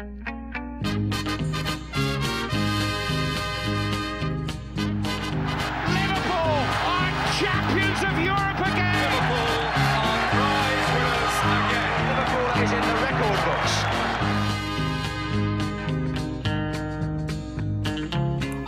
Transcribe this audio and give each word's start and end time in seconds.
Liverpool 0.00 0.16
are 6.88 7.12
champions 7.38 8.02
of 8.02 8.18
Europe 8.24 8.60
again. 8.66 8.89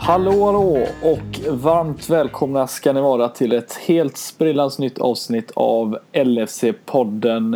Hallå 0.05 0.45
hallå 0.45 0.87
och 1.01 1.39
varmt 1.49 2.09
välkomna 2.09 2.67
ska 2.67 2.93
ni 2.93 3.01
vara 3.01 3.29
till 3.29 3.53
ett 3.53 3.73
helt 3.73 4.17
sprillans 4.17 4.79
nytt 4.79 4.97
avsnitt 4.97 5.51
av 5.53 5.97
LFC-podden. 6.13 7.51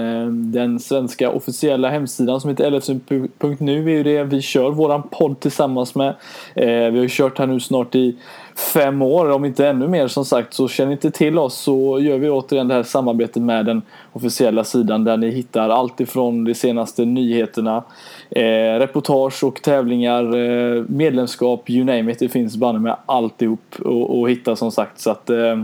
Den 0.52 0.80
svenska 0.80 1.31
officiella 1.31 1.89
hemsidan 1.89 2.41
som 2.41 2.49
heter 2.49 2.71
LFC.nu 2.71 3.91
är 3.91 3.95
ju 3.98 4.04
det 4.04 4.23
vi 4.23 4.41
kör 4.41 4.71
våran 4.71 5.04
podd 5.04 5.40
tillsammans 5.40 5.95
med. 5.95 6.16
Eh, 6.55 6.66
vi 6.66 6.98
har 6.98 7.04
ju 7.04 7.09
kört 7.09 7.40
här 7.40 7.48
nu 7.48 7.59
snart 7.59 7.95
i 7.95 8.18
fem 8.57 9.02
år, 9.02 9.31
om 9.31 9.45
inte 9.45 9.67
ännu 9.67 9.88
mer 9.88 10.07
som 10.07 10.25
sagt. 10.25 10.53
Så 10.53 10.67
känner 10.67 10.91
inte 10.91 11.11
till 11.11 11.39
oss 11.39 11.57
så 11.57 11.99
gör 11.99 12.17
vi 12.17 12.29
återigen 12.29 12.67
det 12.67 12.73
här 12.73 12.84
samarbetet 12.84 13.43
med 13.43 13.65
den 13.65 13.81
officiella 14.13 14.63
sidan 14.63 15.03
där 15.03 15.17
ni 15.17 15.29
hittar 15.29 15.70
allt 15.70 15.99
ifrån 15.99 16.43
de 16.43 16.53
senaste 16.53 17.05
nyheterna, 17.05 17.84
eh, 18.29 18.79
reportage 18.79 19.43
och 19.43 19.62
tävlingar, 19.62 20.23
eh, 20.23 20.84
medlemskap, 20.88 21.70
you 21.70 21.85
name 21.85 22.12
it. 22.12 22.20
Det 22.20 22.29
finns 22.29 22.57
banne 22.57 22.79
med 22.79 22.95
alltihop 23.05 23.75
att 23.79 24.17
att 24.17 24.29
hitta 24.29 24.55
som 24.55 24.71
sagt. 24.71 24.99
Så 24.99 25.12
att, 25.12 25.29
eh, 25.29 25.63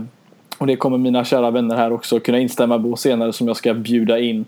och 0.58 0.66
det 0.66 0.76
kommer 0.76 0.98
mina 0.98 1.24
kära 1.24 1.50
vänner 1.50 1.76
här 1.76 1.92
också 1.92 2.20
kunna 2.20 2.38
instämma 2.38 2.78
på 2.78 2.96
senare 2.96 3.32
som 3.32 3.46
jag 3.46 3.56
ska 3.56 3.74
bjuda 3.74 4.18
in. 4.18 4.44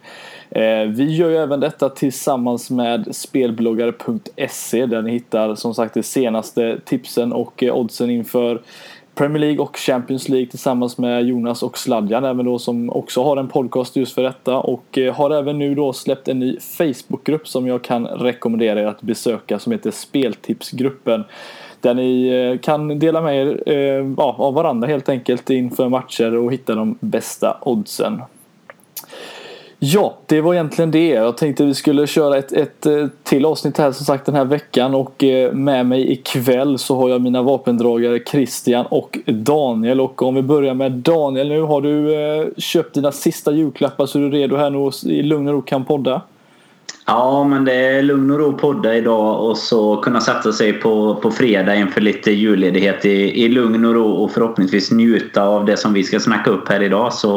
Eh, 0.50 0.88
vi 0.88 1.14
gör 1.16 1.30
ju 1.30 1.36
även 1.36 1.60
detta 1.60 1.88
tillsammans 1.88 2.70
med 2.70 3.16
spelbloggare.se 3.16 4.86
där 4.86 5.02
ni 5.02 5.10
hittar 5.10 5.54
som 5.54 5.74
sagt 5.74 5.94
de 5.94 6.02
senaste 6.02 6.80
tipsen 6.84 7.32
och 7.32 7.62
eh, 7.62 7.76
oddsen 7.76 8.10
inför 8.10 8.62
Premier 9.14 9.40
League 9.40 9.58
och 9.58 9.76
Champions 9.76 10.28
League 10.28 10.50
tillsammans 10.50 10.98
med 10.98 11.26
Jonas 11.26 11.62
och 11.62 11.78
Sladjan 11.78 12.24
även 12.24 12.46
då 12.46 12.58
som 12.58 12.90
också 12.90 13.22
har 13.22 13.36
en 13.36 13.48
podcast 13.48 13.96
just 13.96 14.14
för 14.14 14.22
detta 14.22 14.56
och 14.56 14.98
eh, 14.98 15.14
har 15.14 15.30
även 15.30 15.58
nu 15.58 15.74
då 15.74 15.92
släppt 15.92 16.28
en 16.28 16.38
ny 16.38 16.60
Facebookgrupp 16.60 17.48
som 17.48 17.66
jag 17.66 17.84
kan 17.84 18.06
rekommendera 18.06 18.80
er 18.80 18.86
att 18.86 19.02
besöka 19.02 19.58
som 19.58 19.72
heter 19.72 19.90
Speltipsgruppen. 19.90 21.24
Där 21.80 21.94
ni 21.94 22.58
kan 22.62 22.98
dela 22.98 23.20
med 23.20 23.36
er 23.66 24.14
ja, 24.16 24.34
av 24.38 24.54
varandra 24.54 24.88
helt 24.88 25.08
enkelt 25.08 25.50
inför 25.50 25.88
matcher 25.88 26.36
och 26.36 26.52
hitta 26.52 26.74
de 26.74 26.98
bästa 27.00 27.58
oddsen. 27.62 28.22
Ja, 29.88 30.18
det 30.26 30.40
var 30.40 30.54
egentligen 30.54 30.90
det. 30.90 31.08
Jag 31.08 31.36
tänkte 31.36 31.64
vi 31.64 31.74
skulle 31.74 32.06
köra 32.06 32.38
ett, 32.38 32.52
ett 32.52 32.86
eh, 32.86 33.06
till 33.22 33.44
avsnitt 33.44 33.78
här 33.78 33.92
som 33.92 34.06
sagt 34.06 34.26
den 34.26 34.34
här 34.34 34.44
veckan 34.44 34.94
och 34.94 35.24
eh, 35.24 35.52
med 35.52 35.86
mig 35.86 36.12
ikväll 36.12 36.78
så 36.78 36.96
har 36.96 37.08
jag 37.08 37.20
mina 37.20 37.42
vapendragare 37.42 38.20
Christian 38.30 38.86
och 38.86 39.18
Daniel 39.26 40.00
och 40.00 40.22
om 40.22 40.34
vi 40.34 40.42
börjar 40.42 40.74
med 40.74 40.92
Daniel 40.92 41.48
nu. 41.48 41.60
Har 41.60 41.80
du 41.80 42.14
eh, 42.14 42.46
köpt 42.56 42.94
dina 42.94 43.12
sista 43.12 43.52
julklappar 43.52 44.06
så 44.06 44.18
är 44.18 44.22
du 44.22 44.30
redo 44.30 44.56
här 44.56 44.70
nu 44.70 44.78
och 44.78 44.94
i 45.04 45.22
lugn 45.22 45.48
och 45.48 45.54
ro 45.54 45.62
kan 45.62 45.84
podda? 45.84 46.20
Ja, 47.06 47.44
men 47.44 47.64
det 47.64 47.74
är 47.74 48.02
lugn 48.02 48.30
och 48.30 48.38
ro 48.38 48.52
podda 48.52 48.94
idag 48.94 49.44
och 49.44 49.58
så 49.58 49.96
kunna 49.96 50.20
sätta 50.20 50.52
sig 50.52 50.72
på, 50.72 51.14
på 51.14 51.30
fredag 51.30 51.76
inför 51.76 52.00
lite 52.00 52.30
julledighet 52.30 53.04
i, 53.04 53.44
i 53.44 53.48
lugn 53.48 53.84
och 53.84 53.94
ro 53.94 54.10
och 54.10 54.30
förhoppningsvis 54.30 54.90
njuta 54.90 55.42
av 55.42 55.64
det 55.64 55.76
som 55.76 55.92
vi 55.92 56.04
ska 56.04 56.20
snacka 56.20 56.50
upp 56.50 56.68
här 56.68 56.82
idag. 56.82 57.12
Så 57.12 57.28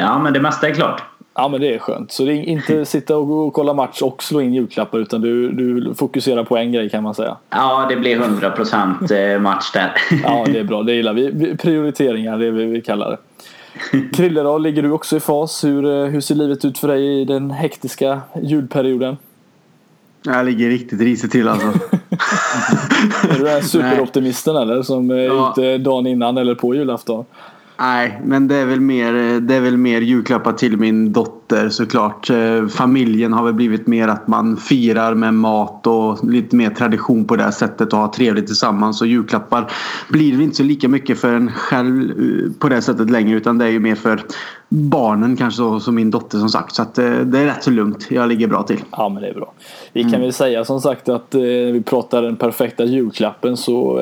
ja, 0.00 0.18
men 0.18 0.32
det 0.32 0.40
mesta 0.40 0.68
är 0.68 0.74
klart. 0.74 1.11
Ja 1.34 1.48
men 1.48 1.60
det 1.60 1.74
är 1.74 1.78
skönt. 1.78 2.12
Så 2.12 2.24
det 2.24 2.32
är 2.32 2.42
inte 2.42 2.84
sitta 2.84 3.16
och, 3.16 3.52
kolla 3.52 3.74
match 3.74 4.02
och 4.02 4.22
slå 4.22 4.40
in 4.40 4.54
julklappar 4.54 4.98
utan 4.98 5.20
du, 5.20 5.50
du 5.52 5.94
fokuserar 5.94 6.44
på 6.44 6.56
en 6.56 6.72
grej 6.72 6.90
kan 6.90 7.02
man 7.02 7.14
säga. 7.14 7.36
Ja, 7.50 7.86
det 7.88 7.96
blir 7.96 8.18
100% 8.18 9.38
match 9.38 9.72
där. 9.72 9.92
Ja 10.24 10.44
det 10.52 10.58
är 10.58 10.64
bra, 10.64 10.82
det 10.82 10.94
gillar 10.94 11.12
vi. 11.14 11.56
Prioriteringar 11.56 12.38
det 12.38 12.46
är 12.46 12.50
vad 12.50 12.60
vi 12.60 12.80
kallar 12.80 13.10
det. 13.10 13.18
Krille 14.16 14.42
då, 14.42 14.58
ligger 14.58 14.82
du 14.82 14.90
också 14.90 15.16
i 15.16 15.20
fas? 15.20 15.64
Hur, 15.64 15.84
eh, 15.84 16.04
hur 16.10 16.20
ser 16.20 16.34
livet 16.34 16.64
ut 16.64 16.78
för 16.78 16.88
dig 16.88 17.20
i 17.20 17.24
den 17.24 17.50
hektiska 17.50 18.20
julperioden? 18.42 19.16
Jag 20.24 20.46
ligger 20.46 20.68
riktigt 20.68 21.00
risigt 21.00 21.32
till 21.32 21.48
alltså. 21.48 21.66
Är 21.68 23.32
du 23.32 23.44
den 23.44 23.46
här 23.52 23.60
superoptimisten 23.60 24.56
eller 24.56 24.82
som 24.82 25.10
är 25.10 25.14
Ja. 25.16 25.50
ute 25.56 25.78
dagen 25.78 26.06
innan 26.06 26.38
eller 26.38 26.54
på 26.54 26.74
julafton? 26.74 27.24
Nej, 27.82 28.20
men 28.24 28.48
det 28.48 28.56
är 28.56 28.66
väl 28.66 28.80
mer, 28.80 29.14
eh, 29.14 29.36
det 29.36 29.54
är 29.54 29.60
väl 29.60 29.76
mer 29.76 30.00
julklappar 30.00 30.52
till 30.52 30.76
min 30.76 31.12
dotter 31.12 31.41
såklart. 31.70 32.30
Eh, 32.30 32.66
Familjen 32.66 33.32
har 33.32 33.44
väl 33.44 33.54
blivit 33.54 33.86
mer 33.86 34.08
att 34.08 34.28
man 34.28 34.56
firar 34.56 35.14
med 35.14 35.34
mat 35.34 35.86
och 35.86 36.24
lite 36.24 36.56
mer 36.56 36.70
tradition 36.70 37.24
på 37.24 37.36
det 37.36 37.42
här 37.42 37.50
sättet 37.50 37.92
och 37.92 37.98
har 37.98 38.08
trevligt 38.08 38.46
tillsammans. 38.46 39.00
Och 39.00 39.06
julklappar 39.06 39.70
blir 40.08 40.32
väl 40.32 40.40
inte 40.40 40.56
så 40.56 40.62
lika 40.62 40.88
mycket 40.88 41.20
för 41.20 41.34
en 41.34 41.50
själv 41.52 42.10
eh, 42.10 42.52
på 42.58 42.68
det 42.68 42.82
sättet 42.82 43.10
längre 43.10 43.36
utan 43.36 43.58
det 43.58 43.64
är 43.64 43.68
ju 43.68 43.80
mer 43.80 43.94
för 43.94 44.22
barnen 44.68 45.36
kanske 45.36 45.56
så, 45.56 45.80
som 45.80 45.94
min 45.94 46.10
dotter 46.10 46.38
som 46.38 46.48
sagt. 46.48 46.74
Så 46.74 46.82
att 46.82 46.98
eh, 46.98 47.10
det 47.10 47.38
är 47.38 47.46
rätt 47.46 47.64
så 47.64 47.70
lugnt. 47.70 48.06
Jag 48.10 48.28
ligger 48.28 48.46
bra 48.46 48.62
till. 48.62 48.80
Ja 48.90 49.08
men 49.08 49.22
det 49.22 49.28
är 49.28 49.34
bra. 49.34 49.52
Vi 49.92 50.02
kan 50.04 50.20
väl 50.20 50.32
säga 50.32 50.64
som 50.64 50.80
sagt 50.80 51.08
att 51.08 51.34
eh, 51.34 51.40
vi 51.42 51.82
pratar 51.86 52.22
den 52.22 52.36
perfekta 52.36 52.84
julklappen 52.84 53.56
så 53.56 54.00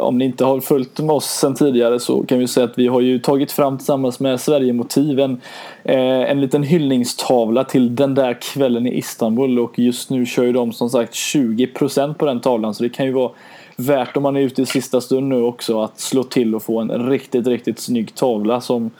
om 0.00 0.18
ni 0.18 0.24
inte 0.24 0.44
har 0.44 0.60
följt 0.60 1.00
med 1.00 1.10
oss 1.10 1.24
sedan 1.24 1.54
tidigare 1.54 2.00
så 2.00 2.22
kan 2.22 2.38
vi 2.38 2.48
säga 2.48 2.64
att 2.64 2.78
vi 2.78 2.86
har 2.86 3.00
ju 3.00 3.18
tagit 3.18 3.52
fram 3.52 3.78
tillsammans 3.78 4.20
med 4.20 4.40
Sverigemotiven 4.40 5.40
Eh, 5.88 6.30
en 6.30 6.40
liten 6.40 6.62
hyllningstavla 6.62 7.64
till 7.64 7.96
den 7.96 8.14
där 8.14 8.38
kvällen 8.42 8.86
i 8.86 8.98
Istanbul 8.98 9.58
och 9.58 9.78
just 9.78 10.10
nu 10.10 10.26
kör 10.26 10.44
ju 10.44 10.52
de 10.52 10.72
som 10.72 10.90
sagt 10.90 11.14
20% 11.14 12.14
på 12.14 12.26
den 12.26 12.40
tavlan 12.40 12.74
så 12.74 12.82
det 12.82 12.88
kan 12.88 13.06
ju 13.06 13.12
vara 13.12 13.30
värt 13.76 14.16
om 14.16 14.22
man 14.22 14.36
är 14.36 14.40
ute 14.40 14.62
i 14.62 14.66
sista 14.66 15.00
stund 15.00 15.28
nu 15.28 15.42
också 15.42 15.80
att 15.80 16.00
slå 16.00 16.22
till 16.22 16.54
och 16.54 16.62
få 16.62 16.80
en 16.80 17.10
riktigt 17.10 17.46
riktigt 17.46 17.78
snygg 17.78 18.14
tavla 18.14 18.60
som 18.60 18.90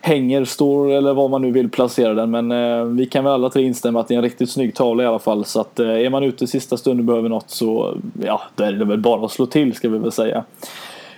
hänger, 0.00 0.44
står 0.44 0.92
eller 0.92 1.14
vad 1.14 1.30
man 1.30 1.42
nu 1.42 1.50
vill 1.50 1.70
placera 1.70 2.14
den. 2.14 2.30
Men 2.30 2.52
eh, 2.52 2.84
vi 2.84 3.06
kan 3.06 3.24
väl 3.24 3.32
alla 3.32 3.50
tre 3.50 3.62
instämma 3.62 4.00
att 4.00 4.08
det 4.08 4.14
är 4.14 4.18
en 4.18 4.24
riktigt 4.24 4.50
snygg 4.50 4.74
tavla 4.74 5.02
i 5.02 5.06
alla 5.06 5.18
fall. 5.18 5.44
Så 5.44 5.60
att 5.60 5.80
eh, 5.80 5.88
är 5.88 6.10
man 6.10 6.22
ute 6.22 6.44
i 6.44 6.46
sista 6.46 6.76
stund 6.76 7.00
och 7.00 7.04
behöver 7.04 7.28
något 7.28 7.50
så 7.50 7.94
ja, 8.24 8.42
då 8.54 8.64
är 8.64 8.72
det 8.72 8.84
väl 8.84 9.00
bara 9.00 9.24
att 9.24 9.32
slå 9.32 9.46
till 9.46 9.74
ska 9.74 9.88
vi 9.88 9.98
väl 9.98 10.12
säga. 10.12 10.44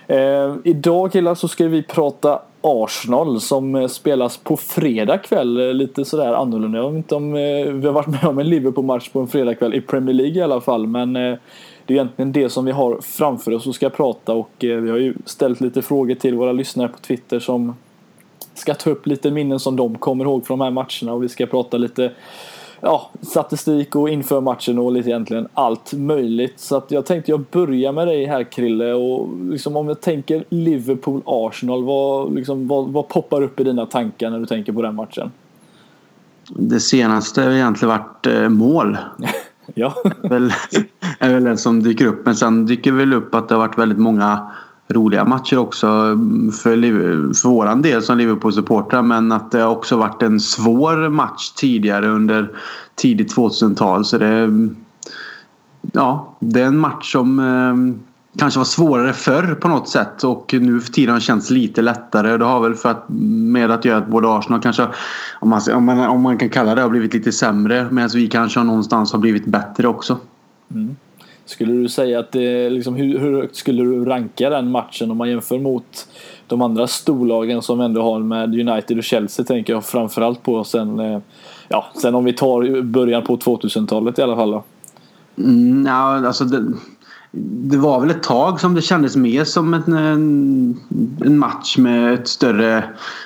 Eh, 0.07 0.55
idag 0.65 1.13
killar 1.13 1.35
så 1.35 1.49
ska 1.49 1.69
vi 1.69 1.83
prata 1.83 2.41
Arsenal 2.69 3.41
som 3.41 3.75
eh, 3.75 3.87
spelas 3.87 4.37
på 4.37 4.57
fredag 4.57 5.19
kväll. 5.19 5.61
Eh, 5.61 5.75
lite 5.75 6.05
sådär 6.05 6.33
annorlunda. 6.33 6.79
Jag 6.79 6.91
vet 6.91 6.97
inte 6.97 7.15
om 7.15 7.35
eh, 7.35 7.73
vi 7.73 7.87
har 7.87 7.93
varit 7.93 8.07
med 8.07 8.25
om 8.25 8.39
en 8.39 8.49
Liverpool-match 8.49 9.09
på 9.09 9.21
en 9.21 9.29
fredagkväll 9.29 9.75
i 9.75 9.81
Premier 9.81 10.15
League 10.15 10.37
i 10.37 10.43
alla 10.43 10.61
fall. 10.61 10.87
Men 10.87 11.13
det 11.13 11.31
är 11.87 11.93
egentligen 11.93 12.33
det 12.33 12.49
som 12.49 12.65
vi 12.65 12.73
har 12.73 13.01
framför 13.01 13.53
oss 13.53 13.67
och 13.67 13.75
ska 13.75 13.91
prata 13.91 14.33
och 14.33 14.51
vi 14.59 14.91
har 14.91 14.99
ju 14.99 15.15
ställt 15.25 15.61
lite 15.61 15.83
frågor 15.83 16.15
till 16.15 16.35
våra 16.35 16.53
lyssnare 16.53 16.89
på 16.89 16.99
Twitter 16.99 17.39
som 17.39 17.75
ska 18.55 18.75
ta 18.75 18.91
upp 18.91 19.07
lite 19.07 19.31
minnen 19.31 19.61
som 19.61 19.77
de 19.77 19.99
kommer 19.99 20.25
ihåg 20.25 20.47
från 20.47 20.59
de 20.59 20.65
här 20.65 20.71
matcherna 20.71 21.13
och 21.13 21.23
vi 21.23 21.29
ska 21.29 21.47
prata 21.47 21.77
lite 21.77 22.13
ja, 22.81 23.11
statistik 23.21 23.97
och 23.97 24.09
inför 24.09 24.41
matchen 24.41 24.79
och 24.79 24.93
lite 24.93 25.09
egentligen 25.09 25.49
allt 25.55 25.93
möjligt. 25.93 26.61
Så 26.61 26.77
att 26.77 26.91
jag 26.91 27.07
tänkte 27.07 27.31
jag 27.31 27.45
börjar 27.53 27.93
med 27.93 28.09
dig 28.09 28.27
här 28.27 28.45
Krille 28.45 28.93
och 28.93 29.29
liksom 29.51 29.77
om 29.77 29.89
jag 29.89 30.01
tänker 30.01 30.45
Liverpool-Arsenal, 30.49 31.85
vad, 31.85 32.35
liksom, 32.35 32.69
vad, 32.69 32.89
vad 32.89 33.09
poppar 33.09 33.43
upp 33.43 33.61
i 33.61 33.65
dina 33.65 33.87
tankar 33.87 34.31
när 34.31 34.39
du 34.39 34.47
tänker 34.47 34.73
på 34.73 34.83
den 34.83 34.95
matchen? 34.95 35.31
Det 36.49 36.81
senaste 36.81 37.43
har 37.43 37.51
egentligen 37.51 37.99
varit 37.99 38.27
eh, 38.27 38.49
mål. 38.49 38.99
Ja, 39.75 39.95
väl, 40.23 40.53
är 41.19 41.35
väl 41.35 41.45
den 41.45 41.59
som 41.59 41.83
dyker 41.83 42.07
upp. 42.07 42.27
Men 42.27 42.37
sen 42.37 42.67
dyker 42.67 42.93
väl 42.93 43.13
upp 43.13 43.35
att 43.35 43.49
det 43.49 43.55
har 43.55 43.61
varit 43.61 43.79
väldigt 43.79 43.99
många 43.99 44.51
roliga 44.89 45.25
matcher 45.25 45.59
också 45.59 45.87
mm, 45.87 46.53
för, 46.53 46.77
för 47.35 47.49
vår 47.49 47.83
del 47.83 48.03
som 48.03 48.19
Liverpool-supportrar. 48.19 49.03
Men 49.03 49.33
att 49.33 49.51
det 49.51 49.65
också 49.65 49.97
varit 49.97 50.23
en 50.23 50.41
svår 50.41 51.09
match 51.09 51.53
tidigare 51.57 52.09
under 52.09 52.51
tidigt 52.95 53.37
2000-tal. 53.37 54.05
Så 54.05 54.19
det, 54.19 54.27
mm, 54.27 54.77
ja, 55.93 56.37
det 56.41 56.61
är 56.61 56.67
en 56.67 56.79
match 56.79 57.13
som 57.13 57.39
eh, 57.39 58.09
kanske 58.39 58.61
var 58.61 58.65
svårare 58.65 59.13
förr 59.13 59.55
på 59.55 59.69
något 59.69 59.89
sätt 59.89 60.25
och 60.25 60.55
nu 60.61 60.81
för 60.81 60.93
tiden 60.93 61.13
har 61.13 61.21
känts 61.21 61.51
lite 61.51 61.83
lättare. 61.83 62.37
Det 62.37 62.45
har 62.45 62.61
väl 62.61 62.75
för 62.75 62.91
att, 62.91 63.05
med 63.09 63.71
att 63.71 63.85
göra 63.85 63.99
att 63.99 64.09
både 64.09 64.29
Arsenal 64.29 64.61
kanske, 64.61 64.87
om 65.41 65.49
man, 65.49 65.61
om 65.75 65.85
man, 65.85 65.99
om 65.99 66.23
man 66.23 66.39
kan 66.39 66.49
kalla 66.49 66.75
det, 66.75 66.83
har 66.83 66.89
blivit 66.89 67.15
lite 67.15 67.33
sämre 67.33 67.89
medan 67.91 68.11
vi 68.15 68.27
kanske 68.27 68.63
någonstans 68.63 69.13
har 69.13 69.19
blivit 69.19 69.47
bättre 69.47 69.89
också 69.89 70.19
skulle 71.51 71.73
du 71.73 71.89
säga 71.89 72.19
att 72.21 72.33
det, 72.33 72.71
liksom, 72.71 72.95
hur, 72.95 73.19
hur 73.19 73.41
högt 73.41 73.57
skulle 73.57 73.83
du 73.83 74.05
ranka 74.05 74.51
den 74.51 74.71
matchen 74.71 75.11
om 75.11 75.17
man 75.17 75.31
jämför 75.31 75.59
mot 75.59 76.09
de 76.47 76.63
andra 76.63 76.87
storlagen 76.87 77.63
som 77.63 77.81
ändå 77.81 78.03
har 78.03 78.21
med 78.21 78.69
United 78.69 78.99
och 78.99 79.05
Chelsea 79.05 79.45
tänker 79.45 79.73
jag 79.73 79.85
framförallt 79.85 80.43
på 80.43 80.65
sen, 80.65 80.99
eh, 80.99 81.21
ja, 81.69 81.87
sen 82.03 82.15
om 82.15 82.25
vi 82.25 82.33
tar 82.33 82.83
början 82.83 83.23
på 83.23 83.37
2000-talet 83.37 84.19
i 84.19 84.23
alla 84.23 84.37
fall 84.37 84.51
då. 84.51 84.65
Mm, 85.39 85.87
ja, 85.87 86.27
alltså 86.27 86.45
det, 86.45 86.73
det 87.33 87.77
var 87.77 88.01
väl 88.01 88.11
ett 88.11 88.23
tag 88.23 88.61
som 88.61 88.75
det 88.75 88.83
kändes 88.83 89.17
mer 89.17 89.45
som 89.45 89.75
en, 89.75 89.95
en, 91.25 91.39
match 91.39 91.79
med 91.79 92.15
ett 92.15 92.29
större... 92.29 92.85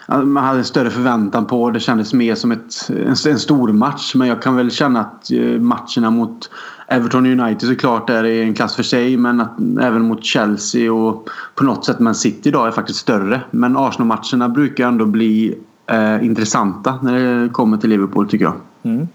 Man 0.08 0.44
hade 0.44 0.58
en 0.58 0.64
större 0.64 0.90
förväntan 0.90 1.46
på. 1.46 1.70
Det 1.70 1.80
kändes 1.80 2.12
mer 2.12 2.34
som 2.34 2.52
ett, 2.52 2.88
en, 2.88 3.30
en 3.32 3.38
stor 3.38 3.72
match. 3.72 4.14
Men 4.14 4.28
jag 4.28 4.42
kan 4.42 4.56
väl 4.56 4.70
känna 4.70 5.00
att 5.00 5.30
eh, 5.30 5.40
matcherna 5.40 6.10
mot 6.10 6.50
Everton 6.92 7.40
United 7.40 7.68
såklart 7.68 8.10
är 8.10 8.24
i 8.24 8.42
en 8.42 8.54
klass 8.54 8.76
för 8.76 8.82
sig. 8.82 9.16
Men 9.16 9.40
att 9.40 9.58
även 9.80 10.02
mot 10.02 10.24
Chelsea 10.24 10.92
och 10.92 11.28
på 11.54 11.64
något 11.64 11.84
sätt 11.84 11.98
Man 11.98 12.14
City 12.14 12.48
idag 12.48 12.66
är 12.66 12.70
faktiskt 12.70 12.98
större. 12.98 13.40
Men 13.50 13.76
Arsenal-matcherna 13.76 14.48
brukar 14.48 14.88
ändå 14.88 15.04
bli 15.04 15.54
eh, 15.86 16.24
intressanta 16.24 16.98
när 17.02 17.42
det 17.42 17.48
kommer 17.48 17.76
till 17.76 17.90
Liverpool 17.90 18.28
tycker 18.28 18.44
jag. 18.44 18.54
Mm. 18.82 19.08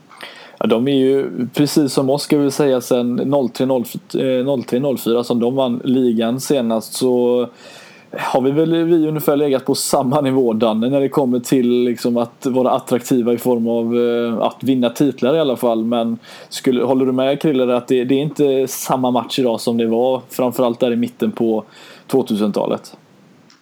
Ja, 0.59 0.67
de 0.67 0.87
är 0.87 0.95
ju 0.95 1.47
precis 1.53 1.93
som 1.93 2.09
oss 2.09 2.23
ska 2.23 2.37
vi 2.37 2.51
säga 2.51 2.81
sen 2.81 3.19
03-04 3.19 5.15
eh, 5.15 5.23
som 5.23 5.39
de 5.39 5.55
vann 5.55 5.81
ligan 5.83 6.39
senast 6.39 6.93
så 6.93 7.47
har 8.11 8.41
vi 8.41 8.51
väl 8.51 8.83
vi 8.83 9.07
ungefär 9.07 9.35
legat 9.35 9.65
på 9.65 9.75
samma 9.75 10.21
nivå 10.21 10.53
Danne 10.53 10.89
när 10.89 11.01
det 11.01 11.09
kommer 11.09 11.39
till 11.39 11.83
liksom 11.83 12.17
att 12.17 12.45
vara 12.45 12.71
attraktiva 12.71 13.33
i 13.33 13.37
form 13.37 13.67
av 13.67 13.97
eh, 13.97 14.45
att 14.45 14.63
vinna 14.63 14.89
titlar 14.89 15.35
i 15.35 15.39
alla 15.39 15.55
fall. 15.55 15.83
Men 15.83 16.19
skulle, 16.49 16.83
håller 16.83 17.05
du 17.05 17.11
med 17.11 17.41
Kriller 17.41 17.67
att 17.67 17.87
det, 17.87 18.03
det 18.03 18.15
är 18.15 18.21
inte 18.21 18.67
samma 18.67 19.11
match 19.11 19.39
idag 19.39 19.61
som 19.61 19.77
det 19.77 19.87
var 19.87 20.21
framförallt 20.29 20.79
där 20.79 20.91
i 20.91 20.95
mitten 20.95 21.31
på 21.31 21.63
2000-talet? 22.07 22.97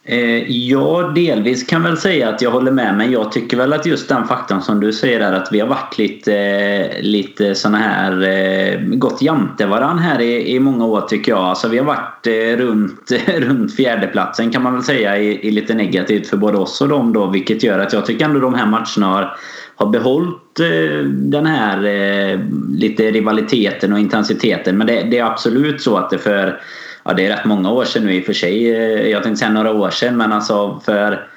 Eh, 0.07 0.51
ja, 0.51 1.11
delvis 1.15 1.63
kan 1.63 1.83
väl 1.83 1.97
säga 1.97 2.29
att 2.29 2.41
jag 2.41 2.51
håller 2.51 2.71
med. 2.71 2.97
Men 2.97 3.11
jag 3.11 3.31
tycker 3.31 3.57
väl 3.57 3.73
att 3.73 3.85
just 3.85 4.09
den 4.09 4.27
faktorn 4.27 4.61
som 4.61 4.79
du 4.79 4.93
säger 4.93 5.19
där 5.19 5.33
att 5.33 5.49
vi 5.51 5.59
har 5.59 5.67
varit 5.67 5.97
lite, 5.97 6.35
eh, 6.35 7.01
lite 7.01 7.55
såna 7.55 7.77
här 7.77 8.23
eh, 8.23 8.79
gått 8.79 9.21
jämte 9.21 9.65
varann 9.65 9.99
här 9.99 10.21
i, 10.21 10.55
i 10.55 10.59
många 10.59 10.85
år 10.85 11.01
tycker 11.01 11.31
jag. 11.31 11.41
Alltså 11.41 11.67
vi 11.67 11.77
har 11.77 11.85
varit 11.85 12.27
eh, 12.27 12.57
runt, 12.57 13.11
runt 13.37 13.75
fjärdeplatsen 13.75 14.51
kan 14.51 14.63
man 14.63 14.73
väl 14.73 14.83
säga 14.83 15.17
i, 15.17 15.47
i 15.47 15.51
lite 15.51 15.73
negativt 15.73 16.27
för 16.27 16.37
både 16.37 16.57
oss 16.57 16.81
och 16.81 16.89
dem 16.89 17.13
då. 17.13 17.27
Vilket 17.27 17.63
gör 17.63 17.79
att 17.79 17.93
jag 17.93 18.05
tycker 18.05 18.25
ändå 18.25 18.39
de 18.39 18.53
här 18.53 18.65
matcherna 18.65 19.13
har 19.13 19.37
har 19.75 19.87
behållit 19.87 20.59
eh, 20.59 21.05
den 21.07 21.45
här 21.45 21.85
eh, 21.85 22.39
lite 22.69 23.11
rivaliteten 23.11 23.93
och 23.93 23.99
intensiteten. 23.99 24.77
Men 24.77 24.87
det, 24.87 25.03
det 25.03 25.17
är 25.17 25.25
absolut 25.25 25.81
så 25.81 25.97
att 25.97 26.09
det 26.09 26.17
för 26.17 26.61
ja, 27.05 27.13
det 27.13 27.25
är 27.25 27.29
rätt 27.29 27.45
många 27.45 27.71
år 27.71 27.85
sedan 27.85 28.05
nu 28.05 28.13
i 28.13 28.21
och 28.21 28.25
för 28.25 28.33
sig. 28.33 28.75
Eh, 28.75 29.07
jag 29.07 29.23
tänkte 29.23 29.39
säga 29.39 29.51
några 29.51 29.71
år 29.71 29.89
sedan 29.89 30.17
men 30.17 30.33
alltså 30.33 30.81
för 30.85 31.27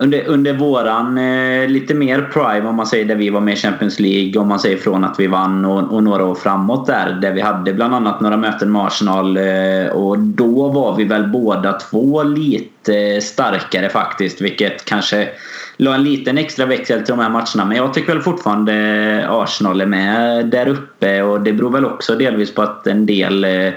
under, 0.00 0.24
under 0.26 0.52
våran 0.52 1.18
eh, 1.18 1.68
lite 1.68 1.94
mer 1.94 2.28
prime 2.32 2.68
om 2.68 2.76
man 2.76 2.86
säger 2.86 3.04
där 3.04 3.14
vi 3.14 3.30
var 3.30 3.40
med 3.40 3.54
i 3.54 3.56
Champions 3.56 4.00
League 4.00 4.40
om 4.40 4.48
man 4.48 4.60
säger 4.60 4.76
från 4.76 5.04
att 5.04 5.20
vi 5.20 5.26
vann 5.26 5.64
och, 5.64 5.92
och, 5.92 6.02
några 6.02 6.24
år 6.24 6.34
framåt 6.34 6.86
där 6.86 7.18
där 7.22 7.32
vi 7.32 7.40
hade 7.40 7.72
bland 7.72 7.94
annat 7.94 8.20
några 8.20 8.36
möten 8.36 8.72
med 8.72 8.82
Arsenal 8.82 9.36
eh, 9.36 9.86
och 9.86 10.18
då 10.18 10.68
var 10.68 10.96
vi 10.96 11.04
väl 11.04 11.26
båda 11.26 11.72
två 11.72 12.22
lite 12.22 12.96
eh, 12.96 13.20
starkare 13.20 13.88
faktiskt 13.88 14.40
vilket 14.40 14.84
kanske 14.84 15.28
la 15.76 15.94
en 15.94 16.04
liten 16.04 16.38
extra 16.38 16.66
växel 16.66 16.98
till 16.98 17.14
de 17.16 17.22
här 17.22 17.30
matcherna 17.30 17.64
men 17.64 17.76
jag 17.76 17.94
tycker 17.94 18.12
väl 18.12 18.22
fortfarande 18.22 18.74
eh, 19.22 19.32
Arsenal 19.32 19.80
är 19.80 19.86
med 19.86 20.46
där 20.46 20.68
uppe 20.68 21.22
och 21.22 21.40
det 21.40 21.52
beror 21.52 21.70
väl 21.70 21.84
också 21.84 22.14
delvis 22.14 22.54
på 22.54 22.62
att 22.62 22.86
en 22.86 23.06
del 23.06 23.44
eh, 23.44 23.72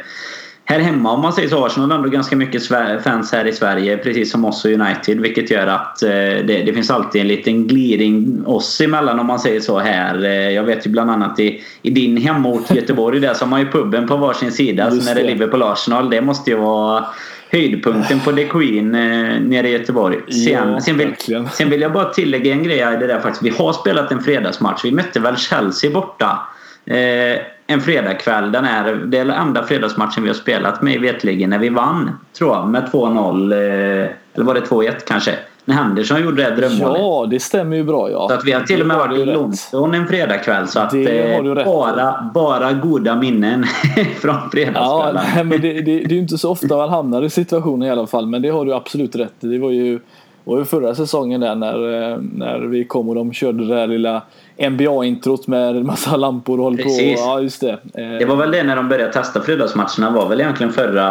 här 0.66 0.80
hemma 0.80 1.12
om 1.12 1.22
man 1.22 1.34
säger 1.34 1.50
så. 1.50 1.66
Arsenal 1.66 1.92
har 1.92 1.98
ändå 1.98 2.10
ganska 2.10 2.36
mycket 2.36 2.68
fans 3.04 3.32
här 3.32 3.48
i 3.48 3.54
Sverige 3.54 3.98
precis 3.98 4.32
som 4.32 4.46
oss 4.46 4.66
och 4.66 4.72
United 4.72 5.20
vilket 5.20 5.52
gör 5.52 5.68
att 5.68 6.04
eh, 6.04 6.10
det, 6.10 6.64
det, 6.66 6.74
finns 6.74 6.92
alltid 6.92 7.22
en 7.22 7.28
liten 7.28 7.68
gliring 7.68 8.46
oss 8.46 8.82
emellan 8.82 9.20
om 9.20 9.28
man 9.28 9.40
säger 9.40 9.60
så 9.60 9.80
här. 9.80 10.24
Eh, 10.24 10.32
jag 10.32 10.64
vet 10.64 10.88
ju 10.88 10.92
bland 10.92 11.12
annat 11.12 11.40
i, 11.40 11.62
i 11.82 11.90
din 11.90 12.18
hemort 12.18 12.72
Göteborg 12.72 13.20
där 13.20 13.34
så 13.34 13.46
har 13.46 13.50
man 13.50 13.60
ju 13.60 13.72
puben 13.72 14.08
på 14.08 14.18
varsin 14.18 14.52
sida 14.52 14.92
så 14.92 15.06
när 15.06 15.16
det 15.16 15.22
är 15.22 15.36
Liverpool-Arsenal. 15.36 16.10
Det 16.10 16.22
måste 16.22 16.50
ju 16.50 16.58
vara 16.58 17.06
höjdpunkten 17.52 18.20
på 18.20 18.32
The 18.32 18.44
Queen 18.44 18.96
eh, 18.96 19.42
nere 19.42 19.70
i 19.70 19.72
Göteborg. 19.72 20.18
Sen, 20.32 20.52
ja, 20.52 20.80
sen, 20.82 20.98
vill, 20.98 21.16
sen 21.52 21.70
vill 21.70 21.82
jag 21.82 21.94
bara 21.94 22.06
tillägga 22.06 22.52
en 22.52 22.64
grej 22.64 22.78
i 22.78 22.98
det 23.00 23.08
där 23.08 23.20
faktiskt. 23.20 23.44
Vi 23.44 23.64
har 23.64 23.74
spelat 23.74 24.12
en 24.12 24.24
fredagsmatch. 24.24 24.86
Vi 24.86 24.92
mötte 24.92 25.20
väl 25.20 25.38
Chelsea 25.38 25.92
borta. 25.92 26.40
Eh, 26.86 27.42
en 27.74 27.82
fredagkväll. 27.82 28.52
Den 28.52 28.66
är, 28.66 28.94
det 28.94 29.18
är 29.18 29.26
den 29.26 29.36
enda 29.36 29.64
fredagsmatchen 29.64 30.24
vi 30.24 30.30
har 30.30 30.36
spelat 30.36 30.82
med 30.82 31.02
vetligen 31.02 31.50
när 31.50 31.60
vi 31.60 31.70
vann. 31.70 32.12
Tror 32.38 32.56
jag 32.56 32.68
med 32.68 32.84
2-0. 32.84 33.54
Eh, 33.54 34.12
eller 34.34 34.46
var 34.46 34.54
det 34.54 34.62
2-1 34.62 34.94
kanske? 35.08 35.36
När 35.66 35.76
Henderson 35.76 36.24
gjorde 36.24 36.44
det 36.44 36.56
drömmålet. 36.56 37.02
Ja, 37.02 37.28
det 37.30 37.40
stämmer 37.40 37.78
ju 37.78 37.84
bra. 37.84 38.12
Ja. 38.12 38.28
Så 38.28 38.34
att 38.34 38.46
vi 38.46 38.52
har 38.52 38.62
till 38.62 38.82
och 38.82 38.88
med 38.88 38.98
varit 38.98 39.20
i 39.20 39.26
London 39.26 39.94
en 39.94 40.08
fredagkväll. 40.08 40.68
Så 40.68 40.80
att 40.80 40.94
eh, 40.94 41.64
bara, 41.66 42.32
bara 42.34 42.74
goda 42.74 43.16
minnen 43.16 43.64
från 44.22 44.50
fredagskvällen. 44.52 45.24
Ja, 45.36 45.44
men 45.44 45.62
det, 45.62 45.74
det, 45.74 45.82
det 45.82 46.06
är 46.06 46.14
ju 46.14 46.20
inte 46.20 46.38
så 46.38 46.52
ofta 46.52 46.78
man 46.78 46.90
hamnar 46.90 47.22
i 47.22 47.30
situationen 47.30 47.88
i 47.88 47.92
alla 47.92 48.08
fall. 48.08 48.28
Men 48.28 48.42
det 48.42 48.50
har 48.50 48.66
du 48.66 48.74
absolut 48.74 49.16
rätt 49.16 49.44
i. 49.44 49.48
Det 49.48 49.60
var 49.60 49.72
ju, 49.72 50.00
var 50.44 50.58
ju 50.58 50.66
förra 50.66 50.96
säsongen 50.96 51.42
där 51.42 51.56
när, 51.56 52.12
eh, 52.12 52.18
när 52.18 52.60
vi 52.60 52.84
kom 52.84 53.10
och 53.10 53.16
de 53.16 53.34
körde 53.34 53.68
det 53.68 53.76
där 53.76 53.88
lilla 53.88 54.22
NBA-introt 54.70 55.48
med 55.48 55.76
en 55.76 55.86
massa 55.86 56.16
lampor 56.16 56.58
och 56.58 56.64
håll 56.64 56.78
Precis. 56.78 57.22
på. 57.22 57.28
Ja, 57.28 57.42
just 57.42 57.62
det. 57.62 57.80
Det 58.20 58.26
var 58.26 58.36
väl 58.36 58.52
det 58.52 58.64
när 58.64 58.76
de 58.76 58.90
började 58.90 59.14
testa 59.14 59.42
fredagsmatcherna 59.42 60.12
var 60.12 60.30
väl 60.30 60.42
egentligen 60.42 60.74
förra, 60.74 61.06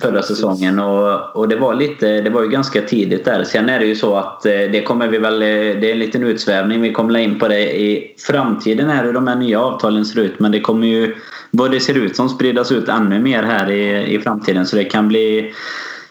förra 0.00 0.22
säsongen. 0.22 0.78
Och, 0.78 1.36
och 1.36 1.48
det 1.48 1.56
var 1.56 1.74
lite, 1.74 2.20
det 2.20 2.30
var 2.30 2.42
ju 2.42 2.48
ganska 2.48 2.82
tidigt 2.82 3.24
där. 3.24 3.44
Sen 3.44 3.68
är 3.68 3.78
det 3.78 3.86
ju 3.86 3.96
så 3.96 4.16
att 4.16 4.46
eh, 4.46 4.52
det 4.52 4.82
kommer 4.82 5.08
vi 5.08 5.18
väl, 5.18 5.40
det 5.40 5.90
är 5.90 5.92
en 5.92 5.98
liten 5.98 6.24
utsvävning. 6.24 6.80
Vi 6.80 6.92
kommer 6.92 7.18
in 7.18 7.38
på 7.38 7.48
det 7.48 7.80
i 7.80 8.14
framtiden 8.18 8.90
här 8.90 9.04
hur 9.04 9.12
de 9.12 9.26
här 9.26 9.36
nya 9.36 9.60
avtalen 9.60 10.04
ser 10.04 10.20
ut. 10.20 10.40
Men 10.40 10.52
det 10.52 10.60
kommer 10.60 10.86
ju, 10.86 11.14
vad 11.50 11.70
det 11.70 11.80
ser 11.80 11.94
ut 11.94 12.16
som 12.16 12.28
spridas 12.28 12.72
ut 12.72 12.88
ännu 12.88 13.18
mer 13.18 13.42
här 13.42 13.70
i, 13.70 14.14
i 14.14 14.18
framtiden. 14.18 14.66
Så 14.66 14.76
det 14.76 14.84
kan 14.84 15.08
bli 15.08 15.52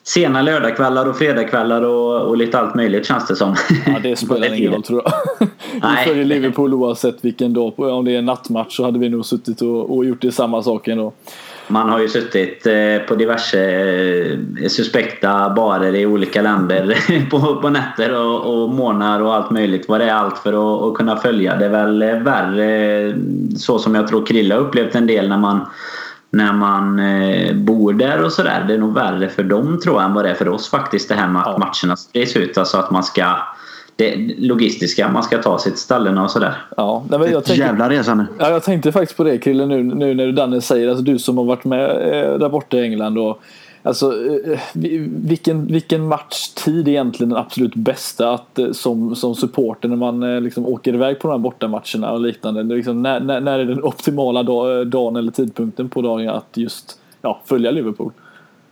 sena 0.03 0.41
lördagskvällar 0.41 1.09
och 1.09 1.17
fredagskvällar 1.17 1.81
och, 1.81 2.21
och 2.21 2.37
lite 2.37 2.59
allt 2.59 2.75
möjligt 2.75 3.05
känns 3.05 3.27
det 3.27 3.35
som. 3.35 3.55
Ja, 3.85 3.99
det 4.03 4.15
spelar 4.15 4.53
ingen 4.57 4.73
roll 4.73 4.83
tror 4.83 5.01
jag. 5.05 5.13
Vi 5.73 6.05
följer 6.05 6.25
Liverpool 6.25 6.73
oavsett 6.73 7.15
vilken 7.21 7.53
dag. 7.53 7.79
Om 7.79 8.05
det 8.05 8.15
är 8.15 8.21
nattmatch 8.21 8.75
så 8.75 8.83
hade 8.83 8.99
vi 8.99 9.09
nog 9.09 9.25
suttit 9.25 9.61
och, 9.61 9.97
och 9.97 10.05
gjort 10.05 10.21
det 10.21 10.31
samma 10.31 10.63
sak 10.63 10.87
ändå. 10.87 11.13
Man 11.67 11.89
har 11.89 11.99
ju 11.99 12.09
suttit 12.09 12.67
eh, 12.67 13.07
på 13.07 13.15
diverse 13.15 13.59
eh, 14.61 14.67
suspekta 14.67 15.49
barer 15.49 15.95
i 15.95 16.05
olika 16.05 16.41
länder 16.41 16.97
på, 17.29 17.61
på 17.61 17.69
nätter 17.69 18.13
och, 18.13 18.63
och 18.63 18.69
månader 18.69 19.25
och 19.25 19.35
allt 19.35 19.51
möjligt. 19.51 19.89
Vad 19.89 19.99
det 19.99 20.05
är 20.05 20.13
allt 20.13 20.37
för 20.37 20.53
att, 20.53 20.83
att 20.83 20.97
kunna 20.97 21.17
följa. 21.17 21.55
Det 21.55 21.65
är 21.65 21.69
väl 21.69 21.99
värre 21.99 23.13
så 23.57 23.79
som 23.79 23.95
jag 23.95 24.07
tror 24.07 24.25
Krilla 24.25 24.55
upplevt 24.55 24.95
en 24.95 25.07
del 25.07 25.29
när 25.29 25.37
man 25.37 25.65
när 26.33 26.53
man 26.53 26.99
eh, 26.99 27.55
bor 27.55 27.93
där 27.93 28.23
och 28.23 28.31
sådär. 28.31 28.65
Det 28.67 28.73
är 28.73 28.77
nog 28.77 28.93
värre 28.93 29.29
för 29.29 29.43
dem 29.43 29.79
tror 29.83 29.95
jag 29.95 30.05
än 30.05 30.13
vad 30.13 30.25
det 30.25 30.29
är 30.31 30.35
för 30.35 30.49
oss 30.49 30.69
faktiskt 30.69 31.09
det 31.09 31.15
här 31.15 31.27
med 31.27 31.41
att 31.41 31.47
ja. 31.47 31.57
matcherna 31.57 31.95
sprids 31.95 32.35
ut. 32.35 32.57
Alltså 32.57 32.77
att 32.77 32.91
man 32.91 33.03
ska 33.03 33.37
det 33.95 34.15
logistiska, 34.37 35.09
man 35.09 35.23
ska 35.23 35.37
ta 35.37 35.59
sig 35.59 35.71
till 35.71 35.81
ställena 35.81 36.23
och 36.23 36.31
sådär. 36.31 36.65
Ja, 36.77 37.05
men 37.09 37.21
jag 37.21 37.31
tänkte, 37.31 37.53
jävla 37.53 37.89
resa 37.89 38.15
nu. 38.15 38.25
Ja, 38.39 38.49
jag 38.49 38.63
tänkte 38.63 38.91
faktiskt 38.91 39.17
på 39.17 39.23
det 39.23 39.37
Krille 39.37 39.65
nu, 39.65 39.83
nu 39.83 40.13
när 40.13 40.31
Danne 40.31 40.61
säger, 40.61 40.89
alltså 40.89 41.03
du 41.03 41.19
som 41.19 41.37
har 41.37 41.45
varit 41.45 41.63
med 41.63 41.89
eh, 41.89 42.39
där 42.39 42.49
borta 42.49 42.77
i 42.77 42.81
England 42.81 43.17
och 43.17 43.41
Alltså, 43.85 44.13
eh, 44.27 44.59
vilken, 45.13 45.67
vilken 45.67 46.07
matchtid 46.07 46.87
är 46.87 46.91
egentligen 46.91 47.29
den 47.29 47.39
absolut 47.39 47.75
bästa 47.75 48.33
att, 48.33 48.59
eh, 48.59 48.71
som, 48.71 49.15
som 49.15 49.35
supporter 49.35 49.89
när 49.89 49.95
man 49.95 50.23
eh, 50.23 50.41
liksom 50.41 50.65
åker 50.65 50.93
iväg 50.93 51.19
på 51.19 51.27
de 51.27 51.33
här 51.33 51.39
bortamatcherna 51.39 52.11
och 52.11 52.21
liknande? 52.21 52.63
Liksom, 52.63 53.01
när, 53.01 53.19
när, 53.19 53.41
när 53.41 53.59
är 53.59 53.65
den 53.65 53.83
optimala 53.83 54.43
dagen 54.83 55.15
eller 55.15 55.31
tidpunkten 55.31 55.89
på 55.89 56.01
dagen 56.01 56.29
att 56.29 56.47
just 56.53 56.99
ja, 57.21 57.41
följa 57.45 57.71
Liverpool? 57.71 58.11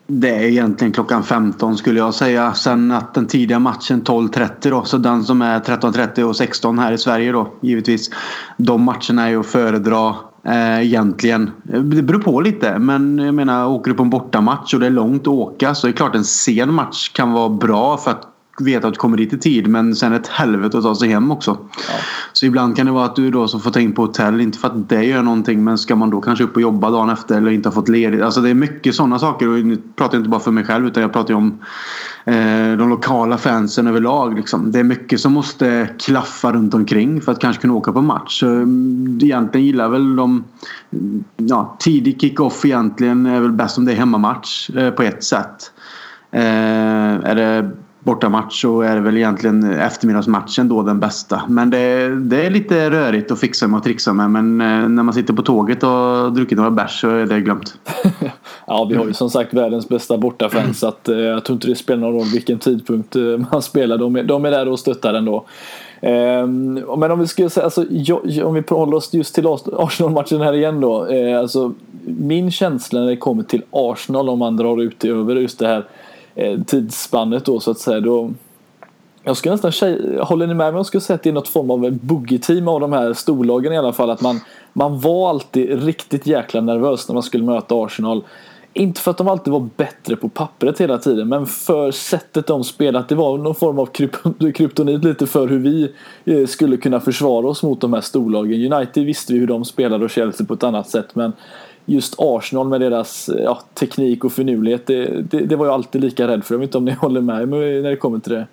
Det 0.07 0.29
är 0.29 0.43
egentligen 0.43 0.93
klockan 0.93 1.23
15 1.23 1.77
skulle 1.77 1.99
jag 1.99 2.13
säga. 2.13 2.53
Sen 2.53 2.91
att 2.91 3.13
den 3.13 3.27
tidiga 3.27 3.59
matchen 3.59 4.01
12.30 4.01 4.69
då. 4.69 4.83
Så 4.83 4.97
den 4.97 5.23
som 5.23 5.41
är 5.41 5.59
13.30 5.59 6.23
och 6.23 6.35
16 6.35 6.79
här 6.79 6.91
i 6.91 6.97
Sverige 6.97 7.31
då 7.31 7.47
givetvis. 7.61 8.09
De 8.57 8.83
matcherna 8.83 9.25
är 9.25 9.29
ju 9.29 9.39
att 9.39 9.45
föredra 9.45 10.15
eh, 10.43 10.81
egentligen. 10.81 11.51
Det 11.63 12.01
beror 12.01 12.19
på 12.19 12.41
lite 12.41 12.79
men 12.79 13.19
jag 13.19 13.33
menar 13.33 13.67
åker 13.67 13.91
du 13.91 13.97
på 13.97 14.03
en 14.03 14.09
bortamatch 14.09 14.73
och 14.73 14.79
det 14.79 14.85
är 14.85 14.91
långt 14.91 15.21
att 15.21 15.27
åka 15.27 15.75
så 15.75 15.87
är 15.87 15.91
det 15.91 15.97
klart 15.97 16.15
en 16.15 16.23
sen 16.23 16.73
match 16.73 17.09
kan 17.09 17.31
vara 17.31 17.49
bra 17.49 17.97
för 17.97 18.11
att 18.11 18.30
veta 18.59 18.87
att 18.87 18.93
du 18.93 18.97
kommer 18.97 19.17
dit 19.17 19.33
i 19.33 19.37
tid 19.37 19.67
men 19.67 19.95
sen 19.95 20.13
ett 20.13 20.27
helvete 20.27 20.77
att 20.77 20.83
ta 20.83 20.95
sig 20.95 21.09
hem 21.09 21.31
också. 21.31 21.57
Ja. 21.71 21.93
Så 22.33 22.45
ibland 22.45 22.75
kan 22.75 22.85
det 22.85 22.91
vara 22.91 23.05
att 23.05 23.15
du 23.15 23.31
då 23.31 23.47
som 23.47 23.61
får 23.61 23.71
ta 23.71 23.79
in 23.79 23.93
på 23.93 24.01
hotell, 24.01 24.41
inte 24.41 24.57
för 24.57 24.67
att 24.67 24.89
det 24.89 25.03
gör 25.03 25.23
någonting 25.23 25.63
men 25.63 25.77
ska 25.77 25.95
man 25.95 26.09
då 26.09 26.21
kanske 26.21 26.43
upp 26.43 26.55
och 26.55 26.61
jobba 26.61 26.89
dagen 26.89 27.09
efter 27.09 27.37
eller 27.37 27.51
inte 27.51 27.69
ha 27.69 27.73
fått 27.73 27.89
ledigt. 27.89 28.21
Alltså 28.21 28.41
det 28.41 28.49
är 28.49 28.53
mycket 28.53 28.95
sådana 28.95 29.19
saker 29.19 29.47
och 29.47 29.65
nu 29.65 29.77
pratar 29.95 30.17
jag 30.17 30.19
inte 30.19 30.29
bara 30.29 30.41
för 30.41 30.51
mig 30.51 30.63
själv 30.63 30.87
utan 30.87 31.03
jag 31.03 31.13
pratar 31.13 31.33
om 31.33 31.59
eh, 32.25 32.77
de 32.77 32.89
lokala 32.89 33.37
fansen 33.37 33.87
överlag. 33.87 34.35
Liksom. 34.35 34.71
Det 34.71 34.79
är 34.79 34.83
mycket 34.83 35.19
som 35.19 35.33
måste 35.33 35.89
klaffa 35.99 36.51
runt 36.51 36.73
omkring 36.73 37.21
för 37.21 37.31
att 37.31 37.39
kanske 37.39 37.61
kunna 37.61 37.73
åka 37.73 37.93
på 37.93 38.01
match. 38.01 38.39
Så, 38.39 38.47
mm, 38.47 39.19
egentligen 39.23 39.67
gillar 39.67 39.89
väl 39.89 40.15
de 40.15 40.43
ja, 41.37 41.77
tidig 41.79 42.21
kick-off 42.21 42.65
egentligen 42.65 43.25
är 43.25 43.39
väl 43.39 43.51
bäst 43.51 43.77
om 43.77 43.85
det 43.85 43.91
är 43.91 43.95
hemmamatch 43.95 44.69
eh, 44.69 44.91
på 44.91 45.03
ett 45.03 45.23
sätt. 45.23 45.71
Eh, 46.31 46.41
är 47.23 47.35
det 47.35 47.71
bortamatch 48.03 48.61
så 48.61 48.81
är 48.81 48.95
det 48.95 49.01
väl 49.01 49.17
egentligen 49.17 49.73
eftermiddagsmatchen 49.73 50.67
då 50.67 50.81
den 50.81 50.99
bästa. 50.99 51.41
Men 51.47 51.69
det, 51.69 52.15
det 52.15 52.45
är 52.45 52.49
lite 52.49 52.89
rörigt 52.89 53.31
att 53.31 53.39
fixa 53.39 53.67
med 53.67 53.77
och 53.77 53.83
trixa 53.83 54.13
med. 54.13 54.31
Men 54.31 54.61
eh, 54.61 54.89
när 54.89 55.03
man 55.03 55.13
sitter 55.13 55.33
på 55.33 55.41
tåget 55.41 55.83
och 55.83 56.33
druckit 56.33 56.57
några 56.57 56.71
bärs 56.71 57.01
så 57.01 57.09
är 57.09 57.25
det 57.25 57.39
glömt. 57.39 57.75
Ja, 58.67 58.87
vi 58.89 58.95
har 58.95 59.05
ju 59.05 59.13
som 59.13 59.29
sagt 59.29 59.53
världens 59.53 59.89
bästa 59.89 60.17
bortafans 60.17 60.79
så 60.79 60.87
att, 60.87 61.09
eh, 61.09 61.17
jag 61.17 61.45
tror 61.45 61.53
inte 61.53 61.67
det 61.67 61.75
spelar 61.75 62.01
någon 62.01 62.13
roll 62.13 62.27
vilken 62.33 62.59
tidpunkt 62.59 63.15
eh, 63.15 63.21
man 63.51 63.61
spelar. 63.61 63.97
De 63.97 64.15
är, 64.15 64.23
de 64.23 64.45
är 64.45 64.51
där 64.51 64.67
och 64.67 64.79
stöttar 64.79 65.13
ändå. 65.13 65.45
Eh, 66.01 66.47
men 66.97 67.11
om 67.11 67.19
vi 67.19 67.27
skulle 67.27 67.49
säga, 67.49 67.63
alltså, 67.63 67.85
jag, 67.89 68.19
om 68.43 68.53
vi 68.53 68.63
håller 68.69 68.97
oss 68.97 69.13
just 69.13 69.35
till 69.35 69.47
Arsenal-matchen 69.73 70.41
här 70.41 70.53
igen 70.53 70.81
då. 70.81 71.05
Eh, 71.05 71.39
alltså, 71.39 71.73
min 72.05 72.51
känsla 72.51 72.99
när 72.99 73.07
det 73.07 73.17
kommer 73.17 73.43
till 73.43 73.63
Arsenal 73.71 74.29
om 74.29 74.39
man 74.39 74.57
drar 74.57 74.81
ut 74.81 74.99
det 74.99 75.09
över 75.09 75.35
just 75.35 75.59
det 75.59 75.67
här 75.67 75.85
Eh, 76.35 76.59
tidsspannet 76.61 77.45
då 77.45 77.59
så 77.59 77.71
att 77.71 77.79
säga. 77.79 77.99
Då, 77.99 78.31
jag 79.23 79.37
skulle 79.37 79.51
nästan 79.51 79.71
säga, 79.71 80.23
håller 80.23 80.47
ni 80.47 80.53
med 80.53 80.73
mig? 80.73 80.79
Jag 80.79 80.85
skulle 80.85 81.01
säga 81.01 81.15
att 81.15 81.23
det 81.23 81.29
är 81.29 81.33
något 81.33 81.47
form 81.47 81.71
av 81.71 81.91
boogie-team 81.91 82.67
av 82.67 82.79
de 82.79 82.93
här 82.93 83.13
storlagen 83.13 83.73
i 83.73 83.77
alla 83.77 83.93
fall. 83.93 84.09
Att 84.09 84.21
man, 84.21 84.39
man 84.73 84.99
var 84.99 85.29
alltid 85.29 85.83
riktigt 85.83 86.27
jäkla 86.27 86.61
nervös 86.61 87.07
när 87.07 87.13
man 87.13 87.23
skulle 87.23 87.43
möta 87.43 87.75
Arsenal. 87.75 88.23
Inte 88.73 89.01
för 89.01 89.11
att 89.11 89.17
de 89.17 89.27
alltid 89.27 89.53
var 89.53 89.69
bättre 89.77 90.15
på 90.15 90.29
pappret 90.29 90.81
hela 90.81 90.97
tiden 90.97 91.29
men 91.29 91.45
för 91.45 91.91
sättet 91.91 92.47
de 92.47 92.63
spelat. 92.63 93.09
Det 93.09 93.15
var 93.15 93.37
någon 93.37 93.55
form 93.55 93.79
av 93.79 93.85
kryptonit 94.53 95.03
lite 95.03 95.27
för 95.27 95.47
hur 95.47 95.59
vi 95.59 95.91
eh, 96.25 96.47
skulle 96.47 96.77
kunna 96.77 96.99
försvara 96.99 97.47
oss 97.47 97.63
mot 97.63 97.81
de 97.81 97.93
här 97.93 98.01
storlagen. 98.01 98.73
United 98.73 99.05
visste 99.05 99.33
vi 99.33 99.39
hur 99.39 99.47
de 99.47 99.65
spelade 99.65 100.05
och 100.05 100.11
Chelsea 100.11 100.47
på 100.47 100.53
ett 100.53 100.63
annat 100.63 100.89
sätt 100.89 101.15
men 101.15 101.33
just 101.85 102.15
Arsenal 102.17 102.67
med 102.67 102.81
deras 102.81 103.29
eh, 103.29 103.43
ja, 103.43 103.61
teknik 103.73 104.23
och 104.23 104.33
finurlighet 104.33 104.87
det, 104.87 105.05
det, 105.21 105.39
det, 105.39 105.55
var 105.55 105.65
jag 105.65 105.73
alltid 105.73 106.01
lika 106.01 106.27
rädd 106.27 106.43
för. 106.45 106.55
Jag 106.55 106.59
vet 106.59 106.67
inte 106.67 106.77
om 106.77 106.85
ni 106.85 106.91
håller 106.99 107.21
med 107.21 107.47
mig 107.47 107.81
när 107.81 107.89
det 107.89 107.95
kommer 107.95 108.19
till 108.19 108.33
det. 108.33 108.47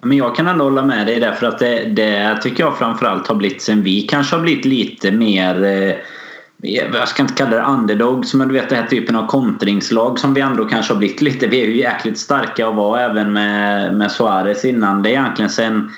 Men 0.00 0.16
jag 0.16 0.36
kan 0.36 0.48
ändå 0.48 0.64
hålla 0.64 0.82
med 0.82 1.06
dig 1.06 1.20
därför 1.20 1.46
att 1.46 1.58
det, 1.58 1.84
det 1.84 2.38
tycker 2.42 2.64
jag 2.64 2.78
framförallt 2.78 3.26
har 3.26 3.34
blivit 3.34 3.62
sen 3.62 3.82
vi 3.82 4.02
kanske 4.02 4.36
har 4.36 4.42
blivit 4.42 4.64
lite 4.64 5.10
mer 5.10 5.64
eh, 5.64 5.94
jag 6.62 7.08
ska 7.08 7.22
inte 7.22 7.34
kalla 7.34 7.56
det 7.56 7.62
underdogs 7.62 8.34
men 8.34 8.48
du 8.48 8.54
vet 8.54 8.68
den 8.68 8.78
här 8.78 8.86
typen 8.86 9.16
av 9.16 9.26
kontringslag 9.26 10.18
som 10.18 10.34
vi 10.34 10.40
ändå 10.40 10.64
kanske 10.64 10.92
har 10.92 10.98
blivit 10.98 11.20
lite. 11.20 11.46
Vi 11.46 11.60
är 11.60 11.66
ju 11.66 11.76
jäkligt 11.76 12.18
starka 12.18 12.68
och 12.68 12.74
var 12.74 12.98
även 12.98 13.32
med, 13.32 13.94
med 13.94 14.12
Suarez 14.12 14.64
innan. 14.64 15.02
Det 15.02 15.08
är 15.08 15.12
egentligen 15.12 15.50
sen 15.50 15.90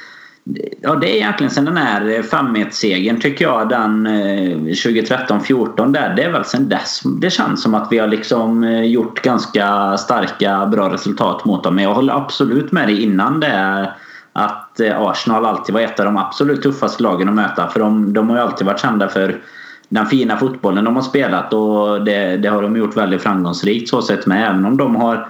Ja, 0.80 0.94
det 0.94 1.10
är 1.10 1.16
egentligen 1.16 1.50
sen 1.50 1.64
den 1.64 1.76
här 1.76 2.16
eh, 2.16 2.22
5 2.22 2.56
segern 2.70 3.20
tycker 3.20 3.44
jag. 3.44 3.68
Den 3.68 4.06
eh, 4.06 4.56
2013-14 4.56 5.92
där. 5.92 6.14
Det 6.16 6.22
är 6.22 6.32
väl 6.32 6.44
sen 6.44 6.68
dess 6.68 7.00
det 7.20 7.30
känns 7.30 7.62
som 7.62 7.74
att 7.74 7.88
vi 7.90 7.98
har 7.98 8.06
liksom 8.06 8.64
eh, 8.64 8.84
gjort 8.84 9.22
ganska 9.22 9.96
starka, 9.96 10.66
bra 10.66 10.92
resultat 10.92 11.44
mot 11.44 11.64
dem. 11.64 11.74
Men 11.74 11.84
jag 11.84 11.94
håller 11.94 12.14
absolut 12.14 12.72
med 12.72 12.88
dig 12.88 13.02
innan 13.02 13.40
det. 13.40 13.92
Att 14.32 14.80
Arsenal 14.80 15.46
alltid 15.46 15.74
var 15.74 15.80
ett 15.80 16.00
av 16.00 16.06
de 16.06 16.16
absolut 16.16 16.62
tuffaste 16.62 17.02
lagen 17.02 17.28
att 17.28 17.34
möta. 17.34 17.68
För 17.68 17.80
de, 17.80 18.12
de 18.12 18.30
har 18.30 18.36
ju 18.36 18.42
alltid 18.42 18.66
varit 18.66 18.80
kända 18.80 19.08
för 19.08 19.40
den 19.88 20.06
fina 20.06 20.36
fotbollen 20.36 20.84
de 20.84 20.96
har 20.96 21.02
spelat 21.02 21.52
och 21.52 22.04
det, 22.04 22.36
det 22.36 22.48
har 22.48 22.62
de 22.62 22.76
gjort 22.76 22.96
väldigt 22.96 23.22
framgångsrikt 23.22 23.88
så 23.88 24.02
sett 24.02 24.26
med. 24.26 24.48
Även 24.50 24.64
om 24.64 24.76
de 24.76 24.96
har 24.96 25.28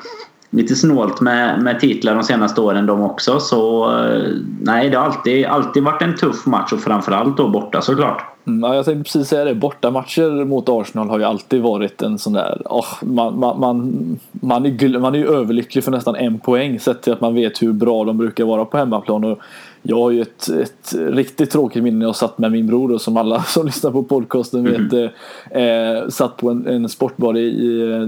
lite 0.50 0.74
snålt 0.74 1.20
med, 1.20 1.62
med 1.62 1.80
titlar 1.80 2.14
de 2.14 2.22
senaste 2.22 2.60
åren 2.60 2.86
de 2.86 3.02
också. 3.02 3.40
Så 3.40 3.90
eh, 3.98 4.32
nej, 4.60 4.90
det 4.90 4.96
har 4.96 5.04
alltid, 5.04 5.46
alltid 5.46 5.82
varit 5.82 6.02
en 6.02 6.16
tuff 6.16 6.46
match 6.46 6.72
och 6.72 6.80
framförallt 6.80 7.36
då 7.36 7.48
borta 7.48 7.82
såklart. 7.82 8.22
Mm, 8.46 8.60
ja, 8.60 8.74
jag 8.74 8.84
tänkte 8.84 9.02
precis 9.02 9.28
säga 9.28 9.44
det. 9.44 9.54
Bortamatcher 9.54 10.44
mot 10.44 10.68
Arsenal 10.68 11.08
har 11.08 11.18
ju 11.18 11.24
alltid 11.24 11.62
varit 11.62 12.02
en 12.02 12.18
sån 12.18 12.32
där... 12.32 12.62
Oh, 12.64 13.04
man, 13.04 13.38
man, 13.38 13.60
man, 13.60 14.18
man, 14.30 14.66
är, 14.66 14.98
man 14.98 15.14
är 15.14 15.18
ju 15.18 15.26
överlycklig 15.26 15.84
för 15.84 15.90
nästan 15.90 16.16
en 16.16 16.38
poäng 16.38 16.80
sett 16.80 17.02
till 17.02 17.12
att 17.12 17.20
man 17.20 17.34
vet 17.34 17.62
hur 17.62 17.72
bra 17.72 18.04
de 18.04 18.18
brukar 18.18 18.44
vara 18.44 18.64
på 18.64 18.76
hemmaplan. 18.76 19.24
Och 19.24 19.38
jag 19.90 19.96
har 19.96 20.10
ju 20.10 20.22
ett, 20.22 20.48
ett 20.48 20.94
riktigt 20.94 21.50
tråkigt 21.50 21.82
minne 21.82 21.98
när 21.98 22.06
jag 22.06 22.16
satt 22.16 22.38
med 22.38 22.52
min 22.52 22.66
bror 22.66 22.92
och 22.92 23.00
som 23.00 23.16
alla 23.16 23.42
som 23.46 23.66
lyssnar 23.66 23.90
på 23.90 24.02
podcasten 24.02 24.64
vet 24.64 24.92
mm. 24.92 26.02
eh, 26.02 26.08
satt 26.08 26.36
på 26.36 26.50
en, 26.50 26.66
en 26.66 26.88
sportbar 26.88 27.36
i, 27.36 27.46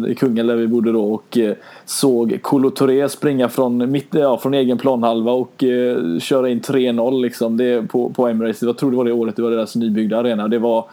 i, 0.09 0.15
Kungälv 0.15 0.49
där 0.49 0.57
vi 0.57 0.67
bodde 0.67 0.93
då 0.93 1.15
och 1.15 1.39
eh, 1.39 1.55
såg 1.85 2.39
Kolo 2.43 2.71
Touré 2.71 3.09
springa 3.09 3.49
från, 3.49 3.91
mitt, 3.91 4.09
ja, 4.11 4.39
från 4.39 4.55
egen 4.55 4.79
planhalva 4.79 5.33
och 5.33 5.65
eh, 5.65 6.19
köra 6.19 6.49
in 6.49 6.61
3-0 6.61 7.23
liksom, 7.23 7.57
det, 7.57 7.89
på, 7.89 8.11
på 8.11 8.29
Emirates. 8.29 8.63
Jag 8.63 8.79
tror 8.79 8.91
det 8.91 8.97
var 8.97 9.05
det 9.05 9.13
året 9.13 9.37
det 9.37 9.43
var 9.43 9.51
deras 9.51 9.77
nybyggda 9.77 10.19
arena. 10.19 10.49
Det 10.49 10.59
var 10.59 10.85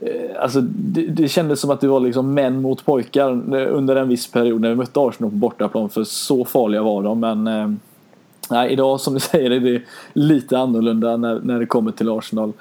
eh, 0.00 0.42
Alltså, 0.42 0.60
det, 0.60 1.06
det 1.06 1.28
kändes 1.28 1.60
som 1.60 1.70
att 1.70 1.80
det 1.80 1.88
var 1.88 2.00
liksom 2.00 2.34
män 2.34 2.62
mot 2.62 2.84
pojkar 2.84 3.30
under 3.54 3.96
en 3.96 4.08
viss 4.08 4.30
period 4.30 4.60
när 4.60 4.68
vi 4.68 4.76
mötte 4.76 5.00
Arsenal 5.00 5.30
på 5.30 5.36
bortaplan 5.36 5.88
för 5.88 6.04
så 6.04 6.44
farliga 6.44 6.82
var 6.82 7.02
de 7.02 7.20
men 7.20 7.46
eh, 7.46 7.68
Nej, 8.54 8.72
idag 8.72 9.00
som 9.00 9.14
du 9.14 9.20
säger 9.32 9.50
är 9.50 9.60
det 9.60 9.82
lite 10.12 10.58
annorlunda 10.58 11.16
när, 11.16 11.40
när 11.42 11.58
det 11.58 11.66
kommer 11.66 11.92
till 11.92 12.10
Arsenal. 12.10 12.52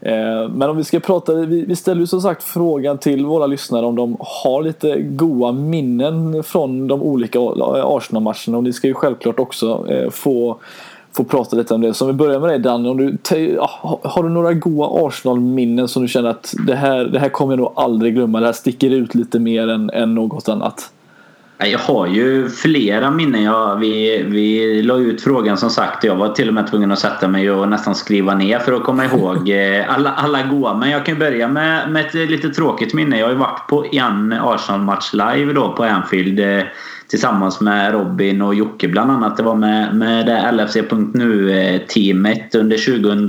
Eh, 0.00 0.48
men 0.48 0.62
om 0.62 0.76
vi 0.76 0.84
ska 0.84 1.00
prata, 1.00 1.34
vi, 1.34 1.64
vi 1.64 1.76
ställer 1.76 2.00
ju 2.00 2.06
som 2.06 2.20
sagt 2.20 2.42
frågan 2.42 2.98
till 2.98 3.26
våra 3.26 3.46
lyssnare 3.46 3.86
om 3.86 3.96
de 3.96 4.16
har 4.20 4.62
lite 4.62 5.00
goa 5.00 5.52
minnen 5.52 6.42
från 6.42 6.88
de 6.88 7.02
olika 7.02 7.40
Arsenal-matcherna 7.84 8.56
och 8.56 8.62
ni 8.62 8.72
ska 8.72 8.86
ju 8.86 8.94
självklart 8.94 9.38
också 9.38 9.86
eh, 9.88 10.10
få, 10.10 10.56
få 11.12 11.24
prata 11.24 11.56
lite 11.56 11.74
om 11.74 11.80
det. 11.80 11.94
Så 11.94 12.04
om 12.04 12.08
vi 12.08 12.14
börjar 12.14 12.40
med 12.40 12.48
dig 12.48 12.58
Danne, 12.58 12.88
om 12.88 12.96
du, 12.96 13.18
har 14.02 14.22
du 14.22 14.28
några 14.28 14.52
goa 14.52 15.06
Arsenal-minnen 15.06 15.88
som 15.88 16.02
du 16.02 16.08
känner 16.08 16.30
att 16.30 16.54
det 16.66 16.74
här, 16.74 17.04
det 17.04 17.18
här 17.18 17.28
kommer 17.28 17.52
jag 17.52 17.58
nog 17.58 17.72
aldrig 17.76 18.14
glömma, 18.14 18.40
det 18.40 18.46
här 18.46 18.52
sticker 18.52 18.90
ut 18.90 19.14
lite 19.14 19.38
mer 19.38 19.68
än, 19.68 19.90
än 19.90 20.14
något 20.14 20.48
annat? 20.48 20.90
Jag 21.58 21.78
har 21.78 22.06
ju 22.06 22.48
flera 22.48 23.10
minnen. 23.10 23.42
Jag, 23.42 23.76
vi, 23.76 24.24
vi 24.28 24.82
la 24.82 24.96
ut 24.96 25.22
frågan 25.22 25.56
som 25.56 25.70
sagt. 25.70 26.04
Jag 26.04 26.16
var 26.16 26.28
till 26.28 26.48
och 26.48 26.54
med 26.54 26.66
tvungen 26.66 26.92
att 26.92 26.98
sätta 26.98 27.28
mig 27.28 27.50
och 27.50 27.68
nästan 27.68 27.94
skriva 27.94 28.34
ner 28.34 28.58
för 28.58 28.72
att 28.72 28.84
komma 28.84 29.04
ihåg 29.04 29.48
eh, 29.78 29.94
alla, 29.94 30.12
alla 30.12 30.42
goa. 30.42 30.74
Men 30.74 30.90
jag 30.90 31.06
kan 31.06 31.18
börja 31.18 31.48
med, 31.48 31.90
med 31.90 32.06
ett 32.06 32.14
lite 32.14 32.48
tråkigt 32.48 32.94
minne. 32.94 33.18
Jag 33.18 33.26
har 33.26 33.32
ju 33.32 33.38
varit 33.38 33.68
på 33.68 33.86
en 33.92 34.32
Arsenal-match 34.32 35.12
live 35.12 35.52
då 35.52 35.72
på 35.72 35.84
Anfield 35.84 36.40
eh, 36.40 36.62
tillsammans 37.08 37.60
med 37.60 37.92
Robin 37.92 38.42
och 38.42 38.54
Jocke 38.54 38.88
bland 38.88 39.10
annat. 39.10 39.36
Det 39.36 39.42
var 39.42 39.54
med, 39.54 39.94
med 39.94 40.26
det 40.26 40.52
LFC.nu-teamet 40.52 42.54
eh, 42.54 42.60
under 42.60 43.00
2000 43.00 43.26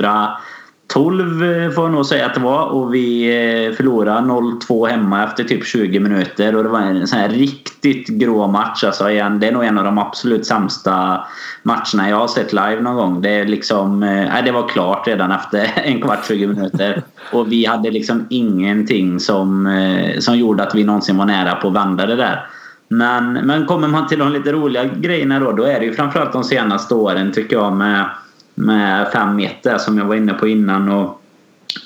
12 0.87 1.43
eh, 1.43 1.71
får 1.71 1.83
jag 1.83 1.91
nog 1.91 2.05
säga 2.05 2.25
att 2.25 2.33
det 2.33 2.39
var 2.39 2.65
och 2.65 2.93
vi 2.93 3.25
eh, 3.25 3.75
förlorade 3.75 4.27
0-2 4.27 4.87
hemma 4.87 5.23
efter 5.23 5.43
typ 5.43 5.65
20 5.65 5.99
minuter 5.99 6.55
och 6.55 6.63
det 6.63 6.69
var 6.69 6.79
en 6.79 7.07
sån 7.07 7.19
här 7.19 7.29
riktigt 7.29 8.07
grå 8.07 8.47
match 8.47 8.83
alltså 8.83 9.09
igen. 9.09 9.39
Det 9.39 9.47
är 9.47 9.51
nog 9.51 9.63
en 9.63 9.77
av 9.77 9.83
de 9.83 9.97
absolut 9.97 10.45
sämsta 10.45 11.23
matcherna 11.63 12.09
jag 12.09 12.15
har 12.17 12.27
sett 12.27 12.53
live 12.53 12.81
någon 12.81 12.95
gång. 12.95 13.21
Det 13.21 13.29
är 13.29 13.45
liksom, 13.45 14.03
eh, 14.03 14.09
nej, 14.09 14.43
det 14.45 14.51
var 14.51 14.67
klart 14.67 15.07
redan 15.07 15.31
efter 15.31 15.71
en 15.83 16.01
kvart, 16.01 16.27
20 16.27 16.47
minuter 16.47 17.01
och 17.31 17.51
vi 17.51 17.65
hade 17.65 17.91
liksom 17.91 18.25
ingenting 18.29 19.19
som, 19.19 19.69
som 20.19 20.37
gjorde 20.37 20.63
att 20.63 20.75
vi 20.75 20.83
någonsin 20.83 21.17
var 21.17 21.25
nära 21.25 21.55
på 21.55 21.67
att 21.67 21.73
vända 21.73 22.05
det 22.05 22.15
där. 22.15 22.47
Men, 22.89 23.33
men 23.33 23.65
kommer 23.65 23.87
man 23.87 24.07
till 24.07 24.19
de 24.19 24.31
lite 24.31 24.51
roliga 24.51 24.85
grejerna 24.85 25.39
då, 25.39 25.51
då 25.51 25.63
är 25.63 25.79
det 25.79 25.85
ju 25.85 25.93
framförallt 25.93 26.33
de 26.33 26.43
senaste 26.43 26.93
åren 26.93 27.31
tycker 27.31 27.55
jag 27.55 27.73
med 27.73 28.05
med 28.57 29.07
fem 29.07 29.35
meter 29.35 29.77
som 29.77 29.97
jag 29.97 30.05
var 30.05 30.15
inne 30.15 30.33
på 30.33 30.47
innan. 30.47 30.91
Och 30.91 31.21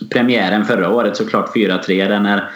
premiären 0.09 0.65
förra 0.65 0.89
året 0.89 1.17
såklart 1.17 1.55
4-3 1.55 2.07
där 2.09 2.19
när 2.19 2.49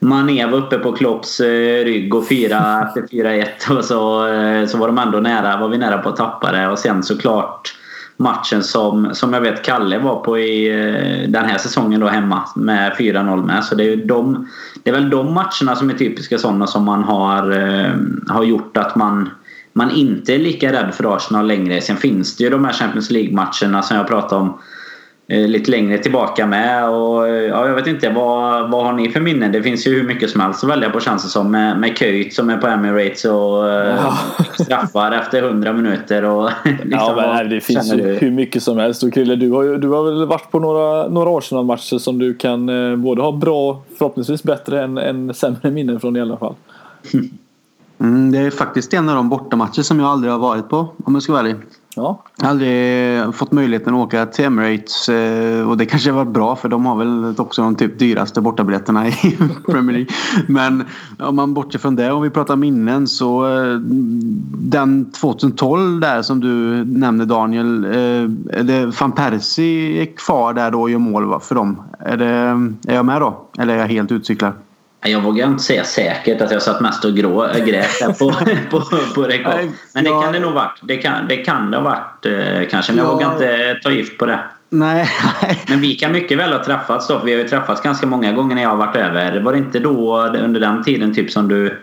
Mané 0.00 0.46
var 0.46 0.58
uppe 0.58 0.78
på 0.78 0.92
Klopps 0.92 1.40
eh, 1.40 1.84
rygg 1.84 2.14
och 2.14 2.28
4 2.28 2.86
efter 2.86 3.02
4-1 3.02 3.78
och 3.78 3.84
så, 3.84 4.26
eh, 4.26 4.66
så 4.66 4.78
var 4.78 4.86
de 4.86 4.98
ändå 4.98 5.20
nära, 5.20 5.60
var 5.60 5.68
vi 5.68 5.78
nära 5.78 5.98
på 5.98 6.08
att 6.08 6.16
tappa 6.16 6.52
det. 6.52 6.68
Och 6.68 6.78
sen 6.78 7.02
såklart 7.02 7.74
matchen 8.16 8.62
som, 8.62 9.14
som 9.14 9.32
jag 9.32 9.40
vet 9.40 9.64
Kalle 9.64 9.98
var 9.98 10.20
på 10.20 10.38
i 10.38 10.68
eh, 10.68 11.30
den 11.30 11.44
här 11.44 11.58
säsongen 11.58 12.00
då 12.00 12.06
hemma 12.06 12.48
med 12.56 12.92
4-0 12.92 13.46
med. 13.46 13.64
Så 13.64 13.74
det 13.74 13.92
är, 13.92 13.96
de, 13.96 14.48
det 14.82 14.90
är 14.90 14.94
väl 14.94 15.10
de 15.10 15.34
matcherna 15.34 15.76
som 15.76 15.90
är 15.90 15.94
typiska 15.94 16.38
sådana 16.38 16.66
som 16.66 16.84
man 16.84 17.04
har, 17.04 17.42
har 18.32 18.44
gjort 18.44 18.76
att 18.76 18.96
man 18.96 19.30
man 19.72 19.90
inte 19.90 20.34
är 20.34 20.38
lika 20.38 20.72
rädd 20.72 20.94
för 20.94 21.16
Arsenal 21.16 21.46
längre. 21.46 21.80
Sen 21.80 21.96
finns 21.96 22.36
det 22.36 22.44
ju 22.44 22.50
de 22.50 22.64
här 22.64 22.72
Champions 22.72 23.10
League-matcherna 23.10 23.82
som 23.82 23.96
jag 23.96 24.06
pratade 24.06 24.42
om 24.42 24.58
eh, 25.28 25.48
lite 25.48 25.70
längre 25.70 25.98
tillbaka 25.98 26.46
med. 26.46 26.88
Och, 26.88 27.28
ja, 27.28 27.68
jag 27.68 27.74
vet 27.74 27.86
inte, 27.86 28.10
vad, 28.10 28.70
vad 28.70 28.84
har 28.84 28.92
ni 28.92 29.10
för 29.10 29.20
minnen? 29.20 29.52
Det 29.52 29.62
finns 29.62 29.86
ju 29.86 29.94
hur 29.94 30.06
mycket 30.06 30.30
som 30.30 30.40
helst 30.40 30.64
att 30.64 30.70
välja 30.70 30.90
på 30.90 31.00
känns 31.00 31.22
det 31.22 31.28
som. 31.28 31.50
Med, 31.50 31.80
med 31.80 31.98
Köjt 31.98 32.34
som 32.34 32.50
är 32.50 32.56
på 32.56 32.66
Emirates 32.66 33.24
och 33.24 33.68
eh, 33.68 33.96
ja. 33.96 34.18
straffar 34.64 35.12
efter 35.12 35.42
100 35.42 35.72
minuter. 35.72 36.24
Och, 36.24 36.50
liksom, 36.64 36.90
ja, 36.90 37.14
men, 37.16 37.48
det 37.50 37.60
finns 37.60 37.94
ju 37.94 38.14
hur 38.14 38.30
mycket 38.30 38.62
som 38.62 38.78
helst. 38.78 39.02
Och 39.02 39.12
Krille, 39.12 39.36
du 39.36 39.50
har, 39.50 39.62
ju, 39.62 39.76
du 39.76 39.88
har 39.88 40.04
väl 40.04 40.26
varit 40.26 40.50
på 40.50 40.58
några, 40.58 41.08
några 41.08 41.38
Arsenal-matcher 41.38 41.98
som 41.98 42.18
du 42.18 42.34
kan 42.34 42.68
eh, 42.68 42.96
både 42.96 43.22
ha 43.22 43.32
bra, 43.32 43.82
förhoppningsvis 43.98 44.42
bättre 44.42 44.82
än, 44.82 44.98
än 44.98 45.34
sämre 45.34 45.70
minnen 45.70 46.00
från 46.00 46.16
i 46.16 46.20
alla 46.20 46.36
fall. 46.36 46.54
Mm, 48.00 48.30
det 48.30 48.38
är 48.38 48.50
faktiskt 48.50 48.94
en 48.94 49.08
av 49.08 49.14
de 49.14 49.28
bortamatcher 49.28 49.82
som 49.82 50.00
jag 50.00 50.08
aldrig 50.08 50.32
har 50.32 50.38
varit 50.38 50.68
på 50.68 50.88
om 51.04 51.14
jag 51.14 51.22
ska 51.22 51.32
vara 51.32 51.42
ärlig. 51.42 51.56
Ja. 51.94 52.22
Jag 52.36 52.44
har 52.44 52.50
aldrig 52.50 53.34
fått 53.34 53.52
möjligheten 53.52 53.94
att 53.94 54.00
åka 54.00 54.26
till 54.26 54.44
Emirates 54.44 55.08
eh, 55.08 55.68
och 55.68 55.76
det 55.76 55.86
kanske 55.86 56.12
varit 56.12 56.28
bra 56.28 56.56
för 56.56 56.68
de 56.68 56.86
har 56.86 56.96
väl 56.96 57.34
också 57.38 57.62
de 57.62 57.74
typ 57.74 57.98
dyraste 57.98 58.40
bortabiljetterna 58.40 59.08
i 59.08 59.12
Premier 59.66 59.96
League. 59.96 60.14
Men 60.46 60.84
om 61.18 61.36
man 61.36 61.54
bortser 61.54 61.78
från 61.78 61.96
det 61.96 62.12
och 62.12 62.24
vi 62.24 62.30
pratar 62.30 62.56
minnen 62.56 63.08
så 63.08 63.46
eh, 63.46 63.78
den 64.54 65.12
2012 65.12 66.00
där 66.00 66.22
som 66.22 66.40
du 66.40 66.84
nämnde 66.84 67.24
Daniel. 67.24 67.84
Eh, 67.84 67.90
är 68.58 68.62
det 68.62 69.00
Van 69.00 69.12
Persie 69.12 70.02
är 70.02 70.16
kvar 70.16 70.54
där 70.54 70.70
då 70.70 70.80
och 70.80 70.90
gör 70.90 70.98
mål 70.98 71.40
för 71.40 71.54
dem? 71.54 71.82
Är, 71.98 72.16
det, 72.16 72.26
är 72.92 72.94
jag 72.94 73.06
med 73.06 73.20
då? 73.20 73.46
Eller 73.58 73.74
är 73.74 73.78
jag 73.78 73.88
helt 73.88 74.12
utcyklad? 74.12 74.52
Jag 75.00 75.20
vågar 75.20 75.46
inte 75.46 75.62
säga 75.62 75.84
säkert 75.84 76.40
att 76.40 76.50
jag 76.50 76.62
satt 76.62 76.80
mest 76.80 77.04
och 77.04 77.16
grå, 77.16 77.48
grät 77.66 77.98
där 78.00 78.12
på, 78.12 78.32
på, 78.70 78.80
på 79.14 79.22
rekord. 79.22 79.70
Men 79.94 80.04
det 80.04 80.10
kan 80.10 80.32
det 80.32 80.40
nog 80.40 80.52
varit. 80.52 80.80
Det 80.82 80.96
kan 80.96 81.28
det, 81.28 81.36
kan 81.36 81.70
det 81.70 81.76
ha 81.76 81.84
varit 81.84 82.26
eh, 82.26 82.68
kanske. 82.70 82.92
Men 82.92 83.04
jag 83.04 83.12
vågar 83.12 83.32
inte 83.32 83.80
ta 83.82 83.90
gift 83.90 84.18
på 84.18 84.26
det. 84.26 84.40
Nej. 84.70 85.08
Men 85.68 85.80
vi 85.80 85.94
kan 85.94 86.12
mycket 86.12 86.38
väl 86.38 86.52
ha 86.52 86.64
träffats 86.64 87.08
då. 87.08 87.20
Vi 87.24 87.32
har 87.32 87.38
ju 87.38 87.48
träffats 87.48 87.82
ganska 87.82 88.06
många 88.06 88.32
gånger 88.32 88.54
när 88.54 88.62
jag 88.62 88.68
har 88.68 88.76
varit 88.76 88.96
över. 88.96 89.40
Var 89.40 89.52
det 89.52 89.58
inte 89.58 89.78
då 89.78 90.22
under 90.26 90.60
den 90.60 90.84
tiden 90.84 91.14
typ 91.14 91.30
som 91.30 91.48
du 91.48 91.78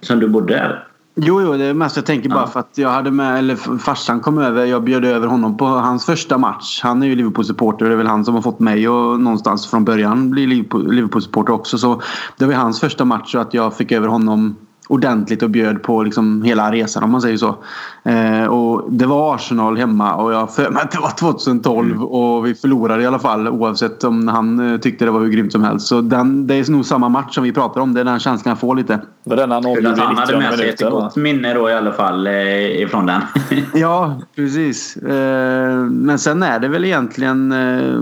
som 0.00 0.20
du 0.20 0.28
bodde 0.28 0.54
där? 0.54 0.84
Jo, 1.18 1.42
jo, 1.42 1.52
det 1.52 1.64
är 1.64 1.74
mest 1.74 1.96
jag 1.96 2.06
tänker 2.06 2.28
bara 2.28 2.40
ja. 2.40 2.46
för 2.46 2.60
att 2.60 2.78
jag 2.78 2.88
hade 2.88 3.10
med, 3.10 3.38
eller 3.38 3.78
farsan 3.78 4.20
kom 4.20 4.38
över. 4.38 4.64
Jag 4.64 4.84
bjöd 4.84 5.04
över 5.04 5.26
honom 5.26 5.56
på 5.56 5.66
hans 5.66 6.06
första 6.06 6.38
match. 6.38 6.80
Han 6.82 7.02
är 7.02 7.06
ju 7.06 7.14
Liverpool-supporter. 7.14 7.86
Det 7.86 7.92
är 7.92 7.96
väl 7.96 8.06
han 8.06 8.24
som 8.24 8.34
har 8.34 8.42
fått 8.42 8.60
mig 8.60 8.88
och 8.88 9.20
någonstans 9.20 9.66
från 9.66 9.84
början 9.84 10.30
bli 10.30 10.46
Liverpool-supporter 10.46 11.52
också. 11.52 11.78
Så 11.78 12.02
det 12.38 12.46
var 12.46 12.54
hans 12.54 12.80
första 12.80 13.04
match 13.04 13.34
och 13.34 13.40
att 13.40 13.54
jag 13.54 13.76
fick 13.76 13.92
över 13.92 14.08
honom 14.08 14.56
ordentligt 14.88 15.42
och 15.42 15.50
bjöd 15.50 15.82
på 15.82 16.02
liksom 16.02 16.42
hela 16.42 16.72
resan 16.72 17.02
om 17.02 17.10
man 17.10 17.20
säger 17.20 17.36
så. 17.36 17.56
Eh, 18.02 18.44
och 18.44 18.92
det 18.92 19.06
var 19.06 19.34
Arsenal 19.34 19.76
hemma 19.76 20.14
och 20.14 20.32
jag 20.32 20.54
för 20.54 20.70
mig 20.70 20.82
att 20.82 20.90
det 20.90 20.98
var 20.98 21.10
2012 21.10 21.90
mm. 21.90 22.02
och 22.02 22.46
vi 22.46 22.54
förlorade 22.54 23.02
i 23.02 23.06
alla 23.06 23.18
fall 23.18 23.48
oavsett 23.48 24.04
om 24.04 24.28
han 24.28 24.72
eh, 24.72 24.80
tyckte 24.80 25.04
det 25.04 25.10
var 25.10 25.20
hur 25.20 25.28
grymt 25.28 25.52
som 25.52 25.64
helst. 25.64 25.86
Så 25.86 26.00
den, 26.00 26.46
det 26.46 26.54
är 26.54 26.70
nog 26.70 26.86
samma 26.86 27.08
match 27.08 27.34
som 27.34 27.44
vi 27.44 27.52
pratar 27.52 27.80
om. 27.80 27.94
Det 27.94 28.00
är 28.00 28.04
den 28.04 28.20
känslan 28.20 28.50
jag 28.50 28.58
får 28.58 28.76
lite. 28.76 29.00
Var 29.24 29.36
den 29.36 29.50
han 29.50 29.66
avgjorde 29.66 30.02
Han 30.02 30.16
hade 30.16 30.38
med 30.38 30.54
sig 30.54 30.68
ett 30.68 30.80
gott 30.80 31.16
minne 31.16 31.54
då 31.54 31.70
i 31.70 31.74
alla 31.74 31.92
fall 31.92 32.26
eh, 32.26 32.82
ifrån 32.82 33.06
den. 33.06 33.20
ja, 33.74 34.20
precis. 34.36 34.96
Eh, 34.96 35.76
men 35.76 36.18
sen 36.18 36.42
är 36.42 36.58
det 36.58 36.68
väl 36.68 36.84
egentligen 36.84 37.52
eh, 37.52 38.00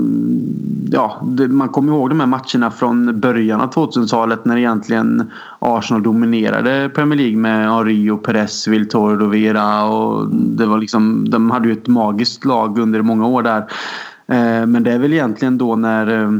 ja, 0.92 1.22
det, 1.22 1.48
man 1.48 1.68
kommer 1.68 1.92
ihåg 1.92 2.08
de 2.08 2.20
här 2.20 2.26
matcherna 2.26 2.70
från 2.70 3.20
början 3.20 3.60
av 3.60 3.72
2000-talet 3.72 4.44
när 4.44 4.56
egentligen 4.56 5.30
Arsenal 5.58 6.02
dominerade 6.02 6.73
Premier 6.94 7.18
League 7.18 7.36
med 7.36 7.70
Henry 7.70 8.10
och 8.10 8.22
Perez, 8.22 8.68
Viltor 8.68 9.22
och 9.22 9.34
Vera. 9.34 9.84
Och 9.84 10.28
det 10.30 10.66
var 10.66 10.78
liksom, 10.78 11.30
de 11.30 11.50
hade 11.50 11.68
ju 11.68 11.72
ett 11.72 11.86
magiskt 11.86 12.44
lag 12.44 12.78
under 12.78 13.02
många 13.02 13.26
år 13.26 13.42
där. 13.42 13.58
Eh, 14.26 14.66
men 14.66 14.82
det 14.82 14.92
är 14.92 14.98
väl 14.98 15.12
egentligen 15.12 15.58
då 15.58 15.76
när 15.76 16.22
eh, 16.22 16.30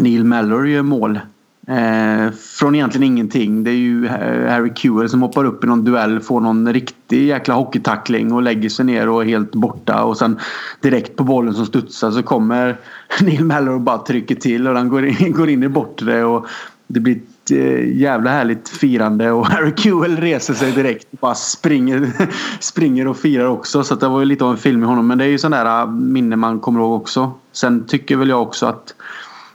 Neil 0.00 0.24
Mellor 0.24 0.68
gör 0.68 0.82
mål 0.82 1.20
eh, 1.66 2.32
från 2.58 2.74
egentligen 2.74 3.06
ingenting. 3.06 3.64
Det 3.64 3.70
är 3.70 3.74
ju 3.74 4.08
Harry 4.48 4.72
Kewell 4.74 5.08
som 5.08 5.22
hoppar 5.22 5.44
upp 5.44 5.64
i 5.64 5.66
någon 5.66 5.84
duell, 5.84 6.20
får 6.20 6.40
någon 6.40 6.72
riktig 6.72 7.26
jäkla 7.26 7.54
hockeytackling 7.54 8.32
och 8.32 8.42
lägger 8.42 8.68
sig 8.68 8.84
ner 8.84 9.08
och 9.08 9.22
är 9.22 9.26
helt 9.26 9.52
borta. 9.52 10.02
Och 10.04 10.16
sen 10.16 10.38
direkt 10.80 11.16
på 11.16 11.24
bollen 11.24 11.54
som 11.54 11.66
studsar 11.66 12.10
så 12.10 12.22
kommer 12.22 12.76
Neil 13.20 13.44
Mellor 13.44 13.74
och 13.74 13.80
bara 13.80 13.98
trycker 13.98 14.34
till 14.34 14.68
och 14.68 14.74
den 14.74 14.88
går 14.88 15.06
in, 15.06 15.32
går 15.36 15.48
in 15.48 15.62
i 15.62 15.68
bortre. 15.68 16.24
Och 16.24 16.46
det 16.86 17.00
blir 17.00 17.20
ett 17.52 17.58
eh, 17.58 17.98
jävla 17.98 18.30
härligt 18.30 18.68
firande 18.68 19.30
och 19.30 19.46
Harry 19.50 19.72
Kewell 19.76 20.16
reser 20.16 20.54
sig 20.54 20.72
direkt 20.72 21.06
och 21.10 21.18
bara 21.18 21.34
springer, 21.34 22.10
springer 22.60 23.08
och 23.08 23.16
firar 23.16 23.46
också. 23.46 23.84
Så 23.84 23.94
det 23.94 24.08
var 24.08 24.18
ju 24.18 24.24
lite 24.24 24.44
av 24.44 24.50
en 24.50 24.56
film 24.56 24.82
i 24.82 24.86
honom. 24.86 25.06
Men 25.06 25.18
det 25.18 25.24
är 25.24 25.28
ju 25.28 25.38
sådana 25.38 25.64
där 25.64 25.86
minne 25.86 26.36
man 26.36 26.60
kommer 26.60 26.80
ihåg 26.80 27.00
också. 27.00 27.32
Sen 27.52 27.84
tycker 27.86 28.16
väl 28.16 28.28
jag 28.28 28.42
också 28.42 28.66
att 28.66 28.94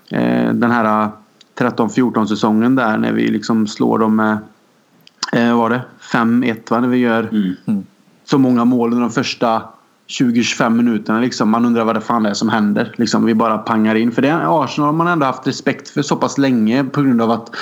eh, 0.09 0.53
den 0.53 0.71
här 0.71 1.09
13-14 1.59 2.25
säsongen 2.25 2.75
där 2.75 2.97
när 2.97 3.11
vi 3.11 3.27
liksom 3.27 3.67
slår 3.67 3.99
dem 3.99 4.15
med 4.15 4.37
eh, 5.31 5.57
var 5.57 5.69
det 5.69 5.81
5-1 6.01 6.57
va? 6.69 6.79
När 6.79 6.87
vi 6.87 6.97
gör 6.97 7.29
mm. 7.67 7.85
så 8.25 8.37
många 8.37 8.65
mål 8.65 8.89
under 8.89 9.01
de 9.01 9.11
första 9.11 9.61
20-25 10.07 10.69
minuterna. 10.69 11.19
Liksom. 11.19 11.49
Man 11.49 11.65
undrar 11.65 11.85
vad 11.85 11.95
det 11.95 12.01
fan 12.01 12.25
är 12.25 12.33
som 12.33 12.49
händer. 12.49 12.93
Liksom, 12.97 13.25
vi 13.25 13.33
bara 13.33 13.57
pangar 13.57 13.95
in. 13.95 14.11
För 14.11 14.21
det 14.21 14.33
Arsenal 14.33 14.87
har 14.87 14.93
man 14.93 15.07
ändå 15.07 15.25
haft 15.25 15.47
respekt 15.47 15.89
för 15.89 16.01
så 16.01 16.15
pass 16.15 16.37
länge 16.37 16.83
på 16.83 17.01
grund 17.01 17.21
av 17.21 17.31
att 17.31 17.55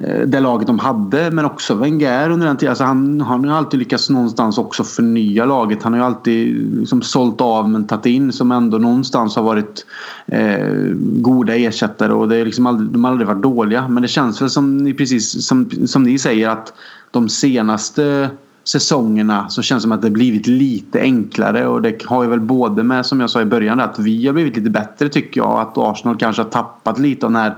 Eh, 0.00 0.20
det 0.26 0.40
laget 0.40 0.66
de 0.66 0.78
hade 0.78 1.30
men 1.30 1.44
också 1.44 1.74
Wenger 1.74 2.30
under 2.30 2.46
den 2.46 2.56
tiden. 2.56 2.70
Alltså 2.70 2.84
han, 2.84 3.20
han 3.20 3.48
har 3.48 3.56
alltid 3.56 3.78
lyckats 3.78 4.10
någonstans 4.10 4.58
också 4.58 4.84
förnya 4.84 5.44
laget. 5.44 5.82
Han 5.82 5.92
har 5.92 6.00
ju 6.00 6.06
alltid 6.06 6.56
liksom 6.78 7.02
sålt 7.02 7.40
av 7.40 7.68
men 7.68 7.86
tagit 7.86 8.06
in 8.06 8.32
som 8.32 8.52
ändå 8.52 8.78
någonstans 8.78 9.36
har 9.36 9.42
varit 9.42 9.86
eh, 10.26 10.92
goda 11.00 11.54
ersättare 11.54 12.12
och 12.12 12.28
det 12.28 12.36
är 12.36 12.44
liksom 12.44 12.66
aldrig, 12.66 12.90
de 12.90 13.04
har 13.04 13.10
aldrig 13.10 13.28
varit 13.28 13.42
dåliga. 13.42 13.88
Men 13.88 14.02
det 14.02 14.08
känns 14.08 14.42
väl 14.42 14.50
som 14.50 14.94
precis 14.98 15.46
som, 15.46 15.70
som 15.86 16.02
ni 16.02 16.18
säger 16.18 16.48
att 16.48 16.72
de 17.10 17.28
senaste 17.28 18.30
säsongerna 18.68 19.48
så 19.48 19.62
känns 19.62 19.82
det 19.82 19.82
som 19.82 19.92
att 19.92 20.02
det 20.02 20.10
blivit 20.10 20.46
lite 20.46 21.00
enklare 21.00 21.66
och 21.66 21.82
det 21.82 22.04
har 22.04 22.22
ju 22.22 22.30
väl 22.30 22.40
både 22.40 22.82
med 22.82 23.06
som 23.06 23.20
jag 23.20 23.30
sa 23.30 23.40
i 23.40 23.44
början 23.44 23.80
att 23.80 23.98
vi 23.98 24.26
har 24.26 24.34
blivit 24.34 24.56
lite 24.56 24.70
bättre 24.70 25.08
tycker 25.08 25.40
jag. 25.40 25.60
Att 25.60 25.78
Arsenal 25.78 26.16
kanske 26.16 26.42
har 26.42 26.50
tappat 26.50 26.98
lite 26.98 27.26
av 27.26 27.32
den 27.32 27.42
här 27.42 27.54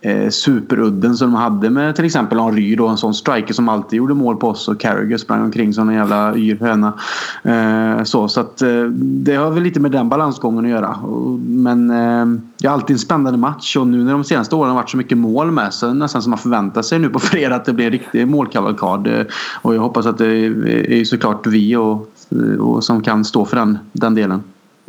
eh, 0.00 0.30
superudden 0.30 1.16
som 1.16 1.32
de 1.32 1.36
hade 1.36 1.70
med 1.70 1.96
till 1.96 2.04
exempel 2.04 2.38
Henry 2.38 2.76
då, 2.76 2.88
en 2.88 2.96
sån 2.96 3.14
striker 3.14 3.54
som 3.54 3.68
alltid 3.68 3.96
gjorde 3.96 4.14
mål 4.14 4.36
på 4.36 4.48
oss 4.48 4.68
och 4.68 4.80
Carragher 4.80 5.16
sprang 5.16 5.42
omkring 5.42 5.74
som 5.74 5.88
en 5.88 5.94
jävla 5.94 6.36
yr 6.36 6.58
höna. 6.60 6.92
Eh, 7.42 8.04
så 8.04 8.28
så 8.28 8.40
att 8.40 8.62
eh, 8.62 8.82
det 8.92 9.34
har 9.34 9.50
väl 9.50 9.62
lite 9.62 9.80
med 9.80 9.90
den 9.90 10.08
balansgången 10.08 10.64
att 10.64 10.70
göra. 10.70 10.96
Men 11.38 11.90
eh, 11.90 12.40
det 12.58 12.66
är 12.66 12.70
alltid 12.70 12.94
en 12.94 12.98
spännande 12.98 13.38
match 13.38 13.76
och 13.76 13.86
nu 13.86 14.04
när 14.04 14.12
de 14.12 14.24
senaste 14.24 14.54
åren 14.54 14.68
har 14.68 14.76
varit 14.76 14.90
så 14.90 14.96
mycket 14.96 15.18
mål 15.18 15.50
med 15.50 15.74
så 15.74 15.94
nästan 15.94 16.22
som 16.22 16.30
man 16.30 16.38
förväntar 16.38 16.82
sig 16.82 16.98
nu 16.98 17.08
på 17.08 17.18
fredag 17.18 17.56
att 17.56 17.64
det 17.64 17.72
blir 17.72 17.86
en 17.86 17.92
riktig 17.92 18.28
målkavalkad. 18.28 19.06
Eh, 19.06 19.26
och 19.62 19.74
jag 19.74 19.80
hoppas 19.80 20.06
att 20.06 20.18
det 20.18 20.26
är 21.00 21.04
såklart 21.04 21.46
vi 21.46 21.76
och, 21.76 22.12
och 22.58 22.84
som 22.84 23.02
kan 23.02 23.24
stå 23.24 23.44
för 23.44 23.56
den, 23.56 23.78
den 23.92 24.14
delen. 24.14 24.42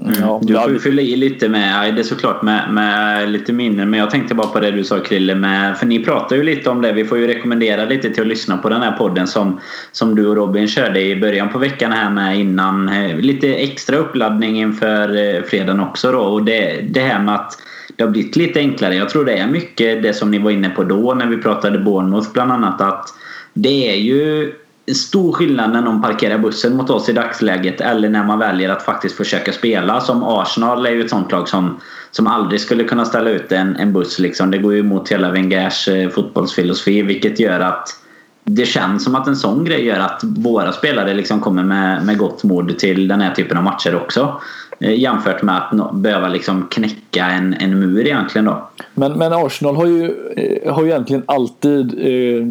Mm. 0.06 0.14
Ja, 0.22 0.40
du 0.44 0.54
får 0.54 0.80
fylla 0.80 1.02
i 1.02 1.16
lite 1.16 1.50
med, 1.50 1.96
det 1.96 2.02
är 2.02 2.04
såklart 2.04 2.42
med, 2.42 2.74
med 2.74 3.30
lite 3.32 3.54
minnen. 3.54 3.90
Men 3.90 4.00
jag 4.00 4.10
tänkte 4.10 4.36
bara 4.36 4.48
på 4.48 4.60
det 4.60 4.72
du 4.72 4.84
sa 4.84 5.00
Krille. 5.00 5.36
Med, 5.36 5.78
för 5.78 5.86
ni 5.86 6.04
pratar 6.04 6.36
ju 6.36 6.44
lite 6.44 6.70
om 6.70 6.82
det. 6.82 6.92
Vi 6.92 7.06
får 7.06 7.18
ju 7.18 7.28
rekommendera 7.28 7.86
lite 7.86 8.10
till 8.10 8.22
att 8.22 8.28
lyssna 8.28 8.58
på 8.58 8.70
den 8.70 8.82
här 8.82 8.92
podden 8.92 9.28
som, 9.28 9.60
som 9.92 10.16
du 10.16 10.28
och 10.28 10.36
Robin 10.36 10.68
körde 10.68 11.02
i 11.02 11.16
början 11.16 11.50
på 11.50 11.60
veckan 11.60 11.92
här 11.92 12.10
med 12.10 12.40
innan. 12.40 12.90
Eh, 12.90 13.18
lite 13.18 13.56
extra 13.56 13.98
uppladdning 13.98 14.60
inför 14.60 15.36
eh, 15.36 15.44
fredagen 15.44 15.80
också 15.80 16.12
då. 16.12 16.20
Och 16.20 16.44
det, 16.44 16.82
det 16.90 17.02
här 17.02 17.20
med 17.20 17.36
att 17.36 17.58
det 17.96 18.04
har 18.04 18.12
blivit 18.12 18.36
lite 18.36 18.60
enklare. 18.60 18.96
Jag 18.96 19.10
tror 19.10 19.26
det 19.26 19.34
är 19.34 19.48
mycket 19.48 20.04
det 20.04 20.14
som 20.14 20.32
ni 20.32 20.40
var 20.40 20.52
inne 20.52 20.70
på 20.70 20.84
då 20.84 21.14
när 21.14 21.28
vi 21.28 21.38
pratade 21.38 21.80
Bournemouth 21.80 22.34
bland 22.34 22.52
annat. 22.52 22.82
Att 22.82 23.06
det 23.54 23.92
är 23.92 23.96
ju 23.96 24.54
stor 24.96 25.34
skillnad 25.34 25.72
när 25.72 25.82
någon 25.82 26.02
parkerar 26.02 26.38
bussen 26.38 26.76
mot 26.76 26.90
oss 26.90 27.10
i 27.10 27.14
dagsläget 27.14 27.82
eller 27.82 28.10
när 28.10 28.24
man 28.24 28.40
väljer 28.40 28.70
att 28.70 28.84
faktiskt 28.84 29.16
försöka 29.16 29.54
spela. 29.54 30.02
Som 30.02 30.24
Arsenal 30.24 30.86
är 30.86 30.92
ju 30.92 31.04
ett 31.04 31.10
sånt 31.10 31.32
lag 31.32 31.50
som, 31.50 31.80
som 32.12 32.28
aldrig 32.28 32.62
skulle 32.62 32.84
kunna 32.84 33.06
ställa 33.06 33.30
ut 33.30 33.52
en, 33.52 33.76
en 33.76 33.94
buss. 33.94 34.20
Liksom. 34.20 34.52
Det 34.52 34.58
går 34.58 34.74
ju 34.74 34.80
emot 34.80 35.10
hela 35.10 35.32
Wengers 35.32 35.88
eh, 35.88 36.10
fotbollsfilosofi 36.10 37.02
vilket 37.02 37.40
gör 37.40 37.60
att 37.60 38.00
det 38.44 38.66
känns 38.66 39.04
som 39.04 39.16
att 39.16 39.28
en 39.28 39.36
sån 39.36 39.66
grej 39.66 39.86
gör 39.86 40.00
att 40.00 40.22
våra 40.24 40.72
spelare 40.72 41.14
liksom 41.14 41.42
kommer 41.42 41.64
med, 41.64 42.06
med 42.06 42.18
gott 42.18 42.44
mod 42.44 42.78
till 42.80 43.08
den 43.08 43.22
här 43.22 43.34
typen 43.34 43.58
av 43.58 43.64
matcher 43.64 43.96
också. 43.96 44.42
Eh, 44.82 45.00
jämfört 45.00 45.42
med 45.42 45.58
att 45.58 45.94
behöva 45.94 46.28
liksom 46.28 46.68
knäcka 46.72 47.26
en, 47.26 47.54
en 47.54 47.80
mur 47.80 48.06
egentligen 48.06 48.46
då. 48.46 48.68
Men, 48.96 49.12
men 49.12 49.34
Arsenal 49.34 49.76
har 49.76 49.86
ju, 49.86 50.32
eh, 50.36 50.74
har 50.74 50.84
ju 50.84 50.90
egentligen 50.90 51.24
alltid, 51.26 51.94
eh, 52.00 52.48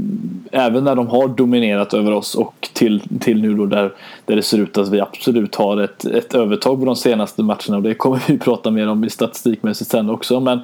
även 0.61 0.85
när 0.85 0.95
de 0.95 1.07
har 1.07 1.29
dominerat 1.29 1.95
över 1.95 2.13
oss 2.13 2.35
och 2.35 2.69
till, 2.73 3.03
till 3.21 3.43
nu 3.43 3.55
då 3.55 3.67
där, 3.67 3.93
där 4.25 4.37
det 4.37 4.43
ser 4.43 4.59
ut 4.59 4.79
att 4.79 4.89
vi 4.89 5.01
absolut 5.01 5.55
har 5.55 5.77
ett, 5.81 6.05
ett 6.05 6.35
övertag 6.35 6.81
på 6.81 6.85
de 6.87 6.97
senaste 6.97 7.43
matcherna 7.43 7.77
och 7.77 7.83
det 7.83 7.95
kommer 7.95 8.21
vi 8.27 8.39
prata 8.45 8.71
mer 8.71 8.89
om 8.89 9.05
i 9.05 9.11
statistikmässigt 9.11 9.91
sen 9.91 10.11
också. 10.11 10.41
Men 10.41 10.61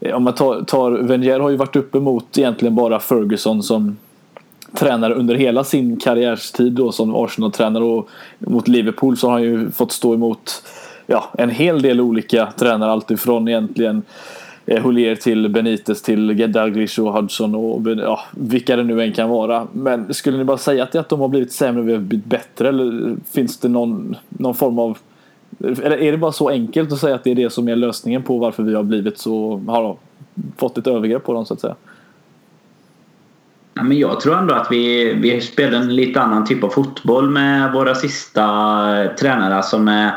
eh, 0.00 0.14
om 0.14 0.24
man 0.24 0.34
tar, 0.34 0.62
tar 0.62 0.90
Wenger 0.90 1.40
har 1.40 1.50
ju 1.50 1.56
varit 1.56 1.76
uppe 1.76 2.00
mot 2.00 2.38
egentligen 2.38 2.74
bara 2.74 3.00
Ferguson 3.00 3.62
som 3.62 3.96
tränare 4.74 5.14
under 5.14 5.34
hela 5.34 5.64
sin 5.64 5.96
karriärstid 5.96 6.72
då 6.72 6.92
som 6.92 7.14
Arsenal-tränare 7.14 7.84
och 7.84 8.08
mot 8.38 8.68
Liverpool 8.68 9.16
så 9.16 9.26
har 9.26 9.32
han 9.32 9.42
ju 9.42 9.70
fått 9.70 9.92
stå 9.92 10.14
emot 10.14 10.62
ja, 11.06 11.30
en 11.38 11.50
hel 11.50 11.82
del 11.82 12.00
olika 12.00 12.52
tränare 12.56 12.90
alltifrån 12.90 13.48
egentligen 13.48 14.02
eh, 14.66 14.82
Hulier 14.82 14.82
Holier 14.82 15.14
till 15.16 15.48
Benitez 15.48 16.02
till 16.02 16.52
Douglas 16.52 16.98
och 16.98 17.12
Hudson 17.12 17.54
och 17.54 17.80
ja, 17.98 18.20
vilka 18.30 18.76
det 18.76 18.84
nu 18.84 19.02
än 19.02 19.12
kan 19.12 19.28
vara. 19.28 19.66
Men 19.72 20.14
skulle 20.14 20.38
ni 20.38 20.44
bara 20.44 20.58
säga 20.58 20.82
att, 20.82 20.92
det 20.92 21.00
att 21.00 21.08
de 21.08 21.20
har 21.20 21.28
blivit 21.28 21.52
sämre 21.52 21.80
och 21.82 21.88
vi 21.88 21.92
har 21.92 22.00
blivit 22.00 22.26
bättre 22.26 22.68
eller 22.68 23.16
finns 23.32 23.58
det 23.58 23.68
någon, 23.68 24.16
någon 24.28 24.54
form 24.54 24.78
av 24.78 24.98
eller 25.58 25.96
är 25.96 26.12
det 26.12 26.18
bara 26.18 26.32
så 26.32 26.48
enkelt 26.48 26.92
att 26.92 26.98
säga 26.98 27.14
att 27.14 27.24
det 27.24 27.30
är 27.30 27.34
det 27.34 27.50
som 27.50 27.68
är 27.68 27.76
lösningen 27.76 28.22
på 28.22 28.38
varför 28.38 28.62
vi 28.62 28.74
har 28.74 28.82
blivit 28.82 29.18
så 29.18 29.60
har 29.66 29.96
fått 30.56 30.78
ett 30.78 30.86
övergrepp 30.86 31.24
på 31.24 31.32
dem 31.32 31.46
så 31.46 31.54
att 31.54 31.60
säga? 31.60 31.74
Ja, 33.74 33.82
men 33.82 33.98
jag 33.98 34.20
tror 34.20 34.38
ändå 34.38 34.54
att 34.54 34.66
vi, 34.70 35.14
vi 35.14 35.40
spelar 35.40 35.78
en 35.78 35.96
lite 35.96 36.20
annan 36.20 36.44
typ 36.44 36.64
av 36.64 36.68
fotboll 36.68 37.30
med 37.30 37.72
våra 37.72 37.94
sista 37.94 38.42
eh, 39.02 39.10
tränare 39.10 39.62
som 39.62 39.88
är 39.88 40.14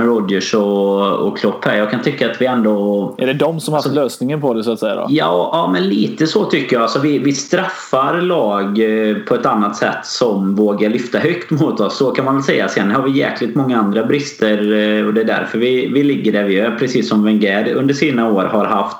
med 0.00 0.08
Rodgers 0.08 0.54
och, 0.54 1.26
och 1.26 1.38
Klopp 1.38 1.64
här. 1.64 1.76
Jag 1.76 1.90
kan 1.90 2.02
tycka 2.02 2.30
att 2.30 2.40
vi 2.40 2.46
ändå... 2.46 3.14
Är 3.18 3.26
det 3.26 3.32
de 3.32 3.60
som 3.60 3.72
har 3.72 3.78
haft 3.78 3.86
alltså, 3.86 4.02
lösningen 4.02 4.40
på 4.40 4.54
det 4.54 4.64
så 4.64 4.72
att 4.72 4.78
säga? 4.78 4.94
Då? 4.94 5.06
Ja, 5.08 5.50
ja, 5.52 5.70
men 5.72 5.88
lite 5.88 6.26
så 6.26 6.44
tycker 6.44 6.76
jag. 6.76 6.82
Alltså, 6.82 6.98
vi, 6.98 7.18
vi 7.18 7.32
straffar 7.32 8.20
lag 8.20 8.66
eh, 8.78 9.16
på 9.16 9.34
ett 9.34 9.46
annat 9.46 9.76
sätt 9.76 10.06
som 10.06 10.54
vågar 10.54 10.90
lyfta 10.90 11.18
högt 11.18 11.50
mot 11.60 11.80
oss. 11.80 11.96
Så 11.96 12.10
kan 12.10 12.24
man 12.24 12.34
väl 12.34 12.44
säga. 12.44 12.68
Sen 12.68 12.90
har 12.90 13.02
vi 13.02 13.10
jäkligt 13.10 13.54
många 13.54 13.78
andra 13.78 14.04
brister 14.04 14.58
eh, 14.58 15.06
och 15.06 15.14
det 15.14 15.20
är 15.20 15.24
därför 15.24 15.58
vi, 15.58 15.86
vi 15.86 16.02
ligger 16.02 16.32
där 16.32 16.44
vi 16.44 16.60
är. 16.60 16.76
Precis 16.78 17.08
som 17.08 17.24
Wenger 17.24 17.74
under 17.74 17.94
sina 17.94 18.32
år 18.32 18.44
har 18.44 18.64
haft 18.64 18.96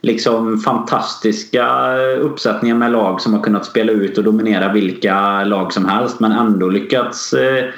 liksom 0.00 0.58
fantastiska 0.58 1.96
uppsättningar 2.20 2.76
med 2.76 2.92
lag 2.92 3.20
som 3.20 3.34
har 3.34 3.40
kunnat 3.40 3.66
spela 3.66 3.92
ut 3.92 4.18
och 4.18 4.24
dominera 4.24 4.72
vilka 4.72 5.44
lag 5.44 5.72
som 5.72 5.84
helst 5.84 6.20
men 6.20 6.32
ändå 6.32 6.68
lyckats 6.68 7.34
ja, 7.34 7.68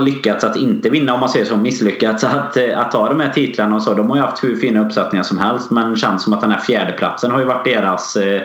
lyckats 0.00 0.44
att 0.44 0.56
inte 0.56 0.90
vinna 0.90 1.14
om 1.14 1.20
man 1.20 1.28
säger 1.28 1.44
så, 1.44 1.56
misslyckats 1.56 2.24
att, 2.24 2.56
eh, 2.56 2.78
att 2.78 2.90
ta 2.90 3.08
de 3.08 3.20
här 3.20 3.28
titlarna 3.28 3.76
och 3.76 3.82
så. 3.82 3.94
De 3.94 4.10
har 4.10 4.16
ju 4.16 4.22
haft 4.22 4.44
hur 4.44 4.56
fina 4.56 4.86
uppsättningar 4.86 5.22
som 5.22 5.38
helst 5.38 5.70
men 5.70 5.90
det 5.90 5.96
känns 5.96 6.22
som 6.22 6.32
att 6.32 6.40
den 6.40 6.50
här 6.50 6.60
fjärdeplatsen 6.60 7.30
har 7.30 7.38
ju 7.38 7.44
varit 7.44 7.64
deras 7.64 8.16
eh, 8.16 8.42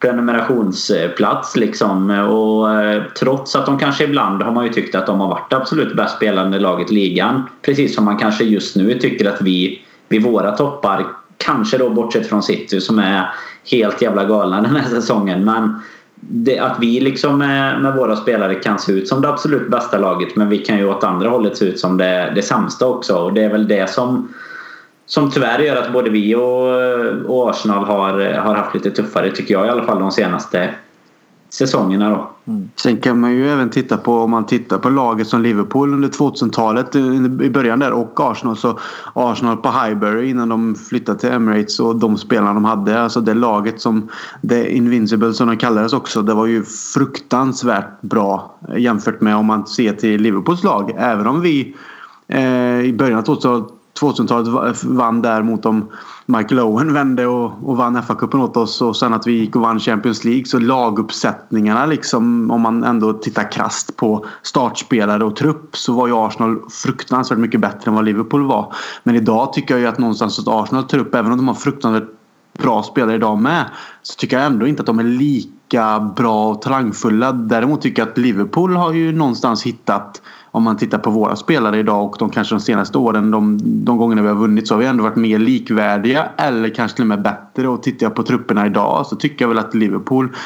prenumerationsplats 0.00 1.56
liksom. 1.56 2.10
Och 2.10 2.74
eh, 2.74 3.02
trots 3.18 3.56
att 3.56 3.66
de 3.66 3.78
kanske 3.78 4.04
ibland 4.04 4.42
har 4.42 4.52
man 4.52 4.64
ju 4.64 4.72
tyckt 4.72 4.94
att 4.94 5.06
de 5.06 5.20
har 5.20 5.28
varit 5.28 5.52
absolut 5.52 5.96
bäst 5.96 6.16
spelande 6.16 6.58
laget 6.58 6.90
i 6.90 6.94
ligan. 6.94 7.42
Precis 7.62 7.94
som 7.94 8.04
man 8.04 8.16
kanske 8.16 8.44
just 8.44 8.76
nu 8.76 8.98
tycker 8.98 9.28
att 9.28 9.42
vi 9.42 9.82
vid 10.08 10.22
våra 10.22 10.56
toppar, 10.56 11.06
kanske 11.38 11.78
då 11.78 11.90
bortsett 11.90 12.26
från 12.26 12.42
City 12.42 12.80
som 12.80 12.98
är 12.98 13.34
helt 13.70 14.02
jävla 14.02 14.24
galna 14.24 14.60
den 14.60 14.76
här 14.76 14.88
säsongen. 14.88 15.44
Men 15.44 15.80
det, 16.20 16.58
att 16.58 16.76
vi 16.80 17.00
liksom 17.00 17.38
med, 17.38 17.82
med, 17.82 17.94
våra 17.94 18.16
spelare 18.16 18.54
kan 18.54 18.78
se 18.78 18.92
ut 18.92 19.08
som 19.08 19.22
det 19.22 19.28
absolut 19.28 19.70
bästa 19.70 19.98
laget 19.98 20.36
men 20.36 20.48
vi 20.48 20.58
kan 20.58 20.78
ju 20.78 20.88
åt 20.88 21.04
andra 21.04 21.28
hållet 21.28 21.56
se 21.56 21.64
ut 21.64 21.80
som 21.80 21.96
det, 21.96 22.32
det 22.34 22.42
sämsta 22.42 22.86
också. 22.86 23.16
Och 23.16 23.32
det 23.32 23.44
är 23.44 23.50
väl 23.50 23.68
det 23.68 23.90
som 23.90 24.28
som 25.06 25.30
tyvärr 25.30 25.58
gör 25.58 25.76
att 25.76 25.92
både 25.92 26.10
vi 26.10 26.34
och, 26.34 27.30
och 27.30 27.50
Arsenal 27.50 27.84
har, 27.84 28.34
har 28.34 28.54
haft 28.54 28.74
lite 28.74 28.90
tuffare 28.90 29.30
tycker 29.30 29.54
jag 29.54 29.66
i 29.66 29.70
alla 29.70 29.84
fall 29.84 29.98
de 29.98 30.10
senaste 30.10 30.70
säsongerna. 31.50 32.10
Då. 32.10 32.30
Mm. 32.52 32.70
Sen 32.76 32.96
kan 32.96 33.20
man 33.20 33.32
ju 33.32 33.50
även 33.50 33.70
titta 33.70 33.96
på 33.96 34.20
om 34.20 34.30
man 34.30 34.46
tittar 34.46 34.78
på 34.78 34.90
laget 34.90 35.28
som 35.28 35.42
Liverpool 35.42 35.94
under 35.94 36.08
2000-talet 36.08 36.96
i 37.44 37.50
början 37.50 37.78
där 37.78 37.92
och 37.92 38.20
Arsenal. 38.20 38.56
Så 38.56 38.78
Arsenal 39.12 39.56
på 39.56 39.68
Highbury 39.68 40.30
innan 40.30 40.48
de 40.48 40.74
flyttade 40.74 41.18
till 41.18 41.28
Emirates 41.28 41.80
och 41.80 41.96
de 41.96 42.18
spelarna 42.18 42.54
de 42.54 42.64
hade. 42.64 43.02
Alltså 43.02 43.20
det 43.20 43.34
laget 43.34 43.80
som 43.80 44.08
The 44.48 44.76
Invincible 44.76 45.32
som 45.32 45.48
de 45.48 45.56
kallades 45.56 45.92
också. 45.92 46.22
Det 46.22 46.34
var 46.34 46.46
ju 46.46 46.64
fruktansvärt 46.94 48.00
bra 48.00 48.58
jämfört 48.76 49.20
med 49.20 49.36
om 49.36 49.46
man 49.46 49.66
ser 49.66 49.92
till 49.92 50.22
Liverpools 50.22 50.64
lag. 50.64 50.94
Även 50.98 51.26
om 51.26 51.40
vi 51.40 51.76
eh, 52.28 52.80
i 52.80 52.94
början 52.98 53.18
av 53.18 53.22
2000 53.22 53.79
2000-talet 54.00 54.84
vann 54.84 55.22
där 55.22 55.42
mot 55.42 55.62
dem. 55.62 55.88
Michael 56.26 56.60
Owen 56.60 56.92
vände 56.92 57.26
och, 57.26 57.52
och 57.64 57.76
vann 57.76 58.02
FA-cupen 58.02 58.42
åt 58.42 58.56
oss 58.56 58.82
och 58.82 58.96
sen 58.96 59.14
att 59.14 59.26
vi 59.26 59.32
gick 59.32 59.56
och 59.56 59.62
vann 59.62 59.80
Champions 59.80 60.24
League. 60.24 60.44
Så 60.44 60.58
laguppsättningarna 60.58 61.86
liksom 61.86 62.50
om 62.50 62.60
man 62.60 62.84
ändå 62.84 63.12
tittar 63.12 63.52
krast 63.52 63.96
på 63.96 64.26
startspelare 64.42 65.24
och 65.24 65.36
trupp 65.36 65.76
så 65.76 65.92
var 65.92 66.06
ju 66.06 66.14
Arsenal 66.16 66.58
fruktansvärt 66.70 67.38
mycket 67.38 67.60
bättre 67.60 67.90
än 67.90 67.94
vad 67.94 68.04
Liverpool 68.04 68.46
var. 68.46 68.74
Men 69.02 69.14
idag 69.14 69.52
tycker 69.52 69.74
jag 69.74 69.80
ju 69.80 69.86
att 69.86 69.98
någonstans 69.98 70.38
att 70.38 70.48
Arsenal 70.48 70.84
trupp, 70.84 71.14
även 71.14 71.32
om 71.32 71.38
de 71.38 71.48
har 71.48 71.54
fruktansvärt 71.54 72.08
bra 72.58 72.82
spelare 72.82 73.14
idag 73.14 73.38
med, 73.38 73.64
så 74.02 74.14
tycker 74.14 74.36
jag 74.36 74.46
ändå 74.46 74.66
inte 74.66 74.82
att 74.82 74.86
de 74.86 74.98
är 74.98 75.04
lika 75.04 76.12
bra 76.16 76.50
och 76.50 76.62
talangfulla. 76.62 77.32
Däremot 77.32 77.82
tycker 77.82 78.02
jag 78.02 78.08
att 78.08 78.18
Liverpool 78.18 78.76
har 78.76 78.92
ju 78.92 79.12
någonstans 79.12 79.62
hittat 79.62 80.22
om 80.50 80.62
man 80.62 80.76
tittar 80.76 80.98
på 80.98 81.10
våra 81.10 81.36
spelare 81.36 81.78
idag 81.78 82.04
och 82.04 82.16
de 82.18 82.30
kanske 82.30 82.54
de 82.54 82.60
senaste 82.60 82.98
åren, 82.98 83.30
de, 83.30 83.58
de 83.84 83.96
gångerna 83.96 84.22
vi 84.22 84.28
har 84.28 84.34
vunnit 84.34 84.68
så 84.68 84.74
har 84.74 84.78
vi 84.78 84.86
ändå 84.86 85.04
varit 85.04 85.16
mer 85.16 85.38
likvärdiga 85.38 86.28
eller 86.36 86.68
kanske 86.68 86.96
till 86.96 87.04
och 87.04 87.08
med 87.08 87.22
bättre. 87.22 87.68
Och 87.68 87.82
tittar 87.82 88.06
jag 88.06 88.14
på 88.14 88.22
trupperna 88.22 88.66
idag 88.66 89.06
så 89.06 89.16
tycker 89.16 89.44
jag 89.44 89.48
väl 89.48 89.58
att 89.58 89.74
Liverpool 89.74 90.36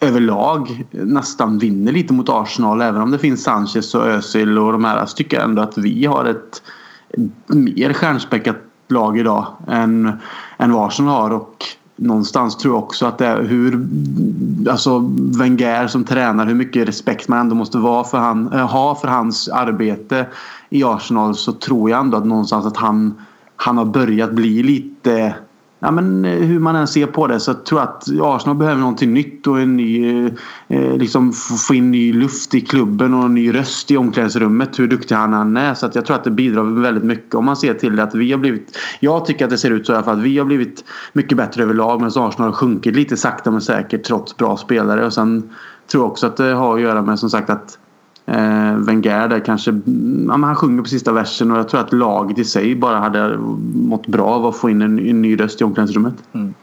överlag 0.00 0.84
nästan 0.90 1.58
vinner 1.58 1.92
lite 1.92 2.12
mot 2.12 2.28
Arsenal. 2.28 2.82
Även 2.82 3.02
om 3.02 3.10
det 3.10 3.18
finns 3.18 3.42
Sanchez 3.42 3.94
och 3.94 4.06
Özil 4.06 4.58
och 4.58 4.72
de 4.72 4.84
här 4.84 5.06
så 5.06 5.16
tycker 5.16 5.36
jag 5.36 5.44
ändå 5.44 5.62
att 5.62 5.78
vi 5.78 6.06
har 6.06 6.24
ett 6.24 6.62
mer 7.46 7.92
stjärnspäckat 7.92 8.56
lag 8.88 9.18
idag 9.18 9.46
än, 9.68 10.12
än 10.58 10.72
vad 10.72 10.86
Arsenal 10.86 11.14
har. 11.14 11.30
Och 11.30 11.64
någonstans 11.96 12.56
tror 12.56 12.74
jag 12.74 12.84
också 12.84 13.06
att 13.06 13.18
det 13.18 13.26
är 13.26 13.42
hur 13.42 13.86
alltså 14.70 14.98
Wenger 15.38 15.86
som 15.86 16.04
tränare 16.04 16.48
hur 16.48 16.54
mycket 16.54 16.88
respekt 16.88 17.28
man 17.28 17.38
ändå 17.38 17.54
måste 17.54 17.78
vara 17.78 18.04
för 18.04 18.18
han, 18.18 18.52
eh, 18.52 18.70
ha 18.70 18.94
för 18.94 19.08
hans 19.08 19.48
arbete 19.48 20.26
i 20.70 20.84
Arsenal 20.84 21.34
så 21.34 21.52
tror 21.52 21.90
jag 21.90 22.00
ändå 22.00 22.16
att 22.16 22.26
någonstans 22.26 22.66
att 22.66 22.76
han, 22.76 23.14
han 23.56 23.78
har 23.78 23.84
börjat 23.84 24.32
bli 24.32 24.62
lite 24.62 25.34
ja, 25.82 25.90
men 25.90 26.24
eh, 26.24 26.30
hur 26.30 26.58
man 26.60 26.76
än 26.76 26.88
ser 26.88 27.06
på 27.06 27.26
det 27.26 27.40
så 27.40 27.54
tror 27.54 27.80
jag 27.80 27.88
att 27.88 28.08
Arsenal 28.20 28.56
behöver 28.56 28.80
någonting 28.80 29.14
nytt 29.14 29.46
och 29.46 29.60
en 29.60 29.76
ny, 29.76 30.20
eh, 30.24 30.32
eh 30.68 30.96
liksom 30.96 31.32
få 31.68 31.74
in 31.74 31.90
ny 31.90 32.12
luft 32.12 32.54
i 32.54 32.60
klubben 32.60 33.14
och 33.14 33.24
en 33.24 33.34
ny 33.34 33.54
röst 33.54 33.90
i 33.90 33.96
omklädningsrummet 33.96 34.78
hur 34.78 34.88
duktig 34.88 35.14
han 35.14 35.34
än 35.34 35.56
är. 35.56 35.74
Så 35.74 35.86
att 35.86 35.94
jag 35.94 36.06
tror 36.06 36.16
att 36.16 36.24
det 36.24 36.30
bidrar 36.30 36.62
väldigt 36.62 37.04
mycket 37.04 37.34
om 37.34 37.44
man 37.44 37.56
ser 37.56 37.74
till 37.74 37.96
det 37.96 38.02
att 38.02 38.14
vi 38.14 38.32
har 38.32 38.38
blivit 38.38 38.78
Jag 39.00 39.26
tycker 39.26 39.44
att 39.44 39.50
det 39.50 39.58
ser 39.58 39.70
ut 39.70 39.86
så 39.86 39.92
i 39.92 39.96
alla 39.96 40.04
fall 40.04 40.18
att 40.18 40.24
vi 40.24 40.38
har 40.38 40.44
blivit 40.44 40.84
mycket 41.12 41.36
bättre 41.36 41.62
överlag 41.62 42.00
medan 42.00 42.28
Arsenal 42.28 42.48
har 42.48 42.52
sjunkit 42.52 42.96
lite 42.96 43.16
sakta 43.16 43.50
men 43.50 43.60
säkert 43.60 44.04
trots 44.04 44.36
bra 44.36 44.56
spelare 44.56 45.06
och 45.06 45.12
sen 45.12 45.50
tror 45.90 46.04
jag 46.04 46.10
också 46.10 46.26
att 46.26 46.36
det 46.36 46.52
har 46.52 46.74
att 46.74 46.80
göra 46.82 47.02
med 47.02 47.18
som 47.18 47.30
sagt 47.30 47.50
att 47.50 47.78
eh, 48.26 48.76
Wenger 48.76 49.28
där 49.28 49.40
kanske, 49.40 49.80
ja, 50.28 50.32
han 50.32 50.56
sjunger 50.56 50.82
på 50.82 50.88
sista 50.88 51.12
versen 51.12 51.50
och 51.50 51.58
jag 51.58 51.68
tror 51.68 51.80
att 51.80 51.92
laget 51.92 52.38
i 52.38 52.44
sig 52.44 52.74
bara 52.74 52.98
hade 52.98 53.38
mått 53.74 54.06
bra 54.06 54.26
av 54.26 54.46
att 54.46 54.56
få 54.56 54.70
in 54.70 54.82
en, 54.82 54.98
en 54.98 55.22
ny 55.22 55.40
röst 55.40 55.60
i 55.60 55.64
omklädningsrummet. 55.64 56.14
Mm. 56.32 56.54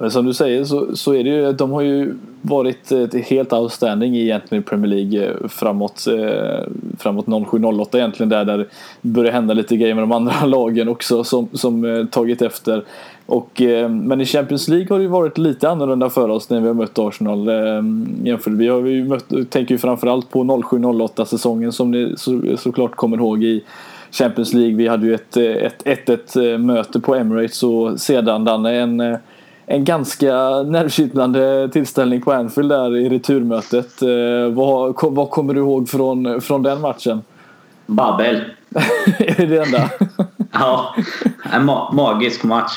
Men 0.00 0.10
som 0.10 0.26
du 0.26 0.34
säger 0.34 0.64
så, 0.64 0.96
så 0.96 1.14
är 1.14 1.24
det 1.24 1.30
ju, 1.30 1.52
de 1.52 1.70
har 1.70 1.80
ju 1.80 2.14
varit 2.42 2.92
helt 3.26 3.52
outstanding 3.52 4.16
egentligen 4.16 4.64
i 4.64 4.66
Premier 4.66 4.90
League 4.90 5.28
eh, 5.28 5.48
framåt, 5.48 6.06
eh, 6.06 6.66
framåt 6.98 7.26
07-08 7.26 7.96
egentligen 7.96 8.30
där, 8.30 8.44
där 8.44 8.58
det 8.58 8.66
börjar 9.00 9.32
hända 9.32 9.54
lite 9.54 9.76
grejer 9.76 9.94
med 9.94 10.02
de 10.02 10.12
andra 10.12 10.32
lagen 10.46 10.88
också 10.88 11.24
som, 11.24 11.48
som 11.52 11.84
eh, 11.84 12.06
tagit 12.06 12.42
efter. 12.42 12.84
Och, 13.30 13.62
eh, 13.62 13.88
men 13.88 14.20
i 14.20 14.26
Champions 14.26 14.68
League 14.68 14.86
har 14.90 14.98
det 14.98 15.02
ju 15.02 15.08
varit 15.08 15.38
lite 15.38 15.70
annorlunda 15.70 16.10
för 16.10 16.28
oss 16.28 16.50
när 16.50 16.60
vi 16.60 16.66
har 16.66 16.74
mött 16.74 16.98
Arsenal. 16.98 17.48
Eh, 17.48 17.82
jämfört. 18.24 18.52
Vi 18.52 18.68
har 18.68 18.86
ju 18.86 19.04
mött, 19.04 19.28
tänker 19.50 19.74
ju 19.74 19.78
framförallt 19.78 20.30
på 20.30 20.44
07-08 20.44 21.24
säsongen 21.24 21.72
som 21.72 21.90
ni 21.90 22.14
så, 22.16 22.40
såklart 22.58 22.96
kommer 22.96 23.16
ihåg 23.16 23.44
i 23.44 23.64
Champions 24.10 24.54
League. 24.54 24.76
Vi 24.76 24.88
hade 24.88 25.06
ju 25.06 25.14
ett 25.14 25.36
1-1 25.36 26.58
möte 26.58 27.00
på 27.00 27.14
Emirates 27.14 27.62
och 27.62 28.00
sedan 28.00 28.44
Danne 28.44 28.80
en 28.80 29.16
en 29.66 29.84
ganska 29.84 30.32
nervkittlande 30.62 31.68
tillställning 31.72 32.20
på 32.20 32.32
Anfield 32.32 32.68
där 32.68 32.96
i 32.96 33.08
returmötet. 33.08 34.02
Vad, 34.52 34.94
vad 35.02 35.30
kommer 35.30 35.54
du 35.54 35.60
ihåg 35.60 35.88
från, 35.88 36.40
från 36.40 36.62
den 36.62 36.80
matchen? 36.80 37.22
Babbel. 37.86 38.36
är 39.18 39.34
det 39.36 39.46
det 39.46 39.62
enda? 39.62 39.90
ja, 40.52 40.94
en 41.52 41.64
ma 41.64 41.92
magisk 41.92 42.44
match. 42.44 42.72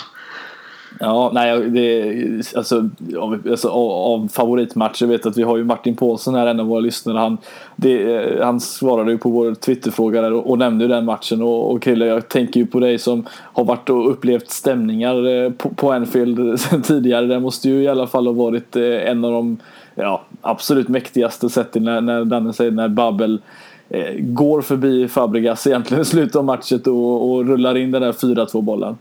Ja, 0.99 1.31
nej, 1.33 1.69
det, 1.69 2.55
alltså, 2.55 2.89
av, 3.19 3.39
alltså, 3.49 3.69
av 3.69 4.27
favoritmatcher 4.27 5.05
vet 5.05 5.25
att 5.25 5.37
vi 5.37 5.43
har 5.43 5.57
ju 5.57 5.63
Martin 5.63 5.95
Paulsson 5.95 6.35
här, 6.35 6.47
en 6.47 6.59
av 6.59 6.65
våra 6.65 6.79
lyssnare. 6.79 7.17
Han, 7.17 7.37
det, 7.75 8.15
eh, 8.15 8.45
han 8.45 8.59
svarade 8.59 9.11
ju 9.11 9.17
på 9.17 9.29
vår 9.29 9.53
Twitterfråga 9.53 10.21
där 10.21 10.33
och, 10.33 10.49
och 10.49 10.59
nämnde 10.59 10.87
den 10.87 11.05
matchen. 11.05 11.41
Och, 11.41 11.71
och 11.71 11.81
Krille, 11.81 12.05
jag 12.05 12.29
tänker 12.29 12.59
ju 12.59 12.65
på 12.65 12.79
dig 12.79 12.97
som 12.97 13.25
har 13.29 13.63
varit 13.63 13.89
och 13.89 14.11
upplevt 14.11 14.49
stämningar 14.49 15.27
eh, 15.27 15.51
på, 15.51 15.69
på 15.69 15.91
Anfield 15.91 16.59
sen 16.59 16.81
tidigare. 16.81 17.25
Det 17.25 17.39
måste 17.39 17.69
ju 17.69 17.83
i 17.83 17.87
alla 17.87 18.07
fall 18.07 18.27
ha 18.27 18.33
varit 18.33 18.75
eh, 18.75 19.09
en 19.09 19.25
av 19.25 19.31
de 19.31 19.57
ja, 19.95 20.21
absolut 20.41 20.87
mäktigaste 20.87 21.49
sätten 21.49 21.83
när, 21.83 22.01
när 22.01 22.25
Danne 22.25 22.53
säger 22.53 22.71
när 22.71 22.87
Babel 22.87 23.41
eh, 23.89 24.13
går 24.19 24.61
förbi 24.61 25.07
Fabregas 25.07 25.67
egentligen 25.67 26.01
i 26.01 26.05
slutet 26.05 26.35
av 26.35 26.45
matchen 26.45 26.81
och, 26.85 27.31
och 27.31 27.45
rullar 27.47 27.77
in 27.77 27.91
den 27.91 28.01
där 28.01 28.11
4-2 28.11 28.61
bollen. 28.61 28.97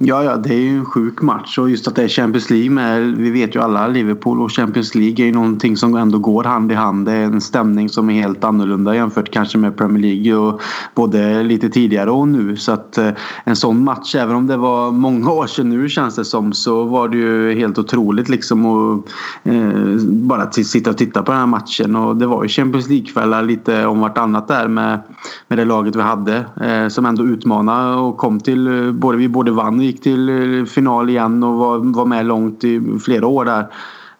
Ja, 0.00 0.24
ja, 0.24 0.36
det 0.36 0.54
är 0.54 0.58
ju 0.58 0.78
en 0.78 0.84
sjuk 0.84 1.22
match 1.22 1.58
och 1.58 1.70
just 1.70 1.88
att 1.88 1.96
det 1.96 2.02
är 2.02 2.08
Champions 2.08 2.50
League 2.50 2.70
med. 2.70 3.02
Vi 3.02 3.30
vet 3.30 3.54
ju 3.54 3.62
alla 3.62 3.86
Liverpool 3.86 4.40
och 4.40 4.52
Champions 4.52 4.94
League 4.94 5.24
är 5.24 5.26
ju 5.26 5.32
någonting 5.32 5.76
som 5.76 5.94
ändå 5.94 6.18
går 6.18 6.44
hand 6.44 6.72
i 6.72 6.74
hand. 6.74 7.06
Det 7.06 7.12
är 7.12 7.24
en 7.24 7.40
stämning 7.40 7.88
som 7.88 8.10
är 8.10 8.22
helt 8.22 8.44
annorlunda 8.44 8.94
jämfört 8.94 9.30
kanske 9.30 9.58
med 9.58 9.76
Premier 9.76 10.02
League 10.02 10.34
och 10.34 10.60
både 10.94 11.42
lite 11.42 11.68
tidigare 11.68 12.10
och 12.10 12.28
nu. 12.28 12.56
Så 12.56 12.72
att 12.72 12.98
eh, 12.98 13.10
en 13.44 13.56
sån 13.56 13.84
match, 13.84 14.14
även 14.14 14.36
om 14.36 14.46
det 14.46 14.56
var 14.56 14.90
många 14.90 15.30
år 15.30 15.46
sedan 15.46 15.68
nu 15.68 15.88
känns 15.88 16.16
det 16.16 16.24
som, 16.24 16.52
så 16.52 16.84
var 16.84 17.08
det 17.08 17.16
ju 17.16 17.54
helt 17.54 17.78
otroligt 17.78 18.28
liksom 18.28 18.66
att 18.66 19.04
eh, 19.42 19.96
bara 20.04 20.50
sitta 20.50 20.90
och 20.90 20.98
titta 20.98 21.22
på 21.22 21.32
den 21.32 21.40
här 21.40 21.46
matchen. 21.46 21.96
Och 21.96 22.16
det 22.16 22.26
var 22.26 22.42
ju 22.42 22.48
Champions 22.48 22.88
League-kvällar 22.88 23.42
lite 23.42 23.86
om 23.86 24.00
vartannat 24.00 24.48
där 24.48 24.68
med, 24.68 25.00
med 25.48 25.58
det 25.58 25.64
laget 25.64 25.96
vi 25.96 26.02
hade 26.02 26.44
eh, 26.60 26.88
som 26.88 27.06
ändå 27.06 27.24
utmanade 27.24 27.96
och 27.96 28.16
kom 28.16 28.40
till, 28.40 28.66
eh, 28.66 28.92
både 28.92 29.18
vi 29.18 29.28
både 29.28 29.50
vann 29.50 29.87
gick 29.88 30.02
till 30.02 30.28
eh, 30.28 30.64
final 30.64 31.10
igen 31.10 31.42
och 31.42 31.54
var, 31.54 31.78
var 31.78 32.06
med 32.06 32.26
långt 32.26 32.64
i 32.64 32.98
flera 33.04 33.26
år 33.26 33.44
där. 33.44 33.66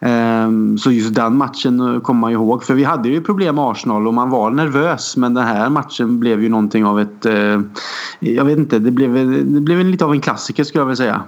Ehm, 0.00 0.78
så 0.78 0.92
just 0.92 1.14
den 1.14 1.36
matchen 1.36 1.80
eh, 1.80 2.00
kommer 2.00 2.20
man 2.20 2.32
ihåg. 2.32 2.64
För 2.64 2.74
vi 2.74 2.84
hade 2.84 3.08
ju 3.08 3.20
problem 3.20 3.54
med 3.54 3.64
Arsenal 3.64 4.06
och 4.06 4.14
man 4.14 4.30
var 4.30 4.50
nervös. 4.50 5.16
Men 5.16 5.34
den 5.34 5.44
här 5.44 5.70
matchen 5.70 6.20
blev 6.20 6.42
ju 6.42 6.48
någonting 6.48 6.84
av 6.84 7.00
ett... 7.00 7.26
Eh, 7.26 7.60
jag 8.20 8.44
vet 8.44 8.58
inte, 8.58 8.78
det 8.78 8.90
blev, 8.90 9.14
det 9.52 9.60
blev 9.60 9.84
lite 9.84 10.04
av 10.04 10.12
en 10.12 10.20
klassiker 10.20 10.64
skulle 10.64 10.80
jag 10.80 10.86
vilja 10.86 10.96
säga. 10.96 11.22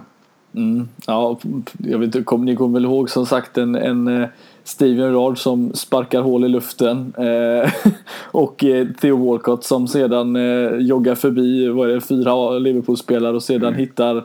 Mm, 0.55 0.89
ja, 1.07 1.39
jag 1.79 1.99
vet 1.99 2.07
inte, 2.07 2.23
kom, 2.23 2.45
ni 2.45 2.57
kommer 2.57 2.75
väl 2.75 2.85
ihåg 2.85 3.11
som 3.11 3.27
sagt 3.27 3.59
en, 3.59 3.75
en 3.75 4.27
Steven 4.65 4.97
Gerrard 4.97 5.39
som 5.39 5.73
sparkar 5.75 6.21
hål 6.21 6.45
i 6.45 6.49
luften. 6.49 7.13
Eh, 7.19 7.73
och 8.31 8.65
eh, 8.65 8.87
Theo 9.01 9.17
Walcott 9.17 9.65
som 9.65 9.89
sedan 9.89 10.37
eh, 10.37 10.77
joggar 10.77 11.15
förbi 11.15 11.69
vad 11.69 11.91
är 11.91 11.95
det, 11.95 12.01
fyra 12.01 12.59
Liverpool-spelare 12.59 13.37
och 13.37 13.43
sedan 13.43 13.69
mm. 13.69 13.81
hittar 13.81 14.25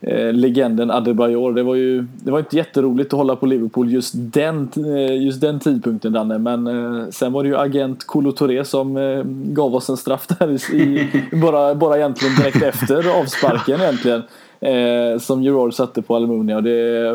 eh, 0.00 0.32
legenden 0.32 0.90
Adebayor. 0.90 1.52
Det 1.52 1.62
var 1.62 1.74
ju 1.74 2.06
det 2.24 2.30
var 2.30 2.38
inte 2.38 2.56
jätteroligt 2.56 3.12
att 3.12 3.18
hålla 3.18 3.36
på 3.36 3.46
Liverpool 3.46 3.92
just 3.92 4.12
den, 4.16 4.68
eh, 4.76 5.22
just 5.22 5.40
den 5.40 5.60
tidpunkten 5.60 6.12
Danne. 6.12 6.38
Men 6.38 6.66
eh, 6.66 7.08
sen 7.10 7.32
var 7.32 7.42
det 7.42 7.48
ju 7.48 7.56
agent 7.56 8.06
Kolo 8.06 8.32
Touré 8.32 8.64
som 8.64 8.94
gav 9.54 9.74
oss 9.74 9.88
en 9.88 9.96
straff 9.96 10.26
där 10.26 10.74
i, 10.74 11.08
bara, 11.42 11.74
bara 11.74 11.96
egentligen 11.96 12.34
direkt 12.34 12.62
efter 12.62 13.20
avsparken 13.20 13.80
egentligen. 13.80 14.22
Som 15.20 15.42
Gerard 15.42 15.74
satte 15.74 16.02
på 16.02 16.16
Almunia. 16.16 16.60
Det, 16.60 17.12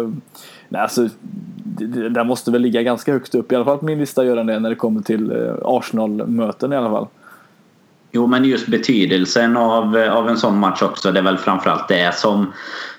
nej, 0.69 0.81
alltså, 0.81 1.09
den 2.09 2.27
måste 2.27 2.51
väl 2.51 2.61
ligga 2.61 2.81
ganska 2.81 3.11
högt 3.13 3.35
upp, 3.35 3.51
i 3.51 3.55
alla 3.55 3.65
fall 3.65 3.77
på 3.77 3.85
min 3.85 3.99
lista 3.99 4.25
gör 4.25 4.35
den 4.35 4.47
det 4.47 4.59
när 4.59 4.69
det 4.69 4.75
kommer 4.75 5.01
till 5.01 5.31
eh, 5.31 5.55
Arsenal-möten 5.63 6.73
i 6.73 6.75
alla 6.75 6.89
fall. 6.89 7.07
Jo, 8.11 8.27
men 8.27 8.45
just 8.45 8.67
betydelsen 8.67 9.57
av, 9.57 9.97
eh, 9.97 10.13
av 10.13 10.29
en 10.29 10.37
sån 10.37 10.59
match 10.59 10.81
också. 10.81 11.11
Det 11.11 11.19
är 11.19 11.23
väl 11.23 11.37
framförallt 11.37 11.87
det 11.87 12.15
som, 12.15 12.53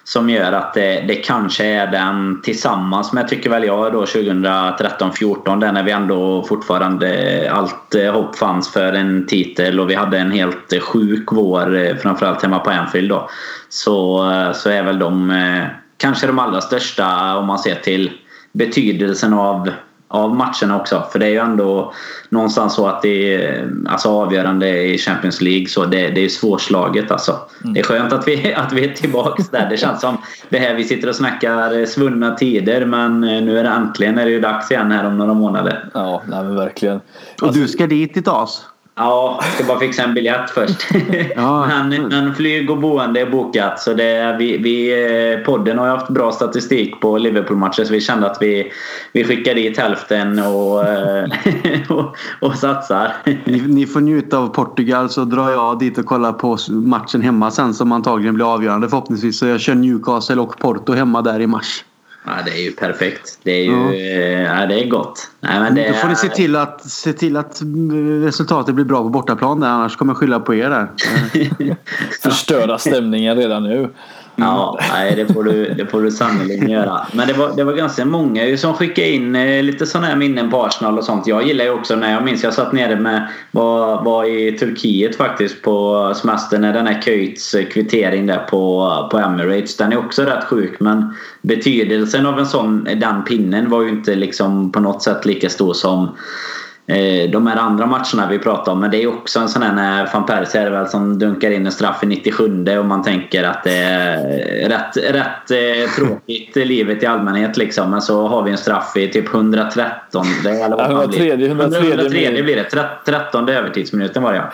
som 0.04 0.30
gör 0.30 0.52
att 0.52 0.74
det, 0.74 1.04
det 1.08 1.14
kanske 1.14 1.64
är 1.64 1.86
den 1.86 2.42
tillsammans 2.42 3.12
med, 3.12 3.28
tycker 3.28 3.50
väl 3.50 3.64
jag, 3.64 3.92
då 3.92 4.04
2013-14. 4.04 5.60
Där 5.60 5.72
när 5.72 5.82
vi 5.82 5.90
ändå 5.90 6.42
fortfarande 6.42 7.14
eh, 7.16 7.56
allt 7.56 7.94
hopp 8.12 8.36
fanns 8.36 8.72
för 8.72 8.92
en 8.92 9.26
titel 9.26 9.80
och 9.80 9.90
vi 9.90 9.94
hade 9.94 10.18
en 10.18 10.30
helt 10.30 10.82
sjuk 10.82 11.32
vår, 11.32 11.96
framförallt 11.96 12.42
hemma 12.42 12.58
på 12.58 12.70
Anfield 12.70 13.10
då. 13.10 13.28
Så, 13.68 14.18
så 14.54 14.70
är 14.70 14.82
väl 14.82 14.98
de 14.98 15.32
kanske 15.96 16.26
de 16.26 16.38
allra 16.38 16.60
största 16.60 17.36
om 17.36 17.46
man 17.46 17.58
ser 17.58 17.74
till 17.74 18.10
betydelsen 18.58 19.34
av 19.34 19.70
av 20.08 20.36
matcherna 20.36 20.80
också. 20.80 21.06
För 21.12 21.18
det 21.18 21.26
är 21.26 21.30
ju 21.30 21.38
ändå 21.38 21.92
någonstans 22.28 22.74
så 22.74 22.86
att 22.86 23.02
det 23.02 23.34
är 23.34 23.70
alltså 23.88 24.08
avgörande 24.08 24.82
i 24.82 24.98
Champions 24.98 25.40
League. 25.40 25.66
Så 25.66 25.84
det, 25.84 26.08
det 26.08 26.24
är 26.24 26.28
svårslaget 26.28 27.10
alltså. 27.10 27.38
Mm. 27.62 27.74
Det 27.74 27.80
är 27.80 27.84
skönt 27.84 28.12
att 28.12 28.28
vi, 28.28 28.54
att 28.56 28.72
vi 28.72 28.84
är 28.84 28.92
tillbaka 28.92 29.42
där. 29.50 29.70
Det 29.70 29.76
känns 29.76 30.00
som 30.00 30.16
det 30.48 30.58
här 30.58 30.74
vi 30.74 30.84
sitter 30.84 31.08
och 31.08 31.14
snackar 31.14 31.86
svunna 31.86 32.34
tider. 32.34 32.86
Men 32.86 33.20
nu 33.20 33.58
är 33.58 33.64
det 33.64 33.70
äntligen 33.70 34.18
är 34.18 34.24
det 34.24 34.30
ju 34.30 34.40
dags 34.40 34.70
igen 34.70 34.92
här 34.92 35.06
om 35.06 35.18
några 35.18 35.34
månader. 35.34 35.88
Ja, 35.94 36.22
nej 36.28 36.44
men 36.44 36.56
verkligen. 36.56 37.00
Och 37.42 37.52
du 37.52 37.68
ska 37.68 37.86
dit 37.86 38.16
i 38.16 38.22
TAS? 38.22 38.64
Ja, 38.98 39.38
jag 39.42 39.52
ska 39.52 39.64
bara 39.64 39.78
fixa 39.78 40.02
en 40.02 40.14
biljett 40.14 40.50
först. 40.50 40.86
Ja. 41.36 41.66
men, 41.84 42.08
men 42.08 42.34
flyg 42.34 42.70
och 42.70 42.78
boende 42.78 43.20
är 43.20 43.30
bokat. 43.30 43.80
Så 43.80 43.94
det, 43.94 44.36
vi, 44.38 44.58
vi, 44.58 45.04
eh, 45.32 45.44
podden 45.44 45.78
har 45.78 45.86
ju 45.86 45.92
haft 45.92 46.08
bra 46.08 46.32
statistik 46.32 47.00
på 47.00 47.18
Liverpool-matcher 47.18 47.84
så 47.84 47.92
vi 47.92 48.00
kände 48.00 48.30
att 48.30 48.36
vi, 48.40 48.72
vi 49.12 49.24
skickar 49.24 49.54
dit 49.54 49.78
hälften 49.78 50.38
och, 50.38 50.84
eh, 50.88 51.28
och, 51.88 52.16
och 52.40 52.54
satsar. 52.54 53.12
Ni, 53.24 53.60
ni, 53.60 53.86
får 53.86 54.00
njuta 54.00 54.38
av 54.38 54.48
Portugal 54.48 55.10
så 55.10 55.24
drar 55.24 55.50
jag 55.50 55.78
dit 55.78 55.98
och 55.98 56.06
kollar 56.06 56.32
på 56.32 56.58
matchen 56.70 57.22
hemma 57.22 57.50
sen 57.50 57.74
som 57.74 57.92
antagligen 57.92 58.34
blir 58.34 58.54
avgörande 58.54 58.88
förhoppningsvis. 58.88 59.38
Så 59.38 59.46
jag 59.46 59.60
kör 59.60 59.74
Newcastle 59.74 60.40
och 60.40 60.58
Porto 60.58 60.92
hemma 60.92 61.22
där 61.22 61.40
i 61.40 61.46
mars. 61.46 61.84
Ja, 62.28 62.42
det 62.44 62.50
är 62.50 62.62
ju 62.62 62.72
perfekt. 62.72 63.38
Det 63.42 63.50
är 63.50 63.64
ju 63.64 63.96
ja. 63.96 64.60
ja 64.60 64.66
det 64.66 64.84
är 64.84 64.88
gott. 64.88 65.30
Nej, 65.40 65.60
men 65.60 65.74
det 65.74 65.88
Då 65.88 65.94
får 65.94 66.08
ni 66.08 66.16
se 66.16 66.28
till, 66.28 66.56
att, 66.56 66.90
se 66.90 67.12
till 67.12 67.36
att 67.36 67.62
resultatet 68.22 68.74
blir 68.74 68.84
bra 68.84 69.02
på 69.02 69.08
bortaplan 69.08 69.60
där, 69.60 69.68
annars 69.68 69.96
kommer 69.96 70.12
jag 70.12 70.18
skylla 70.18 70.40
på 70.40 70.54
er 70.54 70.70
där. 70.70 70.88
Förstöra 72.22 72.78
stämningen 72.78 73.36
redan 73.36 73.62
nu. 73.62 73.90
Ja, 74.40 74.78
nej, 74.92 75.16
det 75.16 75.34
får 75.34 75.44
du, 75.44 75.74
det 75.74 75.86
får 75.86 76.02
du 76.02 76.10
sannerligen 76.10 76.70
göra. 76.78 77.06
Men 77.12 77.28
det 77.28 77.32
var, 77.32 77.56
det 77.56 77.64
var 77.64 77.72
ganska 77.72 78.04
många 78.04 78.56
som 78.56 78.74
skickade 78.74 79.08
in 79.08 79.36
eh, 79.36 79.62
lite 79.62 79.86
sådana 79.86 80.06
här 80.06 80.16
minnen 80.16 80.50
på 80.50 80.64
Arsenal 80.64 80.98
och 80.98 81.04
sånt. 81.04 81.26
Jag 81.26 81.46
gillar 81.46 81.64
ju 81.64 81.70
också 81.70 81.96
när 81.96 82.12
jag 82.12 82.24
minns 82.24 82.42
jag 82.42 82.54
satt 82.54 82.72
nere 82.72 82.96
med 82.96 83.28
var, 83.50 84.04
var 84.04 84.24
i 84.24 84.52
Turkiet 84.52 85.16
faktiskt 85.16 85.62
på 85.62 86.12
semester 86.16 86.58
när 86.58 86.72
den 86.72 86.86
här 86.86 87.02
Köjts 87.02 87.56
kvittering 87.72 88.26
där 88.26 88.38
på, 88.38 88.92
på 89.10 89.18
Emirates. 89.18 89.76
Den 89.76 89.92
är 89.92 89.98
också 89.98 90.22
rätt 90.22 90.44
sjuk 90.44 90.80
men 90.80 91.14
betydelsen 91.42 92.26
av 92.26 92.38
en 92.38 92.46
sån, 92.46 92.84
den 92.84 93.24
pinnen 93.24 93.70
var 93.70 93.82
ju 93.82 93.88
inte 93.88 94.14
liksom 94.14 94.72
på 94.72 94.80
något 94.80 95.02
sätt 95.02 95.26
lika 95.26 95.50
stor 95.50 95.74
som 95.74 96.16
de 97.32 97.46
här 97.46 97.56
andra 97.56 97.86
matcherna 97.86 98.28
vi 98.30 98.38
pratar 98.38 98.72
om. 98.72 98.80
Men 98.80 98.90
det 98.90 99.02
är 99.02 99.06
också 99.06 99.40
en 99.40 99.48
sån 99.48 99.62
här 99.62 99.72
när 99.72 100.08
van 100.12 100.26
Persie 100.26 100.60
är 100.60 100.70
väl 100.70 100.88
som 100.88 101.18
dunkar 101.18 101.50
in 101.50 101.66
en 101.66 101.72
straff 101.72 102.02
i 102.02 102.06
97 102.06 102.78
och 102.78 102.84
man 102.84 103.02
tänker 103.02 103.44
att 103.44 103.64
det 103.64 103.76
är 103.76 104.68
rätt, 104.68 104.96
rätt 104.96 105.50
eh, 105.50 105.90
tråkigt 105.96 106.56
livet 106.56 107.02
i 107.02 107.06
allmänhet 107.06 107.56
liksom. 107.56 107.90
Men 107.90 108.02
så 108.02 108.28
har 108.28 108.42
vi 108.42 108.50
en 108.50 108.58
straff 108.58 108.96
i 108.96 109.08
typ 109.08 109.34
113. 109.34 110.26
Det, 110.44 110.50
eller 110.50 110.76
vad 110.76 110.90
103, 110.90 111.32
103, 111.32 111.88
103 111.92 112.42
blir 112.42 112.56
det. 112.56 112.88
13 113.04 113.48
övertidsminuten 113.48 114.22
var 114.22 114.32
det 114.32 114.38
ja. 114.38 114.50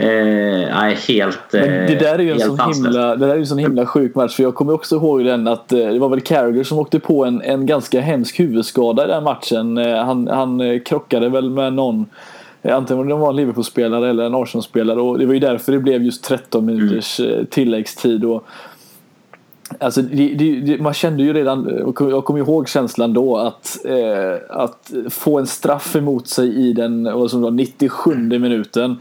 Eh, 0.00 0.94
helt, 1.08 1.38
Men 1.52 1.86
det 1.86 1.94
där 1.94 2.14
är 2.14 2.22
ju 2.22 2.32
en 2.32 2.40
sån 2.40 2.74
himla, 2.74 3.16
det 3.16 3.26
där 3.26 3.34
är 3.34 3.38
en 3.38 3.46
sån 3.46 3.58
himla 3.58 3.86
sjuk 3.86 4.14
match. 4.14 4.36
För 4.36 4.42
jag 4.42 4.54
kommer 4.54 4.72
också 4.72 4.96
ihåg 4.96 5.24
den 5.24 5.48
att 5.48 5.72
eh, 5.72 5.78
det 5.78 5.98
var 5.98 6.08
väl 6.08 6.20
Carragher 6.20 6.64
som 6.64 6.78
åkte 6.78 7.00
på 7.00 7.24
en, 7.24 7.42
en 7.42 7.66
ganska 7.66 8.00
hemsk 8.00 8.40
huvudskada 8.40 9.04
i 9.04 9.08
den 9.08 9.24
matchen. 9.24 9.78
Eh, 9.78 10.04
han, 10.04 10.28
han 10.28 10.60
eh, 10.60 10.80
krockade 10.80 11.28
väl 11.28 11.50
med 11.50 11.72
någon 11.72 12.06
Antingen 12.62 13.08
det 13.08 13.14
var 13.14 13.30
en 13.30 13.36
Liverpool-spelare 13.36 14.10
eller 14.10 14.24
en 14.24 14.34
Arsenal-spelare 14.34 15.00
och 15.00 15.18
det 15.18 15.26
var 15.26 15.34
ju 15.34 15.40
därför 15.40 15.72
det 15.72 15.78
blev 15.78 16.02
just 16.02 16.24
13 16.24 16.66
minuters 16.66 17.20
mm. 17.20 17.46
tilläggstid. 17.46 18.24
Och, 18.24 18.44
Alltså, 19.80 20.02
det, 20.02 20.34
det, 20.34 20.80
man 20.80 20.94
kände 20.94 21.22
ju 21.22 21.32
redan, 21.32 21.84
jag 21.98 22.24
kommer 22.24 22.38
ihåg 22.38 22.68
känslan 22.68 23.12
då 23.12 23.36
att, 23.36 23.78
eh, 23.84 24.34
att 24.50 24.92
få 25.10 25.38
en 25.38 25.46
straff 25.46 25.96
emot 25.96 26.28
sig 26.28 26.68
i 26.68 26.72
den 26.72 27.04
vad 27.04 27.30
som 27.30 27.42
var 27.42 27.50
97 27.50 28.14
minuten 28.14 28.96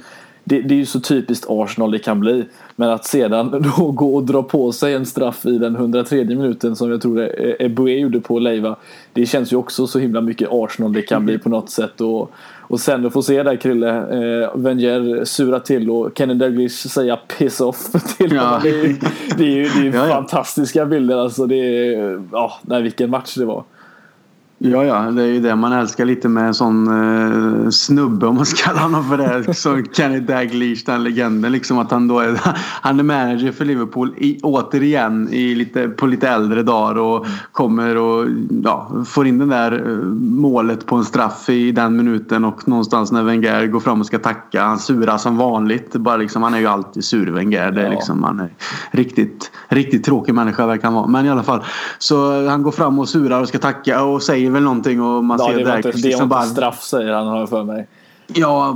det, 0.47 0.61
det, 0.61 0.73
är 0.73 0.77
ju 0.77 0.85
så 0.85 0.99
typiskt 0.99 1.45
Arsenal 1.49 1.91
det 1.91 1.99
kan 1.99 2.19
bli. 2.19 2.45
Men 2.75 2.89
att 2.89 3.05
sedan 3.05 3.71
då 3.77 3.91
gå 3.91 4.15
och 4.15 4.23
dra 4.23 4.43
på 4.43 4.71
sig 4.71 4.93
en 4.93 5.05
straff 5.05 5.45
i 5.45 5.57
den 5.57 5.75
103 5.75 6.25
minuten 6.25 6.75
som 6.75 6.91
jag 6.91 7.01
tror 7.01 7.29
Eboué 7.59 7.99
gjorde 7.99 8.19
på 8.19 8.39
Leiva. 8.39 8.75
Det 9.13 9.25
känns 9.25 9.53
ju 9.53 9.57
också 9.57 9.87
så 9.87 9.99
himla 9.99 10.21
mycket 10.21 10.49
Arsenal 10.51 10.93
det 10.93 11.01
kan 11.01 11.25
bli 11.25 11.39
på 11.39 11.49
något 11.49 11.69
sätt. 11.69 12.01
Och, 12.01 12.31
och 12.59 12.79
sen 12.79 13.05
att 13.05 13.13
få 13.13 13.21
se 13.21 13.43
där 13.43 13.55
Krille, 13.55 13.97
eh, 13.97 14.55
Wenger 14.55 15.25
sura 15.25 15.59
till 15.59 15.89
och 15.89 16.11
Kenny 16.17 16.33
Dalglish 16.33 16.87
säga 16.87 17.19
piss 17.37 17.61
off 17.61 17.91
till 18.17 18.33
ja. 18.33 18.41
honom. 18.41 18.59
Det 18.63 18.71
det 19.37 19.43
är 19.43 19.55
ju, 19.55 19.63
det 19.63 19.79
är 19.79 19.83
ju 19.83 19.91
ja, 19.91 20.07
ja. 20.07 20.13
fantastiska 20.13 20.85
bilder 20.85 21.17
alltså. 21.17 21.45
Det 21.45 21.55
är, 21.55 22.23
ja, 22.31 22.59
nej, 22.61 22.81
vilken 22.81 23.09
match 23.09 23.35
det 23.35 23.45
var. 23.45 23.63
Ja, 24.59 24.83
ja, 24.83 25.01
det 25.11 25.23
är 25.23 25.27
ju 25.27 25.39
det 25.39 25.55
man 25.55 25.73
älskar 25.73 26.05
lite 26.05 26.29
med 26.29 26.47
en 26.47 26.53
sån 26.53 26.87
eh, 26.87 27.69
snubbe 27.69 28.27
om 28.27 28.35
man 28.35 28.45
ska 28.45 28.65
kalla 28.65 28.81
honom 28.81 29.09
för 29.09 29.17
det. 29.17 29.53
Som 29.57 29.85
Kenny 29.93 30.19
Dalglish, 30.19 30.85
den 30.85 31.03
legenden. 31.03 31.51
Liksom 31.51 31.77
att 31.77 31.91
han 31.91 32.07
då 32.07 32.19
är, 32.19 32.39
han 32.81 32.99
är 32.99 33.03
manager 33.03 33.51
för 33.51 33.65
Liverpool 33.65 34.13
i, 34.17 34.39
återigen 34.43 35.29
i 35.31 35.55
lite, 35.55 35.87
på 35.87 36.07
lite 36.07 36.29
äldre 36.29 36.63
dagar 36.63 36.97
och 36.97 37.25
kommer 37.51 37.97
och 37.97 38.27
ja, 38.63 38.91
får 39.05 39.27
in 39.27 39.37
det 39.37 39.45
där 39.45 39.89
eh, 39.89 39.97
målet 40.21 40.85
på 40.85 40.95
en 40.95 41.05
straff 41.05 41.49
i 41.49 41.71
den 41.71 41.95
minuten 41.95 42.45
och 42.45 42.67
någonstans 42.67 43.11
när 43.11 43.23
Wenger 43.23 43.67
går 43.67 43.79
fram 43.79 43.99
och 43.99 44.07
ska 44.07 44.19
tacka. 44.19 44.63
Han 44.63 44.79
surar 44.79 45.17
som 45.17 45.37
vanligt. 45.37 45.93
Bara 45.93 46.17
liksom, 46.17 46.43
han 46.43 46.53
är 46.53 46.59
ju 46.59 46.67
alltid 46.67 47.03
sur 47.03 47.31
Wenger. 47.31 47.71
Det 47.71 47.85
är 47.85 47.89
liksom, 47.89 48.23
han 48.23 48.39
är 48.39 48.49
riktigt, 48.91 49.51
riktigt 49.67 50.03
tråkig 50.03 50.33
människa 50.33 50.65
verkar 50.65 50.83
han 50.83 50.93
vara. 50.93 51.07
Men 51.07 51.25
i 51.25 51.29
alla 51.29 51.43
fall. 51.43 51.63
Så 51.97 52.47
han 52.47 52.63
går 52.63 52.71
fram 52.71 52.99
och 52.99 53.09
surar 53.09 53.41
och 53.41 53.47
ska 53.47 53.59
tacka 53.59 54.03
och 54.03 54.23
säger 54.23 54.46
väl 54.51 54.63
någonting 54.63 55.01
och 55.01 55.23
man 55.23 55.39
ja, 55.41 55.47
ser 55.47 55.65
Dags 55.65 55.85
liksom 55.85 56.01
Det 56.01 56.07
är 56.07 56.13
inte 56.13 56.25
bara... 56.25 56.43
straff 56.43 56.81
säger 56.83 57.13
han 57.13 57.27
har 57.27 57.47
för 57.47 57.63
mig. 57.63 57.87
Ja, 58.33 58.69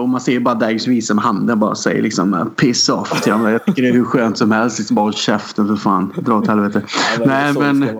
och 0.00 0.08
man 0.08 0.20
ser 0.20 0.40
bara 0.40 0.54
Dags 0.54 0.86
visa 0.86 1.14
med 1.14 1.24
handen 1.24 1.58
bara 1.58 1.74
säger 1.74 2.02
liksom 2.02 2.50
piss 2.56 2.88
off 2.88 3.22
till 3.22 3.32
honom. 3.32 3.52
Jag 3.52 3.64
tycker 3.64 3.82
det 3.82 3.88
är 3.88 3.92
hur 3.92 4.04
skönt 4.04 4.38
som 4.38 4.52
helst. 4.52 4.78
Liksom 4.78 4.94
bara 4.94 5.02
håll 5.02 5.14
käften 5.14 5.66
för 5.68 5.76
fan. 5.76 6.12
Dra 6.16 6.38
åt 6.38 6.46
helvete. 6.46 6.82
Ja, 7.18 7.24
Nej, 7.26 7.52
men, 7.52 7.98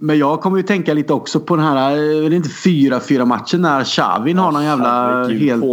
men 0.00 0.18
jag 0.18 0.40
kommer 0.40 0.56
ju 0.56 0.62
tänka 0.62 0.94
lite 0.94 1.12
också 1.12 1.40
på 1.40 1.56
den 1.56 1.64
här, 1.64 1.90
är 1.96 2.30
det 2.30 2.36
inte 2.36 2.48
4-4 2.48 3.24
matchen 3.24 3.62
när 3.62 3.84
Xavin 3.84 4.38
har 4.38 4.52
någon 4.52 4.64
jävla 4.64 5.24
helt... 5.28 5.64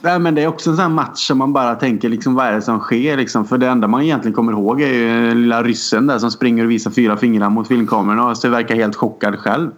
Nej 0.00 0.18
men 0.18 0.34
det 0.34 0.42
är 0.42 0.46
också 0.46 0.70
en 0.70 0.76
sån 0.76 0.82
här 0.82 0.90
match 0.90 1.26
som 1.26 1.38
man 1.38 1.52
bara 1.52 1.74
tänker 1.74 2.08
liksom 2.08 2.34
vad 2.34 2.46
är 2.46 2.52
det 2.52 2.62
som 2.62 2.80
sker 2.80 3.16
liksom. 3.16 3.44
För 3.44 3.58
det 3.58 3.68
enda 3.68 3.88
man 3.88 4.02
egentligen 4.02 4.34
kommer 4.34 4.52
ihåg 4.52 4.80
är 4.80 4.88
ju 4.88 5.34
lilla 5.34 5.62
ryssen 5.62 6.06
där 6.06 6.18
som 6.18 6.30
springer 6.30 6.64
och 6.64 6.70
visar 6.70 6.90
fyra 6.90 7.16
fingrar 7.16 7.50
mot 7.50 7.68
filmkamerorna 7.68 8.26
och 8.26 8.36
så 8.36 8.48
verkar 8.48 8.74
helt 8.74 8.96
chockad 8.96 9.38
själv. 9.38 9.70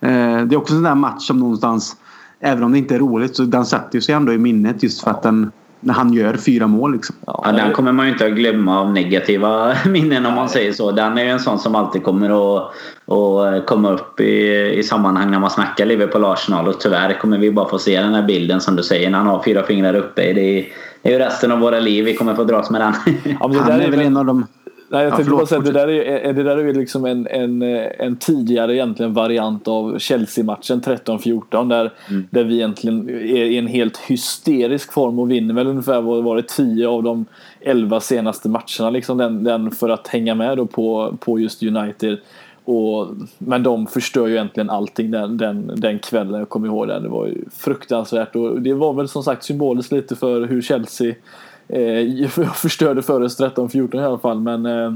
Eh, 0.00 0.42
det 0.42 0.54
är 0.54 0.56
också 0.56 0.72
en 0.74 0.76
sån 0.76 0.82
där 0.82 0.94
match 0.94 1.26
som 1.26 1.38
någonstans, 1.38 1.96
även 2.40 2.64
om 2.64 2.72
det 2.72 2.78
inte 2.78 2.94
är 2.94 2.98
roligt, 2.98 3.36
så 3.36 3.42
den 3.42 3.66
sätter 3.66 4.00
sig 4.00 4.14
ändå 4.14 4.32
i 4.32 4.38
minnet 4.38 4.82
just 4.82 5.02
för 5.02 5.10
att 5.10 5.22
den 5.22 5.50
när 5.82 5.94
han 5.94 6.12
gör 6.12 6.36
fyra 6.36 6.66
mål. 6.66 6.92
Liksom. 6.92 7.16
Ja, 7.26 7.52
den 7.56 7.72
kommer 7.72 7.92
man 7.92 8.06
ju 8.06 8.12
inte 8.12 8.26
att 8.26 8.32
glömma 8.32 8.80
av 8.80 8.92
negativa 8.92 9.74
minnen 9.86 10.26
om 10.26 10.34
man 10.34 10.48
säger 10.48 10.72
så. 10.72 10.90
Den 10.90 11.18
är 11.18 11.24
ju 11.24 11.30
en 11.30 11.40
sån 11.40 11.58
som 11.58 11.74
alltid 11.74 12.02
kommer 12.02 12.30
att, 12.30 12.72
att 13.12 13.66
komma 13.66 13.90
upp 13.90 14.20
i, 14.20 14.72
i 14.78 14.82
sammanhang 14.82 15.30
när 15.30 15.38
man 15.38 15.50
snackar 15.50 15.86
Liverpool 15.86 16.24
Arsenal 16.24 16.68
och 16.68 16.80
tyvärr 16.80 17.18
kommer 17.18 17.38
vi 17.38 17.50
bara 17.50 17.68
få 17.68 17.78
se 17.78 18.00
den 18.00 18.14
här 18.14 18.22
bilden 18.22 18.60
som 18.60 18.76
du 18.76 18.82
säger 18.82 19.10
när 19.10 19.18
han 19.18 19.26
har 19.26 19.42
fyra 19.42 19.62
fingrar 19.62 19.94
uppe. 19.94 20.32
Det 20.32 20.40
är, 20.40 20.68
det 21.02 21.08
är 21.08 21.12
ju 21.12 21.18
resten 21.18 21.52
av 21.52 21.58
våra 21.58 21.80
liv 21.80 22.04
vi 22.04 22.14
kommer 22.14 22.34
få 22.34 22.44
dras 22.44 22.70
med 22.70 22.80
den. 22.80 22.94
Ja, 23.40 23.52
han 23.60 23.80
är 23.80 23.90
väl 23.90 24.00
en 24.00 24.16
av 24.16 24.24
de 24.24 24.46
Nej, 24.92 25.04
jag 25.04 25.16
tänkte 25.16 25.30
bara 25.30 25.46
säga 25.46 25.60
det 25.60 25.72
där 25.72 25.88
är, 25.88 26.32
det 26.32 26.42
där 26.42 26.56
är 26.56 26.74
liksom 26.74 27.04
en, 27.04 27.26
en, 27.26 27.62
en 27.98 28.16
tidigare 28.16 28.74
egentligen 28.74 29.12
variant 29.12 29.68
av 29.68 29.98
Chelsea-matchen 29.98 30.80
13-14 30.80 31.68
där, 31.68 31.92
mm. 32.10 32.28
där 32.30 32.44
vi 32.44 32.54
egentligen 32.54 33.08
är 33.08 33.44
i 33.44 33.58
en 33.58 33.66
helt 33.66 33.98
hysterisk 33.98 34.92
form 34.92 35.18
och 35.18 35.30
vinner 35.30 35.54
väl 35.54 35.66
ungefär 35.66 36.00
vad 36.00 36.24
var 36.24 36.36
det 36.36 36.48
10 36.48 36.88
av 36.88 37.02
de 37.02 37.26
11 37.60 38.00
senaste 38.00 38.48
matcherna 38.48 38.90
liksom 38.90 39.18
den, 39.18 39.44
den 39.44 39.70
för 39.70 39.88
att 39.88 40.08
hänga 40.08 40.34
med 40.34 40.56
då 40.56 40.66
på, 40.66 41.16
på 41.20 41.38
just 41.38 41.62
United. 41.62 42.18
Och, 42.64 43.08
men 43.38 43.62
de 43.62 43.86
förstör 43.86 44.26
ju 44.26 44.34
egentligen 44.34 44.70
allting 44.70 45.10
den, 45.10 45.36
den, 45.36 45.72
den 45.76 45.98
kvällen. 45.98 46.38
Jag 46.38 46.48
kommer 46.48 46.68
ihåg 46.68 46.88
det. 46.88 47.00
Det 47.00 47.08
var 47.08 47.26
ju 47.26 47.44
fruktansvärt. 47.52 48.36
Och 48.36 48.62
det 48.62 48.74
var 48.74 48.92
väl 48.92 49.08
som 49.08 49.22
sagt 49.22 49.44
symboliskt 49.44 49.92
lite 49.92 50.16
för 50.16 50.46
hur 50.46 50.62
Chelsea 50.62 51.14
eh, 51.72 52.28
förstörde 52.54 53.02
för 53.02 53.20
oss 53.20 53.40
13-14 53.40 53.96
i 53.96 54.04
alla 54.04 54.18
fall. 54.18 54.40
Men 54.40 54.66
eh, 54.66 54.92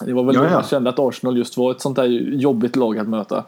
det 0.00 0.12
var 0.12 0.24
väl 0.24 0.34
ja, 0.34 0.44
ja. 0.44 0.50
man 0.50 0.62
kände 0.62 0.90
att 0.90 0.98
Arsenal 0.98 1.38
just 1.38 1.56
var 1.56 1.70
ett 1.70 1.80
sånt 1.80 1.96
där 1.96 2.04
jobbigt 2.34 2.76
lag 2.76 2.98
att 2.98 3.08
möta. 3.08 3.44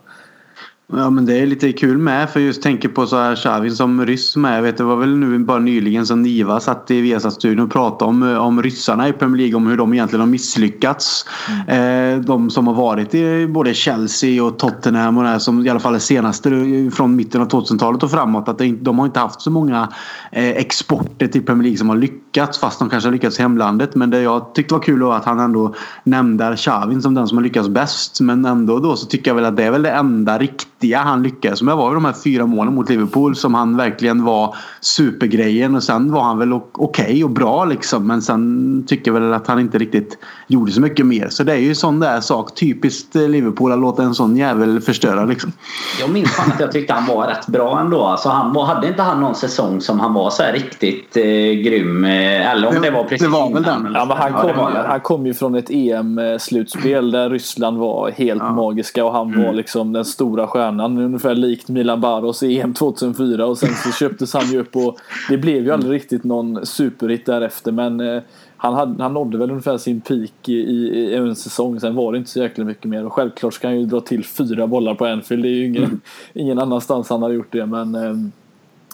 Ja 0.87 1.11
men 1.11 1.27
det 1.27 1.39
är 1.39 1.47
lite 1.47 1.73
kul 1.73 1.99
med 1.99 2.31
för 2.31 2.41
just 2.41 2.63
tänker 2.63 2.89
på 2.89 3.07
så 3.07 3.17
här 3.17 3.37
Xavi 3.37 3.71
som 3.71 4.07
ryss 4.07 4.37
med. 4.37 4.59
Jag 4.59 4.63
vet 4.63 4.77
det 4.77 4.85
var 4.85 4.97
väl 4.97 5.17
nu 5.17 5.39
bara 5.39 5.59
nyligen 5.59 6.07
som 6.07 6.23
Niva 6.23 6.61
satt 6.61 6.91
i 6.91 7.01
Viasat-studion 7.01 7.65
och 7.65 7.73
pratade 7.73 8.09
om, 8.09 8.23
om 8.23 8.63
ryssarna 8.63 9.09
i 9.09 9.13
Premier 9.13 9.37
League. 9.37 9.55
Om 9.55 9.67
hur 9.67 9.77
de 9.77 9.95
egentligen 9.95 10.21
har 10.21 10.27
misslyckats. 10.27 11.27
Mm. 11.69 12.19
Eh, 12.19 12.25
de 12.25 12.51
som 12.51 12.67
har 12.67 12.75
varit 12.75 13.15
i 13.15 13.47
både 13.47 13.75
Chelsea 13.75 14.45
och 14.45 14.59
Tottenham 14.59 15.17
och 15.17 15.23
det 15.23 15.29
här, 15.29 15.39
som 15.39 15.67
i 15.67 15.71
alla 15.71 15.81
fall 15.81 15.95
är 15.95 15.99
senaste 15.99 16.51
från 16.95 17.17
mitten 17.17 17.41
av 17.41 17.49
2000-talet 17.49 18.03
och 18.03 18.11
framåt. 18.11 18.49
Att 18.49 18.61
de 18.81 18.99
har 18.99 19.07
inte 19.07 19.21
haft 19.21 19.41
så 19.41 19.51
många 19.51 19.89
eh, 20.33 20.49
exporter 20.49 21.27
till 21.27 21.47
Premier 21.47 21.63
League 21.63 21.79
som 21.79 21.89
har 21.89 21.97
lyckats. 21.97 22.59
Fast 22.59 22.79
de 22.79 22.91
kanske 22.91 23.09
har 23.09 23.13
lyckats 23.13 23.39
i 23.39 23.43
hemlandet. 23.43 23.95
Men 23.95 24.11
det 24.11 24.23
jag 24.23 24.55
tyckte 24.55 24.75
var 24.75 24.83
kul 24.83 25.03
var 25.03 25.17
att 25.17 25.25
han 25.25 25.41
ändå 25.41 25.75
nämnde 26.05 26.57
Xavi 26.57 27.01
som 27.01 27.15
den 27.15 27.29
som 27.29 27.39
har 27.39 27.43
lyckats 27.43 27.69
bäst. 27.69 28.21
Men 28.21 28.45
ändå 28.45 28.79
då 28.79 28.97
så 28.97 29.07
tycker 29.07 29.31
jag 29.31 29.35
väl 29.35 29.45
att 29.45 29.57
det 29.57 29.65
är 29.65 29.71
väl 29.71 29.83
det 29.83 29.91
enda 29.91 30.39
riktigt 30.39 30.69
viktiga 30.85 30.99
han 30.99 31.23
lyckades 31.23 31.63
med 31.63 31.77
var 31.77 31.89
ju 31.89 31.95
de 31.95 32.05
här 32.05 32.15
fyra 32.25 32.47
målen 32.47 32.75
mot 32.75 32.89
Liverpool 32.89 33.37
som 33.37 33.55
han 33.55 33.77
verkligen 33.77 34.25
var 34.25 34.57
supergrejen 34.81 35.75
och 35.75 35.83
sen 35.83 36.13
var 36.13 36.23
han 36.23 36.39
väl 36.39 36.53
okej 36.53 37.05
okay 37.05 37.25
och 37.25 37.31
bra 37.31 37.65
liksom 37.65 38.07
men 38.07 38.23
sen 38.23 38.85
tycker 38.87 39.13
jag 39.13 39.21
väl 39.21 39.33
att 39.33 39.47
han 39.47 39.61
inte 39.61 39.79
riktigt 39.79 40.19
gjorde 40.47 40.73
så 40.73 40.81
mycket 40.81 41.07
mer. 41.07 41.29
Så 41.29 41.45
det 41.45 41.53
är 41.53 41.57
ju 41.57 41.75
sån 41.75 42.01
där 42.01 42.21
sak 42.21 42.55
typiskt 42.55 43.15
Liverpool 43.15 43.73
att 43.73 43.79
låta 43.79 44.03
en 44.03 44.15
sån 44.15 44.37
jävel 44.37 44.81
förstöra 44.81 45.25
liksom. 45.25 45.53
Jag 46.01 46.11
minns 46.11 46.31
fan 46.31 46.53
att 46.53 46.61
jag 46.61 46.73
tyckte 46.73 46.93
han 46.93 47.17
var 47.17 47.27
rätt 47.27 47.47
bra 47.47 47.81
ändå. 47.81 48.05
Alltså 48.05 48.29
han 48.29 48.53
var, 48.53 48.65
hade 48.65 48.89
inte 48.89 49.03
han 49.03 49.21
någon 49.21 49.35
säsong 49.35 49.81
som 49.81 50.01
han 50.01 50.15
var 50.15 50.31
så 50.31 50.43
här 50.43 50.53
riktigt 50.53 51.17
eh, 51.17 51.23
grym? 51.65 52.05
Eh, 52.05 52.51
eller 52.51 52.69
om 52.69 52.75
det, 52.75 52.81
det 52.81 52.91
var 52.91 53.05
precis 53.05 53.27
Det 53.27 53.33
var 53.33 53.55
väl 53.55 53.63
den. 53.63 53.91
Ja, 53.95 54.05
men 54.05 54.17
han, 54.17 54.33
kom, 54.33 54.51
ja, 54.57 54.85
han 54.89 55.01
kom 55.01 55.27
ju 55.27 55.35
från 55.35 55.55
ett 55.55 55.71
EM-slutspel 55.71 57.11
där 57.11 57.31
Ryssland 57.31 57.79
var 57.79 58.11
helt 58.11 58.43
ja. 58.43 58.53
magiska 58.53 59.05
och 59.05 59.13
han 59.13 59.29
mm. 59.29 59.47
var 59.47 59.53
liksom 59.53 59.93
den 59.93 60.05
stora 60.05 60.47
stjärnan 60.47 60.74
stjärnan 60.75 60.99
ungefär 60.99 61.35
likt 61.35 61.69
Milan 61.69 62.01
Baros 62.01 62.43
i 62.43 62.61
EM 62.61 62.75
2004 62.75 63.47
och 63.47 63.59
sen 63.59 63.75
så 63.75 63.93
köptes 63.93 64.35
han 64.35 64.53
ju 64.53 64.61
upp 64.61 64.77
och 64.77 64.99
det 65.29 65.37
blev 65.37 65.65
ju 65.65 65.71
aldrig 65.71 65.93
riktigt 65.93 66.25
någon 66.25 66.67
superhit 66.67 67.27
därefter 67.27 67.73
men 67.73 68.01
eh, 68.01 68.23
han, 68.57 68.75
hade, 68.75 69.03
han 69.03 69.15
nådde 69.15 69.39
väl 69.39 69.51
ungefär 69.51 69.79
sin 69.79 70.01
peak 70.01 70.49
i, 70.49 70.53
i, 70.53 71.15
en 71.15 71.37
säsong. 71.37 71.81
Sen 71.81 71.95
var 71.95 72.13
det 72.13 72.19
inte 72.19 72.31
så 72.31 72.39
jäkla 72.39 72.65
mycket 72.65 72.85
mer. 72.85 73.07
Och 73.07 73.13
självklart 73.13 73.55
ska 73.55 73.69
han 73.69 73.81
ju 73.81 73.87
dra 73.87 74.01
till 74.01 74.25
fyra 74.25 74.67
bollar 74.67 74.95
på 74.95 75.07
Anfield. 75.07 75.43
Det 75.43 75.49
är 75.49 75.55
ju 75.55 75.67
ingen, 75.67 75.85
mm. 75.85 76.01
ingen 76.33 76.59
annanstans 76.59 77.11
han 77.11 77.23
har 77.23 77.31
gjort 77.31 77.53
det. 77.53 77.67
Men 77.67 77.95
eh, 77.95 78.15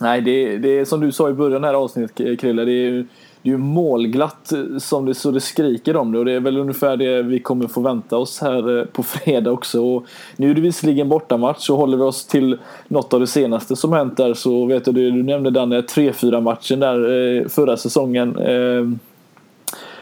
nej, 0.00 0.20
det, 0.20 0.58
det 0.58 0.78
är 0.78 0.84
som 0.84 1.00
du 1.00 1.12
sa 1.12 1.30
i 1.30 1.32
början 1.32 1.64
här 1.64 1.74
avsnittet 1.74 2.40
Krille. 2.40 2.64
Det 2.64 2.72
är 2.72 3.04
det 3.42 3.48
är 3.48 3.52
ju 3.52 3.58
målglatt 3.58 4.52
som 4.78 5.06
det, 5.06 5.14
så 5.14 5.30
det 5.30 5.40
skriker 5.40 5.96
om 5.96 6.12
det 6.12 6.18
och 6.18 6.24
det 6.24 6.32
är 6.32 6.40
väl 6.40 6.58
ungefär 6.58 6.96
det 6.96 7.22
vi 7.22 7.40
kommer 7.40 7.66
få 7.66 7.80
vänta 7.80 8.16
oss 8.16 8.40
här 8.40 8.78
eh, 8.78 8.84
på 8.84 9.02
fredag 9.02 9.50
också. 9.50 9.84
Och 9.84 10.06
nu 10.36 10.50
är 10.50 10.54
det 10.54 10.60
visserligen 10.60 11.08
bortamatch 11.08 11.58
så 11.58 11.76
håller 11.76 11.96
vi 11.96 12.02
oss 12.02 12.26
till 12.26 12.58
något 12.88 13.14
av 13.14 13.20
det 13.20 13.26
senaste 13.26 13.76
som 13.76 13.92
hänt 13.92 14.16
där 14.16 14.34
så 14.34 14.66
vet 14.66 14.84
du, 14.84 14.92
du 14.92 15.22
nämnde 15.22 15.50
den 15.50 15.72
3-4 15.72 16.40
matchen 16.40 16.80
där 16.80 17.38
eh, 17.38 17.48
förra 17.48 17.76
säsongen. 17.76 18.38
Eh, 18.38 18.88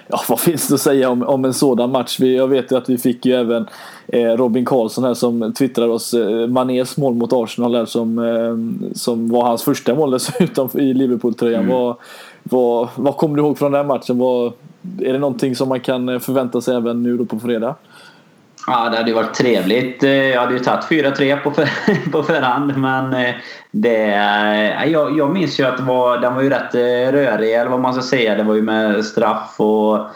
ja, 0.08 0.20
vad 0.28 0.40
finns 0.40 0.68
det 0.68 0.74
att 0.74 0.80
säga 0.80 1.10
om, 1.10 1.22
om 1.22 1.44
en 1.44 1.54
sådan 1.54 1.90
match? 1.90 2.20
Vi, 2.20 2.36
jag 2.36 2.48
vet 2.48 2.72
ju 2.72 2.76
att 2.76 2.88
vi 2.88 2.98
fick 2.98 3.26
ju 3.26 3.32
även 3.32 3.66
Robin 4.36 4.64
Karlsson 4.64 5.04
här 5.04 5.14
som 5.14 5.52
twittrade 5.52 5.92
oss 5.92 6.14
Manés 6.48 6.96
mål 6.96 7.14
mot 7.14 7.32
Arsenal 7.32 7.72
där 7.72 7.84
som, 7.84 8.90
som 8.94 9.28
var 9.28 9.42
hans 9.42 9.62
första 9.62 9.94
mål 9.94 10.10
dessutom 10.10 10.68
i 10.74 10.94
Liverpool-tröjan. 10.94 11.64
Mm. 11.64 11.74
Vad, 11.74 11.96
vad 12.94 13.16
kommer 13.16 13.36
du 13.36 13.42
ihåg 13.42 13.58
från 13.58 13.72
den 13.72 13.86
matchen? 13.86 14.18
Vad, 14.18 14.52
är 15.00 15.12
det 15.12 15.18
någonting 15.18 15.56
som 15.56 15.68
man 15.68 15.80
kan 15.80 16.08
eh, 16.08 16.18
förvänta 16.18 16.60
sig 16.60 16.76
även 16.76 17.02
nu 17.02 17.16
då 17.16 17.24
på 17.24 17.38
fredag? 17.38 17.74
Ja, 18.66 18.88
det 18.90 18.96
hade 18.96 19.08
ju 19.08 19.14
varit 19.14 19.34
trevligt. 19.34 20.02
Eh, 20.02 20.10
jag 20.10 20.40
hade 20.40 20.52
ju 20.52 20.58
tagit 20.58 20.84
4-3 20.84 21.36
på, 21.36 21.50
för, 21.50 21.68
på 22.12 22.22
förhand 22.22 22.76
men 22.76 23.14
eh, 23.14 23.34
det, 23.70 24.06
jag, 24.86 25.18
jag 25.18 25.32
minns 25.32 25.60
ju 25.60 25.64
att 25.64 25.80
var, 25.80 26.18
den 26.18 26.34
var 26.34 26.42
ju 26.42 26.50
rätt 26.50 26.74
rörig 27.14 27.54
eller 27.54 27.70
vad 27.70 27.80
man 27.80 27.92
ska 27.92 28.02
säga. 28.02 28.34
Det 28.34 28.42
var 28.42 28.54
ju 28.54 28.62
med 28.62 29.04
straff 29.04 29.60
och 29.60 30.06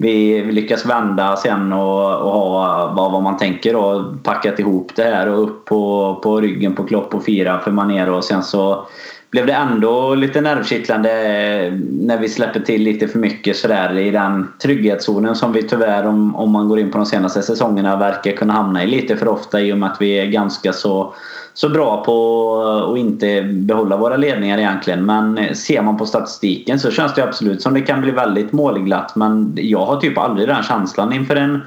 vi, 0.00 0.40
vi 0.40 0.52
lyckas 0.52 0.86
vända 0.86 1.36
sen 1.36 1.72
och, 1.72 2.20
och 2.20 2.32
ha 2.32 2.86
vad, 2.96 3.12
vad 3.12 3.22
man 3.22 3.36
tänker 3.36 3.76
och 3.76 4.22
packat 4.22 4.58
ihop 4.58 4.92
det 4.94 5.04
här 5.04 5.28
och 5.28 5.42
upp 5.42 5.64
på, 5.64 6.14
på 6.22 6.40
ryggen 6.40 6.74
på 6.74 6.84
Klopp 6.84 7.14
och 7.14 7.24
fira 7.24 7.58
för 7.58 7.70
Manér. 7.70 8.10
och 8.10 8.24
sen 8.24 8.42
så 8.42 8.86
blev 9.30 9.46
det 9.46 9.52
ändå 9.52 10.14
lite 10.14 10.40
nervkittlande 10.40 11.10
eh, 11.10 11.72
när 11.90 12.18
vi 12.18 12.28
släpper 12.28 12.60
till 12.60 12.82
lite 12.82 13.08
för 13.08 13.18
mycket 13.18 13.56
sådär 13.56 13.98
i 13.98 14.10
den 14.10 14.48
trygghetszonen 14.62 15.34
som 15.34 15.52
vi 15.52 15.62
tyvärr 15.62 16.06
om, 16.06 16.36
om 16.36 16.50
man 16.50 16.68
går 16.68 16.78
in 16.78 16.90
på 16.90 16.98
de 16.98 17.06
senaste 17.06 17.42
säsongerna 17.42 17.96
verkar 17.96 18.32
kunna 18.32 18.52
hamna 18.52 18.84
i 18.84 18.86
lite 18.86 19.16
för 19.16 19.28
ofta 19.28 19.60
i 19.60 19.72
och 19.72 19.78
med 19.78 19.90
att 19.90 20.00
vi 20.00 20.18
är 20.18 20.26
ganska 20.26 20.72
så, 20.72 21.14
så 21.54 21.68
bra 21.68 22.04
på 22.04 22.92
att 22.92 22.98
inte 22.98 23.42
behålla 23.42 23.96
våra 23.96 24.16
ledningar 24.16 24.58
egentligen. 24.58 25.06
Men 25.06 25.54
ser 25.54 25.82
man 25.82 25.96
på 25.96 26.06
statistiken 26.06 26.78
så 26.78 26.90
känns 26.90 27.14
det 27.14 27.24
absolut 27.24 27.62
som 27.62 27.74
det 27.74 27.80
kan 27.80 28.00
bli 28.00 28.10
väldigt 28.10 28.52
målglatt 28.52 29.16
men 29.16 29.52
jag 29.56 29.86
har 29.86 30.00
typ 30.00 30.18
aldrig 30.18 30.48
den 30.48 30.62
känslan 30.62 31.12
inför 31.12 31.36
en 31.36 31.60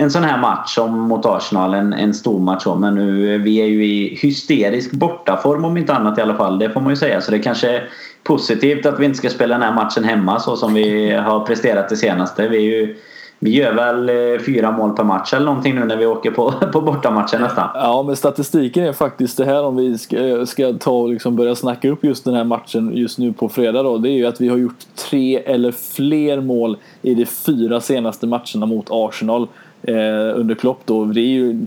en 0.00 0.10
sån 0.10 0.24
här 0.24 0.38
match 0.38 0.74
som 0.74 0.98
mot 0.98 1.26
Arsenal, 1.26 1.74
en, 1.74 1.92
en 1.92 2.14
stor 2.14 2.40
match. 2.40 2.66
Men 2.78 2.94
nu, 2.94 3.38
vi 3.38 3.56
är 3.56 3.66
ju 3.66 3.84
i 3.84 4.18
hysterisk 4.22 4.90
bortaform 4.90 5.64
om 5.64 5.76
inte 5.76 5.94
annat 5.94 6.18
i 6.18 6.20
alla 6.20 6.34
fall. 6.34 6.58
Det 6.58 6.70
får 6.70 6.80
man 6.80 6.90
ju 6.90 6.96
säga. 6.96 7.20
Så 7.20 7.30
det 7.30 7.38
kanske 7.38 7.70
är 7.70 7.88
positivt 8.22 8.86
att 8.86 9.00
vi 9.00 9.04
inte 9.04 9.18
ska 9.18 9.30
spela 9.30 9.54
den 9.54 9.62
här 9.62 9.74
matchen 9.74 10.04
hemma 10.04 10.40
så 10.40 10.56
som 10.56 10.74
vi 10.74 11.10
har 11.10 11.40
presterat 11.40 11.88
det 11.88 11.96
senaste. 11.96 12.48
Vi, 12.48 12.56
är 12.56 12.60
ju, 12.60 12.96
vi 13.38 13.50
gör 13.50 13.72
väl 13.72 14.08
eh, 14.08 14.40
fyra 14.46 14.70
mål 14.70 14.96
per 14.96 15.04
match 15.04 15.34
eller 15.34 15.46
någonting 15.46 15.74
nu 15.74 15.84
när 15.84 15.96
vi 15.96 16.06
åker 16.06 16.30
på, 16.30 16.52
på 16.72 16.80
bortamatchen 16.80 17.40
nästan. 17.40 17.68
Ja, 17.74 18.02
men 18.02 18.16
statistiken 18.16 18.84
är 18.84 18.92
faktiskt 18.92 19.36
det 19.36 19.44
här 19.44 19.64
om 19.64 19.76
vi 19.76 19.98
ska, 19.98 20.46
ska 20.46 20.72
ta 20.72 20.90
och 20.90 21.08
liksom 21.08 21.36
börja 21.36 21.54
snacka 21.54 21.90
upp 21.90 22.04
just 22.04 22.24
den 22.24 22.34
här 22.34 22.44
matchen 22.44 22.96
just 22.96 23.18
nu 23.18 23.32
på 23.32 23.48
fredag 23.48 23.82
då. 23.82 23.98
Det 23.98 24.08
är 24.08 24.16
ju 24.16 24.26
att 24.26 24.40
vi 24.40 24.48
har 24.48 24.56
gjort 24.56 24.78
tre 25.10 25.38
eller 25.38 25.72
fler 25.72 26.40
mål 26.40 26.76
i 27.02 27.14
de 27.14 27.26
fyra 27.26 27.80
senaste 27.80 28.26
matcherna 28.26 28.66
mot 28.66 28.86
Arsenal 28.90 29.48
under 30.34 30.54
Klopp 30.54 30.80
då. 30.84 31.04
Det 31.04 31.20
är 31.20 31.26
ju, 31.26 31.66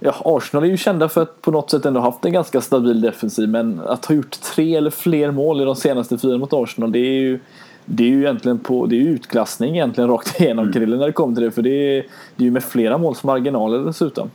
ja, 0.00 0.14
Arsenal 0.24 0.64
är 0.64 0.68
ju 0.68 0.76
kända 0.76 1.08
för 1.08 1.22
att 1.22 1.42
på 1.42 1.50
något 1.50 1.70
sätt 1.70 1.86
ändå 1.86 2.00
haft 2.00 2.24
en 2.24 2.32
ganska 2.32 2.60
stabil 2.60 3.00
defensiv 3.00 3.48
men 3.48 3.80
att 3.86 4.04
ha 4.04 4.14
gjort 4.14 4.40
tre 4.40 4.76
eller 4.76 4.90
fler 4.90 5.30
mål 5.30 5.60
i 5.60 5.64
de 5.64 5.76
senaste 5.76 6.18
fyra 6.18 6.38
mot 6.38 6.52
Arsenal 6.52 6.92
det 6.92 6.98
är 6.98 7.20
ju 7.20 7.38
det 7.84 8.04
är 8.04 8.08
ju 8.08 8.20
egentligen 8.20 8.58
på, 8.58 8.86
det 8.86 8.96
är 8.96 9.00
utklassning 9.00 9.74
egentligen 9.74 10.10
rakt 10.10 10.40
igenom 10.40 10.62
mm. 10.62 10.72
Krille 10.72 10.96
när 10.96 11.06
det 11.06 11.12
kommer 11.12 11.34
till 11.34 11.44
det 11.44 11.50
för 11.50 11.62
det 11.62 11.70
är, 11.70 12.06
det 12.36 12.42
är 12.42 12.44
ju 12.44 12.50
med 12.50 12.64
flera 12.64 12.98
måls 12.98 13.24
marginaler 13.24 13.78
dessutom. 13.78 14.30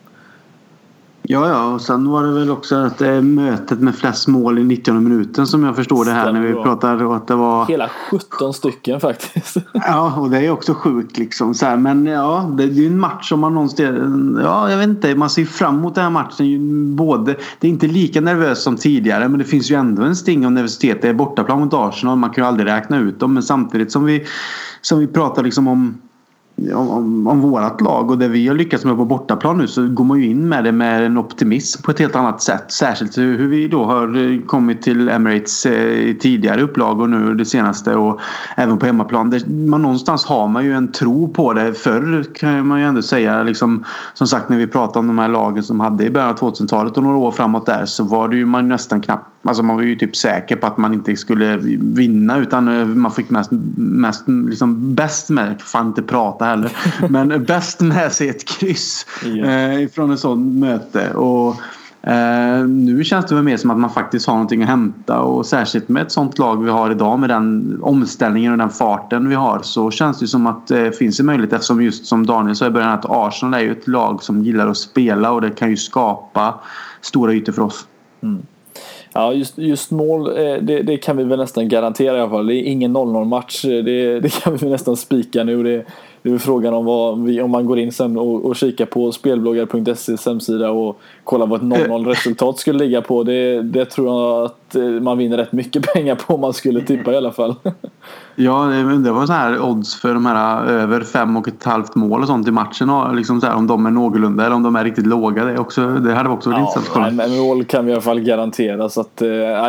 Ja, 1.31 1.49
ja, 1.49 1.73
och 1.73 1.81
sen 1.81 2.09
var 2.09 2.23
det 2.23 2.31
väl 2.31 2.51
också 2.51 2.75
att 2.75 2.97
det 2.97 3.07
är 3.07 3.21
mötet 3.21 3.79
med 3.79 3.95
flest 3.95 4.27
mål 4.27 4.59
i 4.59 4.63
90 4.63 4.93
minuten 4.93 5.47
som 5.47 5.63
jag 5.63 5.75
förstår 5.75 6.05
det 6.05 6.11
här 6.11 6.33
när 6.33 6.41
vi 6.41 6.53
pratar 6.53 7.15
att 7.15 7.27
det 7.27 7.35
var... 7.35 7.65
Hela 7.65 7.89
17 7.89 8.53
stycken 8.53 8.99
faktiskt. 8.99 9.57
Ja, 9.73 10.15
och 10.17 10.29
det 10.29 10.37
är 10.37 10.51
också 10.51 10.73
sjukt 10.73 11.17
liksom. 11.17 11.53
Så 11.53 11.65
här, 11.65 11.77
men 11.77 12.05
ja, 12.05 12.53
det 12.57 12.63
är 12.63 12.67
ju 12.67 12.87
en 12.87 12.99
match 12.99 13.29
som 13.29 13.39
man 13.39 13.53
någonstans... 13.53 13.97
Ja, 14.43 14.71
jag 14.71 14.77
vet 14.77 14.87
inte. 14.87 15.15
Man 15.15 15.29
ser 15.29 15.45
fram 15.45 15.77
emot 15.77 15.95
den 15.95 16.03
här 16.03 16.11
matchen. 16.11 16.95
Både, 16.95 17.35
det 17.59 17.67
är 17.67 17.71
inte 17.71 17.87
lika 17.87 18.21
nervöst 18.21 18.61
som 18.61 18.77
tidigare 18.77 19.29
men 19.29 19.39
det 19.39 19.45
finns 19.45 19.71
ju 19.71 19.75
ändå 19.75 20.01
en 20.01 20.15
sting 20.15 20.45
av 20.45 20.51
nervositet. 20.51 21.01
Det 21.01 21.09
är 21.09 21.13
bortaplan 21.13 21.59
mot 21.59 21.73
Arsenal. 21.73 22.17
Man 22.17 22.29
kan 22.29 22.43
ju 22.43 22.47
aldrig 22.47 22.67
räkna 22.67 22.99
ut 22.99 23.19
dem 23.19 23.33
men 23.33 23.43
samtidigt 23.43 23.91
som 23.91 24.05
vi, 24.05 24.25
som 24.81 24.99
vi 24.99 25.07
pratar 25.07 25.43
liksom 25.43 25.67
om 25.67 25.97
om, 26.73 27.27
om 27.27 27.41
vårat 27.41 27.81
lag 27.81 28.11
och 28.11 28.17
det 28.17 28.27
vi 28.27 28.47
har 28.47 28.55
lyckats 28.55 28.85
med 28.85 28.97
på 28.97 29.05
bortaplan 29.05 29.57
nu 29.57 29.67
så 29.67 29.87
går 29.87 30.03
man 30.03 30.19
ju 30.19 30.25
in 30.25 30.49
med 30.49 30.63
det 30.63 30.71
med 30.71 31.05
en 31.05 31.17
optimism 31.17 31.81
på 31.83 31.91
ett 31.91 31.99
helt 31.99 32.15
annat 32.15 32.41
sätt. 32.41 32.71
Särskilt 32.71 33.17
hur 33.17 33.47
vi 33.47 33.67
då 33.67 33.85
har 33.85 34.17
eh, 34.17 34.41
kommit 34.45 34.81
till 34.81 35.09
Emirates 35.09 35.65
eh, 35.65 36.09
i 36.09 36.17
tidigare 36.19 36.61
upplagor 36.61 37.07
nu 37.07 37.35
det 37.35 37.45
senaste 37.45 37.95
och 37.95 38.19
även 38.57 38.77
på 38.77 38.85
hemmaplan. 38.85 39.39
man, 39.47 39.81
någonstans 39.81 40.25
har 40.25 40.47
man 40.47 40.65
ju 40.65 40.73
en 40.73 40.91
tro 40.91 41.33
på 41.33 41.53
det. 41.53 41.73
Förr 41.73 42.25
kan 42.33 42.67
man 42.67 42.79
ju 42.79 42.85
ändå 42.85 43.01
säga 43.01 43.43
liksom, 43.43 43.85
som 44.13 44.27
sagt 44.27 44.49
när 44.49 44.57
vi 44.57 44.67
pratade 44.67 44.99
om 44.99 45.07
de 45.07 45.19
här 45.19 45.29
lagen 45.29 45.63
som 45.63 45.79
hade 45.79 46.03
i 46.03 46.09
början 46.09 46.29
av 46.29 46.35
2000-talet 46.35 46.97
och 46.97 47.03
några 47.03 47.17
år 47.17 47.31
framåt 47.31 47.65
där 47.65 47.85
så 47.85 48.03
var 48.03 48.27
det 48.27 48.35
ju 48.35 48.45
man 48.45 48.67
nästan 48.67 49.01
knappt 49.01 49.38
Alltså 49.43 49.63
man 49.63 49.75
var 49.75 49.83
ju 49.83 49.95
typ 49.95 50.15
säker 50.15 50.55
på 50.55 50.67
att 50.67 50.77
man 50.77 50.93
inte 50.93 51.15
skulle 51.15 51.57
vinna 51.79 52.37
utan 52.37 52.99
man 52.99 53.11
fick 53.11 53.29
mest, 53.29 53.49
mest 53.75 54.23
liksom 54.27 54.95
bäst 54.95 55.29
med. 55.29 55.61
Fan 55.61 55.87
inte 55.87 56.01
prata 56.01 56.45
heller. 56.45 56.71
Men 57.09 57.45
bäst 57.45 57.81
med 57.81 58.11
sig 58.11 58.29
ett 58.29 58.47
kryss 58.47 59.05
eh, 59.43 59.83
ifrån 59.83 60.11
ett 60.11 60.19
sånt 60.19 60.59
möte. 60.59 61.13
Och 61.13 61.55
Eh, 62.01 62.65
nu 62.67 63.03
känns 63.03 63.25
det 63.25 63.35
väl 63.35 63.43
mer 63.43 63.57
som 63.57 63.71
att 63.71 63.77
man 63.77 63.89
faktiskt 63.89 64.27
har 64.27 64.33
någonting 64.33 64.63
att 64.63 64.69
hämta 64.69 65.19
och 65.19 65.45
särskilt 65.45 65.89
med 65.89 66.03
ett 66.03 66.11
sånt 66.11 66.37
lag 66.37 66.63
vi 66.63 66.69
har 66.69 66.91
idag 66.91 67.19
med 67.19 67.29
den 67.29 67.79
omställningen 67.81 68.51
och 68.51 68.57
den 68.57 68.69
farten 68.69 69.29
vi 69.29 69.35
har 69.35 69.59
så 69.63 69.91
känns 69.91 70.19
det 70.19 70.27
som 70.27 70.47
att 70.47 70.67
det 70.67 70.97
finns 70.97 71.19
en 71.19 71.25
möjlighet 71.25 71.53
eftersom 71.53 71.81
just 71.81 72.05
som 72.05 72.25
Daniel 72.25 72.55
sa 72.55 72.67
i 72.67 72.69
början 72.69 72.89
att 72.91 73.05
Arsenal 73.09 73.53
är 73.53 73.63
ju 73.63 73.71
ett 73.71 73.87
lag 73.87 74.23
som 74.23 74.43
gillar 74.43 74.67
att 74.67 74.77
spela 74.77 75.31
och 75.31 75.41
det 75.41 75.49
kan 75.49 75.69
ju 75.69 75.77
skapa 75.77 76.59
stora 77.01 77.33
ytor 77.33 77.53
för 77.53 77.61
oss. 77.61 77.87
Mm. 78.21 78.41
Ja, 79.19 79.33
just, 79.33 79.57
just 79.57 79.91
mål, 79.91 80.27
eh, 80.27 80.55
det, 80.61 80.81
det, 80.81 80.97
kan 80.97 81.17
vi 81.17 81.23
väl 81.23 81.39
nästan 81.39 81.69
garantera 81.69 82.17
i 82.17 82.19
alla 82.19 82.29
fall. 82.29 82.47
Det 82.47 82.55
är 82.55 82.63
ingen 82.63 82.97
0-0 82.97 83.25
match. 83.25 83.61
Det, 83.61 84.19
det, 84.23 84.41
kan 84.41 84.57
vi 84.57 84.69
nästan 84.69 84.97
spika 84.97 85.43
nu. 85.43 85.63
Det, 85.63 85.85
det 86.21 86.29
är 86.29 86.37
frågan 86.37 86.73
om 86.73 86.85
vad 86.85 87.23
vi, 87.23 87.41
om 87.41 87.51
man 87.51 87.65
går 87.65 87.79
in 87.79 87.91
sen 87.91 88.17
och, 88.17 88.45
och 88.45 88.55
kikar 88.55 88.85
på 88.85 89.11
spelbloggar.ses 89.11 90.25
hemsida 90.25 90.71
och 90.71 90.99
kollar 91.23 91.47
vad 91.47 91.59
ett 91.59 91.87
0-0 91.87 92.05
resultat 92.05 92.57
skulle 92.57 92.79
ligga 92.79 93.01
på. 93.01 93.23
Det, 93.23 93.61
det 93.61 93.85
tror 93.85 94.07
jag 94.07 94.45
att 94.45 94.58
eh, 94.75 94.83
man 94.83 95.17
vinner 95.17 95.37
rätt 95.37 95.51
mycket 95.51 95.83
pengar 95.93 96.15
på 96.15 96.33
om 96.33 96.41
man 96.41 96.53
skulle 96.53 96.81
tippa 96.81 97.11
i 97.11 97.17
alla 97.17 97.31
fall. 97.31 97.55
Ja, 98.35 98.65
det 99.03 99.11
var 99.11 99.25
så 99.25 99.33
här 99.33 99.61
odds 99.61 100.01
för 100.01 100.13
de 100.13 100.25
här 100.25 100.67
eh, 100.67 100.83
över 100.83 101.01
fem 101.01 101.37
och 101.37 101.47
ett 101.47 101.63
halvt 101.63 101.95
mål 101.95 102.21
och 102.21 102.27
sånt 102.27 102.47
i 102.47 102.51
matchen. 102.51 102.89
Och 102.89 103.15
liksom 103.15 103.41
så 103.41 103.47
här, 103.47 103.55
om 103.55 103.67
de 103.67 103.85
är 103.85 103.91
någorlunda 103.91 104.45
eller 104.45 104.55
om 104.55 104.63
de 104.63 104.75
är 104.75 104.83
riktigt 104.83 105.07
låga. 105.07 105.45
Det, 105.45 105.59
också, 105.59 105.87
det 105.87 106.13
hade 106.13 106.29
också 106.29 106.49
varit 106.49 106.59
ja, 106.59 106.73
intressant. 106.77 107.15
Men 107.15 107.37
mål 107.37 107.65
kan 107.65 107.85
vi 107.85 107.91
i 107.91 107.93
alla 107.93 108.01
fall 108.01 108.19
garantera. 108.19 108.89
Så 108.89 109.01
att, 109.01 109.21
äh, 109.21 109.27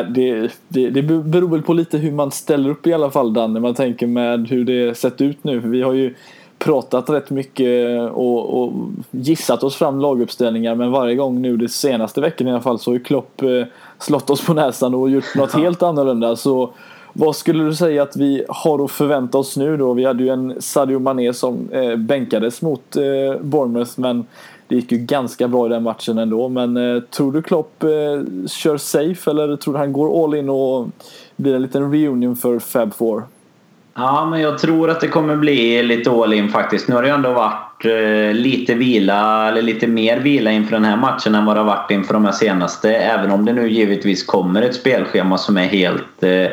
det, 0.08 0.50
det, 0.68 0.90
det 0.90 1.02
beror 1.02 1.48
väl 1.48 1.62
på 1.62 1.72
lite 1.72 1.98
hur 1.98 2.12
man 2.12 2.30
ställer 2.30 2.70
upp 2.70 2.86
i 2.86 2.92
alla 2.92 3.10
fall 3.10 3.32
Danne. 3.32 3.60
Man 3.60 3.74
tänker 3.74 4.06
med 4.06 4.48
hur 4.48 4.64
det 4.64 4.98
sett 4.98 5.20
ut 5.20 5.44
nu. 5.44 5.58
Vi 5.58 5.82
har 5.82 5.92
ju 5.92 6.14
pratat 6.60 7.10
rätt 7.10 7.30
mycket 7.30 8.00
och, 8.12 8.62
och, 8.62 8.72
gissat 9.10 9.62
oss 9.62 9.76
fram 9.76 10.00
laguppställningar 10.00 10.74
men 10.74 10.90
varje 10.90 11.14
gång 11.14 11.42
nu 11.42 11.56
de 11.56 11.68
senaste 11.68 12.20
veckorna 12.20 12.50
i 12.50 12.52
alla 12.52 12.62
fall 12.62 12.78
så 12.78 12.90
har 12.90 12.94
ju 12.94 13.02
Klopp 13.02 13.42
eh, 13.42 13.66
slått 14.00 14.30
oss 14.30 14.46
på 14.46 14.54
näsan 14.54 14.94
och 14.94 15.10
gjort 15.10 15.34
något 15.34 15.52
helt 15.52 15.82
annorlunda. 15.82 16.36
Så 16.36 16.72
vad 17.12 17.36
skulle 17.36 17.64
du 17.64 17.74
säga 17.74 18.02
att 18.02 18.16
vi 18.16 18.44
har 18.48 18.84
att 18.84 18.90
förvänta 18.90 19.38
oss 19.38 19.56
nu 19.56 19.76
då? 19.76 19.92
Vi 19.92 20.04
hade 20.04 20.22
ju 20.22 20.28
en 20.28 20.62
Sadio 20.62 20.98
Mané 20.98 21.32
som 21.32 21.68
eh, 21.72 21.96
bänkades 21.96 22.62
mot 22.62 22.96
eh, 22.96 23.40
Bournemouth 23.40 23.92
men 23.96 24.26
det 24.68 24.76
gick 24.76 24.92
ju 24.92 24.98
ganska 24.98 25.48
bra 25.48 25.66
i 25.66 25.68
den 25.68 25.82
matchen 25.82 26.18
ändå. 26.18 26.48
Men 26.48 26.76
eh, 26.76 27.02
tror 27.02 27.32
du 27.32 27.42
Klopp 27.42 27.82
eh, 27.82 27.88
kör 28.46 28.76
safe 28.76 29.30
eller 29.30 29.56
tror 29.56 29.74
du 29.74 29.80
han 29.80 29.92
går 29.92 30.24
all 30.24 30.34
in 30.34 30.48
och 30.48 30.88
blir 31.36 31.54
en 31.54 31.62
liten 31.62 31.92
reunion 31.92 32.36
för 32.36 32.58
Fab 32.58 32.94
4? 32.94 33.22
Ja, 33.94 34.26
men 34.30 34.40
jag 34.40 34.58
tror 34.58 34.90
att 34.90 35.00
det 35.00 35.08
kommer 35.08 35.36
bli 35.36 35.82
lite 35.82 36.10
all 36.10 36.32
in 36.32 36.48
faktiskt. 36.48 36.88
Nu 36.88 36.94
har 36.94 37.02
det 37.02 37.08
ju 37.08 37.14
ändå 37.14 37.32
varit 37.32 37.69
varit 37.84 38.30
eh, 38.30 38.34
lite 38.34 38.74
vila, 38.74 39.48
eller 39.48 39.62
lite 39.62 39.86
mer 39.86 40.18
vila 40.18 40.50
inför 40.50 40.72
den 40.72 40.84
här 40.84 40.96
matchen 40.96 41.34
än 41.34 41.44
vad 41.44 41.56
det 41.56 41.60
har 41.60 41.66
varit 41.66 41.90
inför 41.90 42.14
de 42.14 42.24
här 42.24 42.32
senaste. 42.32 42.94
Även 42.94 43.30
om 43.30 43.44
det 43.44 43.52
nu 43.52 43.68
givetvis 43.68 44.26
kommer 44.26 44.62
ett 44.62 44.74
spelschema 44.74 45.38
som 45.38 45.56
är 45.56 45.66
helt, 45.66 46.22
eh, 46.22 46.46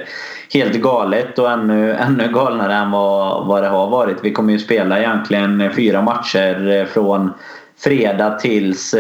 helt 0.53 0.75
galet 0.75 1.39
och 1.39 1.51
ännu, 1.51 1.93
ännu 1.99 2.28
galnare 2.34 2.73
än 2.73 2.91
vad, 2.91 3.47
vad 3.47 3.63
det 3.63 3.69
har 3.69 3.89
varit. 3.89 4.17
Vi 4.23 4.32
kommer 4.32 4.53
ju 4.53 4.59
spela 4.59 4.99
egentligen 4.99 5.71
fyra 5.75 6.01
matcher 6.01 6.71
eh, 6.71 6.86
från 6.86 7.34
fredag 7.80 8.30
tills, 8.30 8.95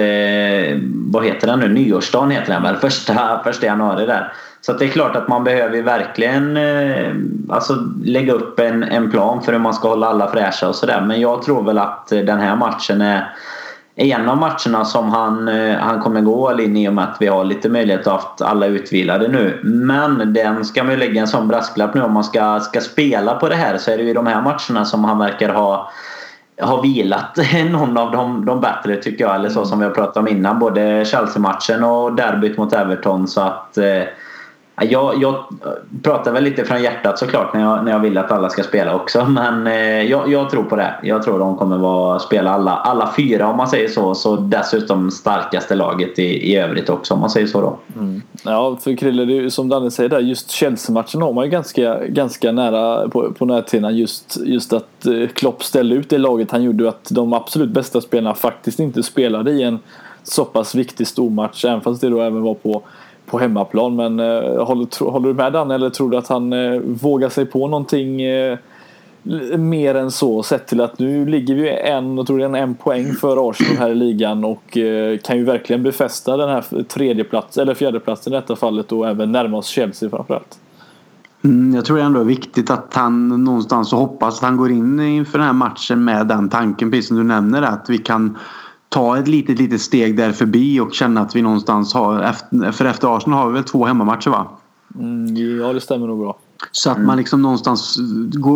vad 0.85 1.25
heter 1.25 1.47
den 1.47 1.59
nu, 1.59 1.67
nyårsdagen 1.67 2.31
heter 2.31 2.53
den 2.53 2.63
väl? 2.63 2.75
Första, 2.75 3.41
första 3.43 3.65
januari 3.65 4.05
där. 4.05 4.33
Så 4.61 4.73
det 4.73 4.85
är 4.85 4.89
klart 4.89 5.15
att 5.15 5.27
man 5.27 5.43
behöver 5.43 5.81
verkligen 5.81 6.57
eh, 6.57 7.15
alltså, 7.49 7.73
lägga 8.03 8.33
upp 8.33 8.59
en, 8.59 8.83
en 8.83 9.11
plan 9.11 9.41
för 9.41 9.51
hur 9.51 9.59
man 9.59 9.73
ska 9.73 9.87
hålla 9.87 10.07
alla 10.07 10.31
fräscha 10.31 10.67
och 10.67 10.75
sådär. 10.75 11.01
Men 11.01 11.21
jag 11.21 11.41
tror 11.41 11.63
väl 11.63 11.77
att 11.77 12.11
eh, 12.11 12.19
den 12.19 12.39
här 12.39 12.55
matchen 12.55 13.01
är 13.01 13.33
en 13.95 14.29
av 14.29 14.37
matcherna 14.37 14.85
som 14.85 15.09
han, 15.09 15.47
eh, 15.47 15.77
han 15.77 16.01
kommer 16.01 16.21
gå 16.21 16.49
all 16.49 16.59
in 16.59 16.77
i 16.77 16.89
och 16.89 16.93
med 16.93 17.03
att 17.03 17.17
vi 17.19 17.27
har 17.27 17.43
lite 17.43 17.69
möjlighet 17.69 18.07
att 18.07 18.39
ha 18.39 18.47
alla 18.47 18.65
utvilade 18.65 19.27
nu. 19.27 19.59
Men 19.63 20.33
den 20.33 20.65
ska 20.65 20.83
man 20.83 20.91
ju 20.93 20.99
lägga 20.99 21.21
en 21.21 21.27
sån 21.27 21.47
brasklapp 21.47 21.93
nu 21.93 22.01
om 22.01 22.13
man 22.13 22.23
ska, 22.23 22.59
ska 22.59 22.81
spela 22.81 23.33
på 23.33 23.49
det 23.49 23.55
här 23.55 23.77
så 23.77 23.91
är 23.91 23.97
det 23.97 24.03
ju 24.03 24.13
de 24.13 24.27
här 24.27 24.41
matcherna 24.41 24.85
som 24.85 25.05
han 25.05 25.17
verkar 25.17 25.49
ha 25.49 25.91
har 26.61 26.81
vilat 26.81 27.37
någon 27.71 27.97
av 27.97 28.11
de, 28.11 28.45
de 28.45 28.61
bättre 28.61 28.95
tycker 28.95 29.25
jag. 29.25 29.35
Eller 29.35 29.49
så 29.49 29.65
som 29.65 29.79
vi 29.79 29.85
har 29.85 29.91
pratat 29.91 30.17
om 30.17 30.27
innan. 30.27 30.59
Både 30.59 31.05
Chelsea-matchen 31.05 31.83
och 31.83 32.15
derbyt 32.15 32.57
mot 32.57 32.73
Everton. 32.73 33.27
Så 33.27 33.41
att 33.41 33.77
eh, 33.77 34.03
jag, 34.83 35.21
jag 35.21 35.45
pratar 36.03 36.31
väl 36.31 36.43
lite 36.43 36.65
från 36.65 36.83
hjärtat 36.83 37.19
såklart 37.19 37.53
när 37.53 37.61
jag, 37.61 37.85
när 37.85 37.91
jag 37.91 37.99
vill 37.99 38.17
att 38.17 38.31
alla 38.31 38.49
ska 38.49 38.63
spela 38.63 38.95
också. 38.95 39.25
Men 39.29 39.67
eh, 39.67 40.01
jag, 40.03 40.31
jag, 40.31 40.49
tror 40.49 40.63
på 40.63 40.75
det. 40.75 40.95
Jag 41.03 41.23
tror 41.23 41.39
de 41.39 41.57
kommer 41.57 41.77
vara, 41.77 42.19
spela 42.19 42.51
alla, 42.51 42.71
alla 42.71 43.13
fyra 43.17 43.47
om 43.47 43.57
man 43.57 43.67
säger 43.67 43.87
så. 43.87 44.15
Så 44.15 44.35
dessutom 44.35 45.11
starkaste 45.11 45.75
laget 45.75 46.19
i, 46.19 46.51
i 46.51 46.55
övrigt 46.57 46.89
också 46.89 47.13
om 47.13 47.19
man 47.19 47.29
säger 47.29 47.47
så 47.47 47.61
då. 47.61 47.77
Mm. 47.95 48.21
Ja, 48.43 48.77
för 48.81 48.95
Krille, 48.95 49.25
det 49.25 49.37
är, 49.37 49.49
som 49.49 49.69
Danne 49.69 49.91
säger 49.91 50.09
där, 50.09 50.19
just 50.19 50.51
Chelsea-matchen 50.51 51.21
har 51.21 51.33
man 51.33 51.43
ju 51.43 51.49
ganska, 51.49 52.05
ganska 52.07 52.51
nära 52.51 53.09
på, 53.09 53.31
på 53.33 53.45
näthinnan. 53.45 53.97
Just, 53.97 54.37
just 54.45 54.73
att 54.73 55.05
eh, 55.05 55.27
Klopp 55.33 55.63
ställde 55.63 55.95
ut 55.95 56.09
det 56.09 56.17
laget 56.17 56.51
han 56.51 56.63
gjorde 56.63 56.89
att 56.89 57.07
de 57.11 57.33
absolut 57.33 57.69
bästa 57.69 58.01
spelarna 58.01 58.35
faktiskt 58.35 58.79
inte 58.79 59.03
spelade 59.03 59.51
i 59.51 59.63
en 59.63 59.79
så 60.23 60.45
pass 60.45 60.75
viktig 60.75 61.07
stormatch. 61.07 61.65
Även 61.65 61.81
fast 61.81 62.01
det 62.01 62.09
då 62.09 62.21
även 62.21 62.41
var 62.41 62.53
på 62.53 62.83
på 63.27 63.39
hemmaplan. 63.39 63.95
Men 63.95 64.19
eh, 64.19 64.65
håller, 64.65 65.11
håller 65.11 65.27
du 65.27 65.33
med 65.33 65.53
Dan 65.53 65.71
eller 65.71 65.89
tror 65.89 66.09
du 66.09 66.17
att 66.17 66.27
han 66.27 66.53
eh, 66.53 66.79
vågar 66.79 67.29
sig 67.29 67.45
på 67.45 67.67
någonting 67.67 68.21
eh, 68.21 68.57
mer 69.57 69.95
än 69.95 70.11
så 70.11 70.43
sett 70.43 70.67
till 70.67 70.81
att 70.81 70.99
nu 70.99 71.25
ligger 71.25 71.55
vi 71.55 71.69
en, 71.69 72.17
jag 72.17 72.27
tror 72.27 72.37
det 72.37 72.45
är 72.45 72.55
en, 72.55 72.75
poäng 72.75 73.13
för 73.13 73.49
Arsenal 73.49 73.77
här 73.77 73.89
i 73.89 73.95
ligan 73.95 74.43
och 74.43 74.77
eh, 74.77 75.17
kan 75.17 75.37
ju 75.37 75.43
verkligen 75.43 75.83
befästa 75.83 76.37
den 76.37 76.49
här 76.49 76.83
tredjeplatsen, 76.83 77.61
eller 77.61 77.73
fjärdeplatsen 77.73 78.33
i 78.33 78.35
detta 78.35 78.55
fallet 78.55 78.91
och 78.91 79.07
även 79.07 79.31
närma 79.31 79.57
oss 79.57 79.67
Chelsea 79.67 80.09
framförallt. 80.09 80.59
Mm, 81.43 81.75
jag 81.75 81.85
tror 81.85 81.99
ändå 81.99 82.19
det 82.19 82.23
är 82.23 82.27
viktigt 82.27 82.71
att 82.71 82.93
han 82.93 83.43
någonstans 83.43 83.91
hoppas 83.91 84.37
att 84.37 84.43
han 84.43 84.57
går 84.57 84.71
in 84.71 84.99
inför 84.99 85.37
den 85.37 85.47
här 85.47 85.53
matchen 85.53 86.03
med 86.03 86.27
den 86.27 86.49
tanken 86.49 86.91
precis 86.91 87.07
som 87.07 87.17
du 87.17 87.23
nämner 87.23 87.61
att 87.61 87.85
vi 87.89 87.97
kan 87.97 88.37
ta 88.89 89.17
ett 89.17 89.27
litet, 89.27 89.59
litet 89.59 89.81
steg 89.81 90.17
där 90.17 90.31
förbi 90.31 90.79
och 90.79 90.93
känna 90.93 91.21
att 91.21 91.35
vi 91.35 91.41
någonstans 91.41 91.93
har... 91.93 92.35
För 92.71 92.85
efter 92.85 93.17
Arsenal 93.17 93.39
har 93.39 93.47
vi 93.47 93.53
väl 93.53 93.63
två 93.63 93.85
hemmamatcher 93.85 94.29
va? 94.29 94.47
Mm, 94.95 95.35
ja, 95.35 95.73
det 95.73 95.81
stämmer 95.81 96.07
nog 96.07 96.19
bra. 96.19 96.37
Så 96.71 96.91
att 96.91 97.01
man 97.01 97.17
liksom 97.17 97.41
någonstans 97.41 97.97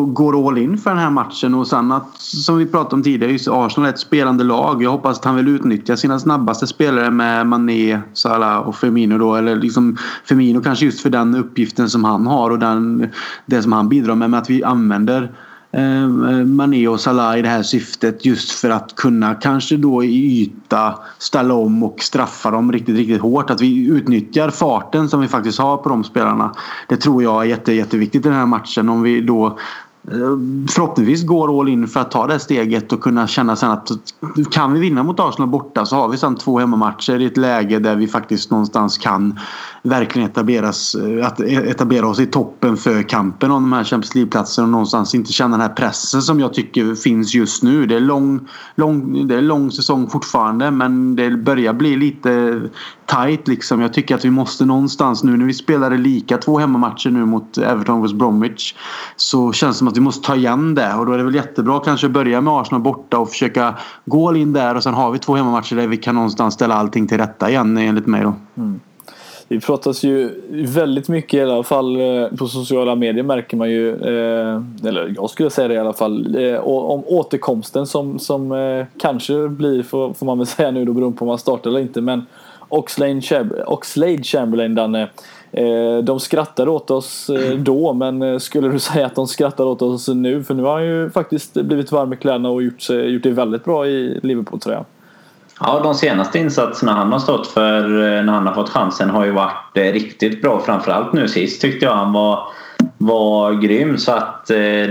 går 0.08 0.48
all 0.48 0.58
in 0.58 0.78
för 0.78 0.90
den 0.90 1.00
här 1.00 1.10
matchen 1.10 1.54
och 1.54 1.68
sen 1.68 1.92
att 1.92 2.18
som 2.18 2.58
vi 2.58 2.66
pratade 2.66 2.96
om 2.96 3.04
tidigare, 3.04 3.32
just 3.32 3.48
Arsenal 3.48 3.90
är 3.90 3.94
ett 3.94 4.00
spelande 4.00 4.44
lag. 4.44 4.84
Jag 4.84 4.92
hoppas 4.92 5.20
att 5.20 5.26
han 5.26 5.36
vill 5.36 5.48
utnyttja 5.48 5.98
sina 5.98 6.20
snabbaste 6.20 6.68
spelare 6.68 7.12
med 7.12 7.48
Mané, 7.48 8.00
Salah 8.14 8.58
och 8.58 8.76
Firmino 8.76 9.18
då. 9.18 9.36
Eller 9.36 9.56
liksom 9.56 9.98
Firmino 10.26 10.62
kanske 10.62 10.86
just 10.86 11.02
för 11.02 11.10
den 11.10 11.36
uppgiften 11.36 11.90
som 11.90 12.04
han 12.04 12.28
har 12.28 12.50
och 12.50 12.60
den, 12.60 13.10
det 13.46 13.62
som 13.62 13.72
han 13.72 13.90
bidrar 13.90 14.16
med. 14.16 14.30
Med 14.30 14.40
att 14.40 14.50
vi 14.50 14.64
använder 14.64 15.32
Ehm, 15.74 16.24
eh, 16.24 16.45
Mané 16.45 16.88
och 16.88 16.99
Salah 16.99 17.39
i 17.39 17.41
det 17.41 17.49
här 17.49 17.63
syftet 17.63 18.26
just 18.26 18.51
för 18.51 18.69
att 18.69 18.95
kunna 18.95 19.36
kanske 19.36 19.78
då 19.78 20.03
i 20.03 20.41
yta 20.41 20.99
ställa 21.17 21.53
om 21.53 21.84
och 21.84 21.99
straffa 21.99 22.51
dem 22.51 22.72
riktigt, 22.72 22.95
riktigt 22.95 23.22
hårt. 23.22 23.49
Att 23.49 23.61
vi 23.61 23.88
utnyttjar 23.88 24.49
farten 24.49 25.09
som 25.09 25.22
vi 25.22 25.28
faktiskt 25.28 25.59
har 25.59 25.78
på 25.78 25.89
de 25.89 26.03
spelarna. 26.03 26.53
Det 26.88 26.97
tror 26.97 27.24
jag 27.24 27.41
är 27.41 27.45
jätte, 27.45 27.74
jätteviktigt 27.74 28.26
i 28.26 28.30
den 28.30 28.38
här 28.38 28.45
matchen. 28.45 28.89
Om 28.89 29.01
vi 29.01 29.22
då 29.22 29.57
Eh, 30.08 30.38
förhoppningsvis 30.70 31.26
går 31.26 31.60
all 31.60 31.70
in 31.70 31.88
för 31.88 31.99
att 31.99 32.12
ta 32.12 32.28
det 32.28 32.39
steget 32.39 32.93
och 32.93 33.02
kunna 33.02 33.28
känna 33.28 33.56
sen 33.56 33.72
att 33.72 33.89
kan 34.52 34.74
vi 34.74 34.80
vinna 34.80 35.04
mot 35.04 35.20
Arsenal 35.20 35.49
borta 35.49 35.86
så 35.86 35.95
har 35.95 36.10
vi 36.10 36.18
sen 36.18 36.36
två 36.36 36.60
hemmamatcher 36.60 37.20
i 37.20 37.26
ett 37.26 37.38
läge 37.38 37.80
där 37.80 37.95
vi 37.95 38.08
faktiskt 38.08 38.52
någonstans 38.52 38.97
kan 38.97 39.39
verkligen 39.84 40.30
etableras, 40.30 40.95
eh, 40.95 41.28
att 41.28 41.39
e- 41.39 41.70
etablera 41.70 42.08
oss 42.08 42.20
i 42.20 42.26
toppen 42.26 42.78
för 42.78 43.04
kampen 43.04 43.52
om 43.52 43.64
de 43.64 43.74
här 43.74 43.84
Champions 43.84 44.16
League-platserna 44.16 44.66
och 44.66 44.72
någonstans 44.72 45.16
inte 45.16 45.34
känna 45.34 45.58
den 45.58 45.68
här 45.68 45.76
pressen 45.76 46.22
som 46.22 46.39
jag 46.39 46.54
tycker 46.54 46.95
finns 46.95 47.34
just 47.34 47.64
nu. 47.64 47.86
Det 47.86 47.95
är 47.95 47.99
lång, 47.99 48.47
lång, 48.76 49.28
det 49.28 49.36
är 49.36 49.41
lång 49.41 49.72
säsong 49.72 50.10
fortfarande 50.10 50.72
men 50.72 51.16
det 51.16 51.30
börjar 51.38 51.74
bli 51.74 51.95
lite 51.95 52.62
tight 53.06 53.47
liksom. 53.47 53.82
Jag 53.82 53.93
tycker 53.93 54.16
att 54.16 54.26
vi 54.26 54.32
måste 54.32 54.66
någonstans 54.66 55.24
nu 55.24 55.38
när 55.38 55.45
vi 55.45 55.54
spelade 55.54 55.97
lika 55.97 56.38
två 56.38 56.60
hemmamatcher 56.60 57.10
nu 57.10 57.26
mot 57.26 57.58
Everton 57.58 57.97
och 57.97 58.04
West 58.04 58.16
Bromwich 58.16 58.76
så 59.16 59.52
känns 59.52 59.76
det 59.76 59.80
som 59.80 59.88
att 59.92 59.98
vi 59.98 60.02
måste 60.02 60.28
ta 60.28 60.36
igen 60.36 60.76
det 60.76 60.94
och 60.94 61.06
då 61.06 61.12
är 61.12 61.18
det 61.18 61.24
väl 61.24 61.36
jättebra 61.36 61.80
kanske 61.80 62.08
att 62.08 62.14
börja 62.14 62.42
med 62.42 62.54
Arsenal 62.54 62.82
borta 62.82 63.18
och 63.18 63.30
försöka 63.30 63.76
gå 64.06 64.36
in 64.36 64.54
där 64.54 64.76
och 64.76 64.84
sen 64.84 64.94
har 64.94 65.12
vi 65.12 65.20
två 65.20 65.36
hemmamatcher 65.36 65.76
där 65.76 65.88
vi 65.88 65.98
kan 65.98 66.16
någonstans 66.16 66.54
ställa 66.54 66.76
allting 66.76 67.08
till 67.08 67.18
rätta 67.18 67.50
igen 67.50 67.78
enligt 67.78 68.08
mig 68.08 68.22
då. 68.22 68.34
Mm. 68.58 68.80
Det 69.52 69.60
pratas 69.60 70.04
ju 70.04 70.42
väldigt 70.50 71.08
mycket 71.08 71.34
i 71.34 71.42
alla 71.42 71.64
fall 71.64 71.96
eh, 71.96 72.28
på 72.38 72.48
sociala 72.48 72.96
medier 72.96 73.24
märker 73.24 73.58
man 73.58 73.70
ju, 73.70 73.89
eh, 73.89 74.62
eller 74.88 75.14
jag 75.16 75.30
skulle 75.30 75.50
säga 75.50 75.68
det 75.68 75.74
i 75.74 75.78
alla 75.78 75.94
fall, 75.94 76.36
eh, 76.36 76.60
om 76.60 77.04
återkomsten 77.06 77.88
som, 77.88 78.20
som 78.20 78.86
kanske 78.98 79.48
blir, 79.48 79.84
får 79.84 80.26
man 80.26 80.38
väl 80.38 80.48
säga 80.48 80.72
nu 80.72 80.86
då 80.86 80.94
beroende 80.94 81.18
på 81.18 81.26
om 81.26 81.28
man 81.28 81.38
startar 81.38 81.70
eller 81.70 81.80
inte, 81.80 82.02
men 82.02 82.26
Oxlade 82.72 84.24
Chamberlain, 84.24 84.76
Danne. 84.76 85.09
Eh, 85.53 86.03
de 86.03 86.19
skrattade 86.19 86.72
åt 86.72 86.91
oss 86.91 87.30
eh, 87.30 87.57
då, 87.57 87.93
men 87.93 88.22
eh, 88.22 88.38
skulle 88.38 88.67
du 88.67 88.80
säga 88.89 89.05
att 89.05 89.15
de 89.15 89.28
skrattar 89.28 89.63
åt 89.63 89.82
oss 89.82 90.07
nu? 90.07 90.43
För 90.43 90.53
nu 90.53 90.63
har 90.63 90.74
han 90.74 90.86
ju 90.86 91.09
faktiskt 91.09 91.53
blivit 91.53 91.91
varm 91.91 92.13
i 92.13 92.17
kläderna 92.17 92.49
och 92.49 92.63
gjort, 92.63 92.89
gjort 92.89 93.24
det 93.24 93.32
väldigt 93.32 93.65
bra 93.65 93.88
i 93.88 94.19
Liverpool-tröjan. 94.24 94.86
Ja, 95.59 95.80
de 95.84 95.95
senaste 95.95 96.39
insatserna 96.39 96.91
han 96.91 97.11
har 97.11 97.19
stått 97.19 97.47
för 97.47 97.82
när 98.24 98.34
han 98.34 98.47
har 98.47 98.53
fått 98.53 98.69
chansen 98.69 99.09
har 99.09 99.26
ju 99.26 99.32
varit 99.32 99.53
riktigt 99.74 100.41
bra. 100.41 100.59
Framförallt 100.59 101.13
nu 101.13 101.28
sist 101.28 101.61
tyckte 101.61 101.86
jag 101.86 101.95
han 101.95 102.13
var, 102.13 102.39
var 102.97 103.53
grym. 103.53 103.97
Så 103.97 104.11
att 104.11 104.47
det, 104.47 104.86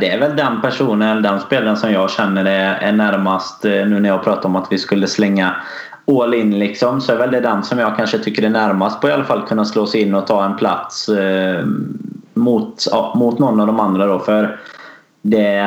det 0.00 0.08
är 0.08 0.18
väl 0.18 0.36
den 0.36 0.60
personen, 0.60 1.22
den 1.22 1.40
spelaren 1.40 1.76
som 1.76 1.92
jag 1.92 2.10
känner 2.10 2.44
är 2.44 2.92
närmast 2.92 3.64
nu 3.64 4.00
när 4.00 4.08
jag 4.08 4.24
pratar 4.24 4.48
om 4.48 4.56
att 4.56 4.72
vi 4.72 4.78
skulle 4.78 5.06
slänga 5.06 5.56
all 6.08 6.34
in 6.34 6.58
liksom 6.58 7.00
så 7.00 7.12
är 7.12 7.16
väl 7.16 7.30
det 7.30 7.40
den 7.40 7.62
som 7.62 7.78
jag 7.78 7.96
kanske 7.96 8.18
tycker 8.18 8.42
är 8.42 8.50
närmast 8.50 9.00
på 9.00 9.08
i 9.08 9.12
alla 9.12 9.24
fall 9.24 9.46
kunna 9.46 9.64
slå 9.64 9.86
sig 9.86 10.00
in 10.00 10.14
och 10.14 10.26
ta 10.26 10.44
en 10.44 10.56
plats 10.56 11.08
eh, 11.08 11.64
mot, 12.34 12.86
ja, 12.90 13.12
mot 13.16 13.38
någon 13.38 13.60
av 13.60 13.66
de 13.66 13.80
andra 13.80 14.06
då. 14.06 14.18
För 14.18 14.58
det, 15.22 15.62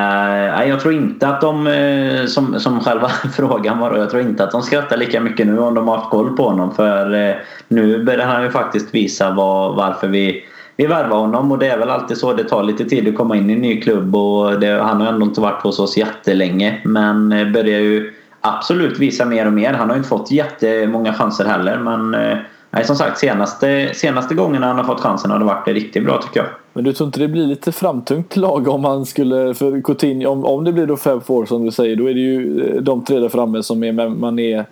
nej, 0.56 0.70
jag 0.70 0.80
tror 0.80 0.94
inte 0.94 1.28
att 1.28 1.42
de, 1.42 1.68
eh, 1.68 2.26
som, 2.26 2.60
som 2.60 2.80
själva 2.80 3.10
frågan 3.36 3.80
var, 3.80 3.98
jag 3.98 4.10
tror 4.10 4.22
inte 4.22 4.44
att 4.44 4.52
de 4.52 4.62
skrattar 4.62 4.98
lika 4.98 5.22
mycket 5.22 5.48
nu 5.48 5.60
om 5.60 5.74
de 5.74 5.88
har 5.88 5.98
haft 5.98 6.10
koll 6.10 6.38
på 6.38 6.44
honom. 6.44 6.76
För 6.76 7.30
eh, 7.30 7.36
nu 7.68 8.04
börjar 8.04 8.28
han 8.28 8.44
ju 8.44 8.50
faktiskt 8.50 8.96
visa 8.96 9.32
var, 9.32 9.74
varför 9.76 10.08
vi, 10.08 10.44
vi 10.78 10.86
värvar 10.86 11.18
honom 11.18 11.52
och 11.52 11.60
det 11.60 11.68
är 11.68 11.78
väl 11.78 11.90
alltid 11.90 12.18
så. 12.18 12.34
Det 12.34 12.44
tar 12.44 12.64
lite 12.64 12.86
tid 12.86 13.08
att 13.08 13.16
komma 13.16 13.36
in 13.36 13.50
i 13.50 13.54
en 13.54 13.62
ny 13.62 13.82
klubb 13.82 14.16
och 14.16 14.60
det, 14.60 14.82
han 14.82 15.02
har 15.02 15.08
ändå 15.08 15.26
inte 15.26 15.42
varit 15.42 15.64
hos 15.64 15.80
oss 15.80 15.98
jättelänge. 15.98 16.82
Men 16.84 17.32
eh, 17.32 17.52
börjar 17.52 17.80
ju 17.80 18.14
absolut 18.42 19.00
visa 19.00 19.26
mer 19.26 19.46
och 19.46 19.54
mer. 19.54 19.74
Han 19.74 19.90
har 19.90 19.98
inte 19.98 20.10
fått 20.10 20.32
jättemånga 20.32 21.14
chanser 21.14 21.46
heller 21.46 21.78
men 21.78 22.14
eh, 22.14 22.38
nej, 22.72 22.86
som 22.86 22.96
sagt 22.96 23.20
senaste, 23.20 23.92
senaste 23.94 24.36
gångerna 24.36 24.68
han 24.68 24.78
har 24.78 24.84
fått 24.84 25.02
chansen 25.02 25.32
har 25.32 25.40
det 25.40 25.46
varit 25.46 25.68
riktigt 25.68 26.06
bra 26.06 26.22
tycker 26.22 26.40
jag. 26.40 26.50
Men 26.74 26.84
du 26.84 26.94
tror 26.94 27.08
inte 27.08 27.20
det 27.20 27.28
blir 27.28 27.48
lite 27.48 27.72
framtungt 27.72 28.36
lag 28.36 28.68
om 28.68 28.86
han 28.86 29.06
skulle, 29.06 29.54
för 29.54 29.82
Coutinho, 29.82 30.30
om, 30.30 30.46
om 30.46 30.64
det 30.64 30.74
blir 30.74 30.88
då 30.88 30.98
Fab 30.98 31.26
Four 31.26 31.46
som 31.46 31.66
du 31.66 31.72
säger, 31.72 31.96
då 31.96 32.10
är 32.10 32.14
det 32.14 32.20
ju 32.20 32.64
eh, 32.64 32.82
de 32.82 33.06
tre 33.06 33.20
där 33.20 33.30
framme 33.30 33.64
som 33.64 33.84
är 33.84 34.10
man 34.10 34.40
är 34.40 34.66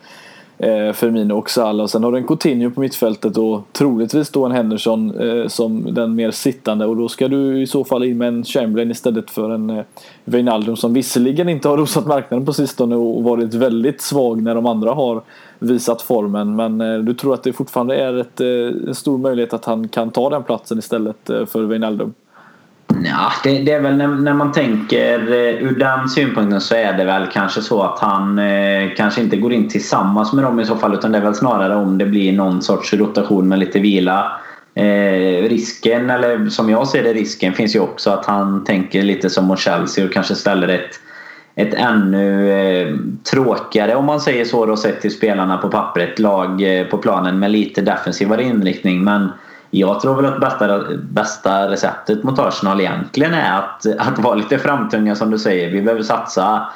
Eh, 0.61 0.93
Firmino 0.93 1.33
och 1.33 1.49
Salah. 1.49 1.83
Och 1.83 1.89
sen 1.89 2.03
har 2.03 2.11
du 2.11 2.17
en 2.17 2.27
Coutinho 2.27 2.71
på 2.71 2.79
mittfältet 2.81 3.37
och 3.37 3.61
troligtvis 3.71 4.29
då 4.29 4.45
en 4.45 4.51
Henderson 4.51 5.19
eh, 5.19 5.47
som 5.47 5.93
den 5.93 6.15
mer 6.15 6.31
sittande. 6.31 6.85
Och 6.85 6.97
då 6.97 7.09
ska 7.09 7.27
du 7.27 7.61
i 7.61 7.67
så 7.67 7.85
fall 7.85 8.03
in 8.03 8.17
med 8.17 8.27
en 8.27 8.43
Chamberlain 8.43 8.91
istället 8.91 9.31
för 9.31 9.49
en 9.49 9.69
eh, 9.69 9.83
Wijnaldum 10.25 10.75
som 10.75 10.93
visserligen 10.93 11.49
inte 11.49 11.67
har 11.67 11.77
rosat 11.77 12.07
marknaden 12.07 12.45
på 12.45 12.53
sistone 12.53 12.95
och 12.95 13.23
varit 13.23 13.53
väldigt 13.53 14.01
svag 14.01 14.41
när 14.41 14.55
de 14.55 14.65
andra 14.65 14.93
har 14.93 15.21
visat 15.59 16.01
formen. 16.01 16.55
Men 16.55 16.81
eh, 16.81 16.97
du 16.97 17.13
tror 17.13 17.33
att 17.33 17.43
det 17.43 17.53
fortfarande 17.53 17.95
är 17.95 18.17
ett, 18.17 18.41
eh, 18.41 18.87
en 18.87 18.95
stor 18.95 19.17
möjlighet 19.17 19.53
att 19.53 19.65
han 19.65 19.87
kan 19.87 20.11
ta 20.11 20.29
den 20.29 20.43
platsen 20.43 20.79
istället 20.79 21.29
eh, 21.29 21.45
för 21.45 21.63
Wijnaldum? 21.63 22.13
Ja, 23.03 23.31
det, 23.43 23.59
det, 23.59 23.71
är 23.71 23.81
väl 23.81 23.97
när, 23.97 24.07
när, 24.07 24.33
man 24.33 24.51
tänker 24.51 25.19
eh, 25.31 25.63
ur 25.63 25.79
den 25.79 26.09
synpunkten 26.09 26.61
så 26.61 26.75
är 26.75 26.93
det 26.93 27.05
väl 27.05 27.27
kanske 27.33 27.61
så 27.61 27.81
att 27.81 27.99
han 27.99 28.39
eh, 28.39 28.89
kanske 28.97 29.21
inte 29.21 29.37
går 29.37 29.53
in 29.53 29.69
tillsammans 29.69 30.33
med 30.33 30.43
dem 30.43 30.59
i 30.59 30.65
så 30.65 30.75
fall 30.75 30.93
utan 30.93 31.11
det 31.11 31.17
är 31.17 31.21
väl 31.21 31.35
snarare 31.35 31.75
om 31.75 31.97
det 31.97 32.05
blir 32.05 32.33
någon 32.33 32.61
sorts 32.61 32.93
rotation 32.93 33.47
med 33.47 33.59
lite 33.59 33.79
vila. 33.79 34.31
Eh, 34.75 35.49
risken, 35.49 36.09
eller 36.09 36.49
som 36.49 36.69
jag 36.69 36.87
ser 36.87 37.03
det 37.03 37.13
risken, 37.13 37.53
finns 37.53 37.75
ju 37.75 37.79
också 37.79 38.09
att 38.09 38.25
han 38.25 38.63
tänker 38.63 39.03
lite 39.03 39.29
som 39.29 39.45
mot 39.45 39.59
Chelsea 39.59 40.05
och 40.05 40.13
kanske 40.13 40.35
ställer 40.35 40.67
ett, 40.67 40.99
ett 41.55 41.73
ännu 41.73 42.51
eh, 42.51 42.95
tråkigare, 43.31 43.95
om 43.95 44.05
man 44.05 44.21
säger 44.21 44.45
så 44.45 44.65
då, 44.65 44.77
sett 44.77 45.01
till 45.01 45.11
spelarna 45.11 45.57
på 45.57 45.69
pappret, 45.69 46.19
lag 46.19 46.79
eh, 46.79 46.85
på 46.85 46.97
planen 46.97 47.39
med 47.39 47.51
lite 47.51 47.81
defensivare 47.81 48.43
inriktning. 48.43 49.03
Men 49.03 49.29
jag 49.71 49.99
tror 49.99 50.15
väl 50.15 50.25
att 50.25 50.39
bästa, 50.39 50.83
bästa 51.01 51.71
receptet 51.71 52.23
mot 52.23 52.39
Arsenal 52.39 52.81
egentligen 52.81 53.33
är 53.33 53.57
att, 53.57 53.85
att 53.97 54.19
vara 54.19 54.35
lite 54.35 54.57
framtunga 54.57 55.15
som 55.15 55.31
du 55.31 55.39
säger. 55.39 55.71
Vi 55.71 55.81
behöver 55.81 56.03
satsa 56.03 56.67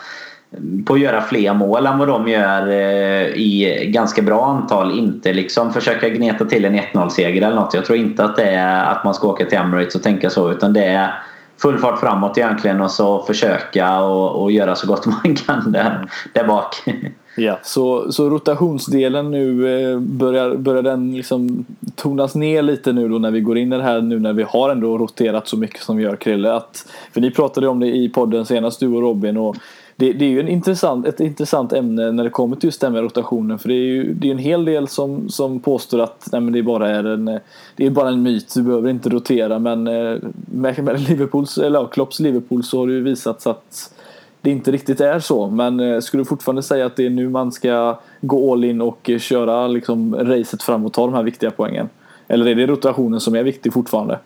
på 0.85 0.93
att 0.93 0.99
göra 0.99 1.21
fler 1.21 1.53
mål 1.53 1.85
än 1.85 1.97
vad 1.97 2.07
de 2.07 2.27
gör 2.27 2.67
eh, 2.67 3.27
i 3.27 3.85
ganska 3.93 4.21
bra 4.21 4.45
antal. 4.45 4.99
Inte 4.99 5.33
liksom 5.33 5.73
försöka 5.73 6.09
gneta 6.09 6.45
till 6.45 6.65
en 6.65 6.79
1-0-seger 6.79 7.41
eller 7.41 7.55
något. 7.55 7.73
Jag 7.73 7.85
tror 7.85 7.97
inte 7.97 8.23
att 8.25 8.35
det 8.35 8.49
är 8.49 8.85
att 8.85 9.03
man 9.03 9.13
ska 9.13 9.27
åka 9.27 9.45
till 9.45 9.57
Emirates 9.57 9.95
och 9.95 10.03
tänka 10.03 10.29
så. 10.29 10.51
Utan 10.51 10.73
det 10.73 10.85
är 10.85 11.23
full 11.61 11.77
fart 11.77 11.99
framåt 11.99 12.37
egentligen 12.37 12.81
och 12.81 12.91
så 12.91 13.23
försöka 13.23 13.99
och, 13.99 14.43
och 14.43 14.51
göra 14.51 14.75
så 14.75 14.87
gott 14.87 15.05
man 15.23 15.35
kan 15.35 15.71
där, 15.71 16.07
där 16.33 16.43
bak. 16.43 16.83
Ja, 17.35 17.59
så, 17.63 18.11
så 18.11 18.29
rotationsdelen 18.29 19.31
nu 19.31 19.79
eh, 19.91 19.99
börjar, 19.99 20.55
börjar 20.55 20.83
den 20.83 21.17
liksom 21.17 21.65
tonas 21.95 22.35
ner 22.35 22.61
lite 22.61 22.93
nu 22.93 23.09
då 23.09 23.17
när 23.17 23.31
vi 23.31 23.41
går 23.41 23.57
in 23.57 23.73
i 23.73 23.77
det 23.77 23.83
här 23.83 24.01
nu 24.01 24.19
när 24.19 24.33
vi 24.33 24.43
har 24.43 24.69
ändå 24.69 24.97
roterat 24.97 25.47
så 25.47 25.57
mycket 25.57 25.81
som 25.81 25.97
vi 25.97 26.03
gör 26.03 26.15
Krille. 26.15 26.53
Att, 26.53 26.91
för 27.11 27.21
ni 27.21 27.31
pratade 27.31 27.67
om 27.67 27.79
det 27.79 27.95
i 27.95 28.09
podden 28.09 28.45
senast 28.45 28.79
du 28.79 28.87
och 28.87 29.01
Robin 29.01 29.37
och 29.37 29.55
det, 29.95 30.13
det 30.13 30.25
är 30.25 30.29
ju 30.29 30.39
en 30.39 30.47
intressant, 30.47 31.07
ett 31.07 31.19
intressant 31.19 31.73
ämne 31.73 32.11
när 32.11 32.23
det 32.23 32.29
kommer 32.29 32.55
till 32.55 32.67
just 32.67 32.81
den 32.81 32.93
med 32.93 33.01
rotationen. 33.01 33.59
För 33.59 33.69
det 33.69 33.75
är 33.75 33.85
ju 33.85 34.13
det 34.13 34.27
är 34.27 34.31
en 34.31 34.37
hel 34.37 34.65
del 34.65 34.87
som, 34.87 35.29
som 35.29 35.59
påstår 35.59 35.99
att 35.99 36.29
nej, 36.31 36.41
men 36.41 36.53
det, 36.53 36.63
bara 36.63 36.89
är 36.89 37.03
en, 37.03 37.27
eh, 37.27 37.39
det 37.75 37.85
är 37.85 37.89
bara 37.89 38.09
en 38.09 38.23
myt, 38.23 38.53
du 38.55 38.61
behöver 38.61 38.89
inte 38.89 39.09
rotera. 39.09 39.59
Men 39.59 39.87
eh, 39.87 40.17
med, 40.51 40.83
med 40.83 41.09
Liverpools, 41.09 41.57
eller 41.57 41.79
ja, 41.79 41.85
Klopps 41.85 42.19
Liverpool 42.19 42.63
så 42.63 42.79
har 42.79 42.87
det 42.87 42.93
ju 42.93 43.03
visats 43.03 43.47
att 43.47 43.93
det 44.43 44.51
inte 44.51 44.71
riktigt 44.71 45.01
är 45.01 45.19
så. 45.19 45.49
Men 45.49 45.79
eh, 45.79 45.99
skulle 45.99 46.21
du 46.21 46.25
fortfarande 46.25 46.63
säga 46.63 46.85
att 46.85 46.95
det 46.95 47.05
är 47.05 47.09
nu 47.09 47.29
man 47.29 47.51
ska 47.51 47.99
gå 48.21 48.53
all 48.53 48.63
in 48.63 48.81
och 48.81 49.09
eh, 49.09 49.19
köra 49.19 49.67
liksom, 49.67 50.15
racet 50.15 50.63
fram 50.63 50.85
och 50.85 50.93
ta 50.93 51.05
de 51.05 51.13
här 51.13 51.23
viktiga 51.23 51.51
poängen? 51.51 51.89
Eller 52.27 52.45
är 52.45 52.55
det 52.55 52.67
rotationen 52.67 53.19
som 53.19 53.35
är 53.35 53.43
viktig 53.43 53.73
fortfarande? 53.73 54.19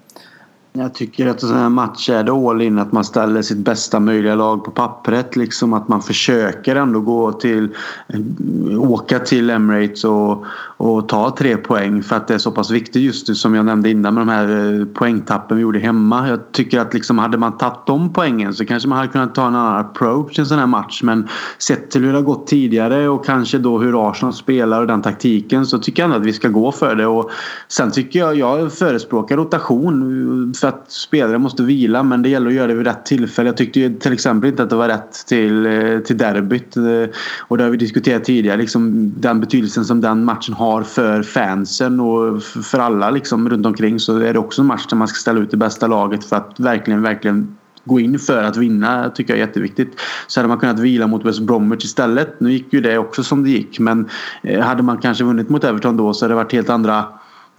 Jag 0.73 0.93
tycker 0.93 1.27
att 1.27 1.43
en 1.43 1.49
sån 1.49 1.57
här 1.57 1.69
match 1.69 2.09
är 2.09 2.23
det 2.23 2.31
all 2.31 2.61
in 2.61 2.79
att 2.79 2.91
man 2.91 3.03
ställer 3.03 3.41
sitt 3.41 3.57
bästa 3.57 3.99
möjliga 3.99 4.35
lag 4.35 4.65
på 4.65 4.71
pappret. 4.71 5.35
Liksom 5.35 5.73
att 5.73 5.87
man 5.87 6.01
försöker 6.01 6.75
ändå 6.75 6.99
gå 6.99 7.31
till 7.31 7.69
eh, 8.07 8.91
åka 8.91 9.19
till 9.19 9.49
Emirates 9.49 10.03
och, 10.03 10.45
och 10.77 11.09
ta 11.09 11.35
tre 11.37 11.57
poäng 11.57 12.03
för 12.03 12.15
att 12.15 12.27
det 12.27 12.33
är 12.33 12.37
så 12.37 12.51
pass 12.51 12.71
viktigt 12.71 13.01
just 13.01 13.27
nu 13.27 13.35
som 13.35 13.55
jag 13.55 13.65
nämnde 13.65 13.89
innan 13.89 14.13
med 14.13 14.21
de 14.21 14.29
här 14.29 14.79
eh, 14.79 14.85
poängtappen 14.85 15.57
vi 15.57 15.63
gjorde 15.63 15.79
hemma. 15.79 16.27
Jag 16.27 16.51
tycker 16.51 16.79
att 16.79 16.93
liksom 16.93 17.17
hade 17.17 17.37
man 17.37 17.57
tagit 17.57 17.85
de 17.85 18.13
poängen 18.13 18.53
så 18.53 18.65
kanske 18.65 18.89
man 18.89 18.97
hade 18.97 19.11
kunnat 19.11 19.35
ta 19.35 19.47
en 19.47 19.55
annan 19.55 19.79
approach 19.79 20.37
i 20.37 20.41
en 20.41 20.45
sån 20.45 20.59
här 20.59 20.67
match. 20.67 21.03
Men 21.03 21.27
sett 21.57 21.91
till 21.91 22.01
hur 22.03 22.11
det 22.11 22.17
har 22.17 22.23
gått 22.23 22.47
tidigare 22.47 23.09
och 23.09 23.25
kanske 23.25 23.57
då 23.57 23.79
hur 23.79 24.09
Arsenal 24.09 24.33
spelar 24.33 24.81
och 24.81 24.87
den 24.87 25.01
taktiken 25.01 25.65
så 25.65 25.79
tycker 25.79 26.03
jag 26.03 26.05
ändå 26.07 26.17
att 26.17 26.25
vi 26.25 26.33
ska 26.33 26.47
gå 26.47 26.71
för 26.71 26.95
det. 26.95 27.05
Och 27.05 27.31
sen 27.67 27.91
tycker 27.91 28.19
jag, 28.19 28.35
jag 28.35 28.73
förespråkar 28.73 29.37
rotation 29.37 30.51
eh, 30.53 30.59
för 30.59 30.67
att 30.67 30.91
spelare 30.91 31.37
måste 31.37 31.63
vila 31.63 32.03
men 32.03 32.21
det 32.21 32.29
gäller 32.29 32.47
att 32.47 32.53
göra 32.53 32.67
det 32.67 32.75
vid 32.75 32.87
rätt 32.87 33.05
tillfälle. 33.05 33.49
Jag 33.49 33.57
tyckte 33.57 33.79
ju 33.79 33.99
till 33.99 34.13
exempel 34.13 34.49
inte 34.49 34.63
att 34.63 34.69
det 34.69 34.75
var 34.75 34.87
rätt 34.87 35.25
till, 35.27 35.65
eh, 35.65 35.99
till 35.99 36.17
derbyt. 36.17 36.75
Och 37.39 37.57
det 37.57 37.63
har 37.63 37.71
vi 37.71 37.77
diskuterat 37.77 38.23
tidigare. 38.23 38.57
Liksom 38.57 39.13
den 39.17 39.39
betydelsen 39.39 39.85
som 39.85 40.01
den 40.01 40.25
matchen 40.25 40.53
har 40.53 40.66
för 40.83 41.23
fansen 41.23 41.99
och 41.99 42.43
för 42.43 42.79
alla 42.79 43.09
liksom 43.09 43.49
runt 43.49 43.65
omkring 43.65 43.99
så 43.99 44.17
är 44.17 44.33
det 44.33 44.39
också 44.39 44.61
en 44.61 44.67
match 44.67 44.85
där 44.89 44.97
man 44.97 45.07
ska 45.07 45.15
ställa 45.15 45.39
ut 45.39 45.51
det 45.51 45.57
bästa 45.57 45.87
laget 45.87 46.25
för 46.25 46.35
att 46.35 46.59
verkligen, 46.59 47.01
verkligen 47.01 47.57
gå 47.87 47.99
in 47.99 48.19
för 48.19 48.43
att 48.43 48.57
vinna 48.57 49.09
tycker 49.09 49.33
jag 49.33 49.41
är 49.41 49.47
jätteviktigt. 49.47 49.99
Så 50.27 50.39
hade 50.39 50.47
man 50.47 50.57
kunnat 50.57 50.79
vila 50.79 51.07
mot 51.07 51.25
West 51.25 51.39
Bromwich 51.39 51.85
istället. 51.85 52.39
Nu 52.39 52.51
gick 52.51 52.73
ju 52.73 52.81
det 52.81 52.97
också 52.97 53.23
som 53.23 53.43
det 53.43 53.49
gick 53.49 53.79
men 53.79 54.09
eh, 54.43 54.61
hade 54.61 54.83
man 54.83 54.97
kanske 54.97 55.23
vunnit 55.23 55.49
mot 55.49 55.63
Everton 55.63 55.97
då 55.97 56.13
så 56.13 56.25
hade 56.25 56.31
det 56.31 56.35
varit 56.35 56.53
helt 56.53 56.69
andra 56.69 57.05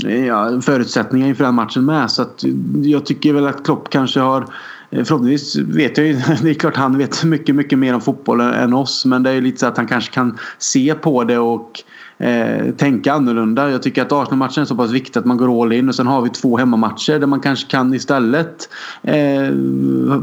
eh, 0.06 0.26
ja, 0.26 0.60
förutsättningar 0.60 1.28
inför 1.28 1.44
den 1.44 1.54
matchen 1.54 1.84
med. 1.84 2.10
Så 2.10 2.22
att 2.22 2.44
eh, 2.44 2.50
jag 2.82 3.06
tycker 3.06 3.32
väl 3.32 3.46
att 3.46 3.64
Klopp 3.64 3.90
kanske 3.90 4.20
har 4.20 4.46
Förhoppningsvis 4.90 5.56
vet 5.56 5.98
jag 5.98 6.06
ju, 6.06 6.12
det 6.42 6.50
är 6.50 6.54
klart 6.54 6.76
han 6.76 6.98
vet 6.98 7.24
mycket, 7.24 7.54
mycket 7.54 7.78
mer 7.78 7.94
om 7.94 8.00
fotboll 8.00 8.40
än 8.40 8.72
oss. 8.72 9.04
Men 9.04 9.22
det 9.22 9.30
är 9.30 9.34
ju 9.34 9.40
lite 9.40 9.58
så 9.58 9.66
att 9.66 9.76
han 9.76 9.86
kanske 9.86 10.14
kan 10.14 10.38
se 10.58 10.94
på 10.94 11.24
det 11.24 11.38
och 11.38 11.82
eh, 12.18 12.74
tänka 12.76 13.12
annorlunda. 13.12 13.70
Jag 13.70 13.82
tycker 13.82 14.02
att 14.02 14.12
Arsenal-matchen 14.12 14.62
är 14.62 14.64
så 14.64 14.76
pass 14.76 14.90
viktig 14.90 15.18
att 15.18 15.26
man 15.26 15.36
går 15.36 15.62
all 15.62 15.72
in 15.72 15.88
och 15.88 15.94
sen 15.94 16.06
har 16.06 16.22
vi 16.22 16.30
två 16.30 16.56
hemmamatcher 16.56 17.18
där 17.18 17.26
man 17.26 17.40
kanske 17.40 17.70
kan 17.70 17.94
istället 17.94 18.68
eh, 19.02 19.52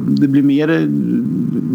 det 0.08 0.28
blir 0.28 0.44
mer 0.44 0.70
eh, 0.70 0.88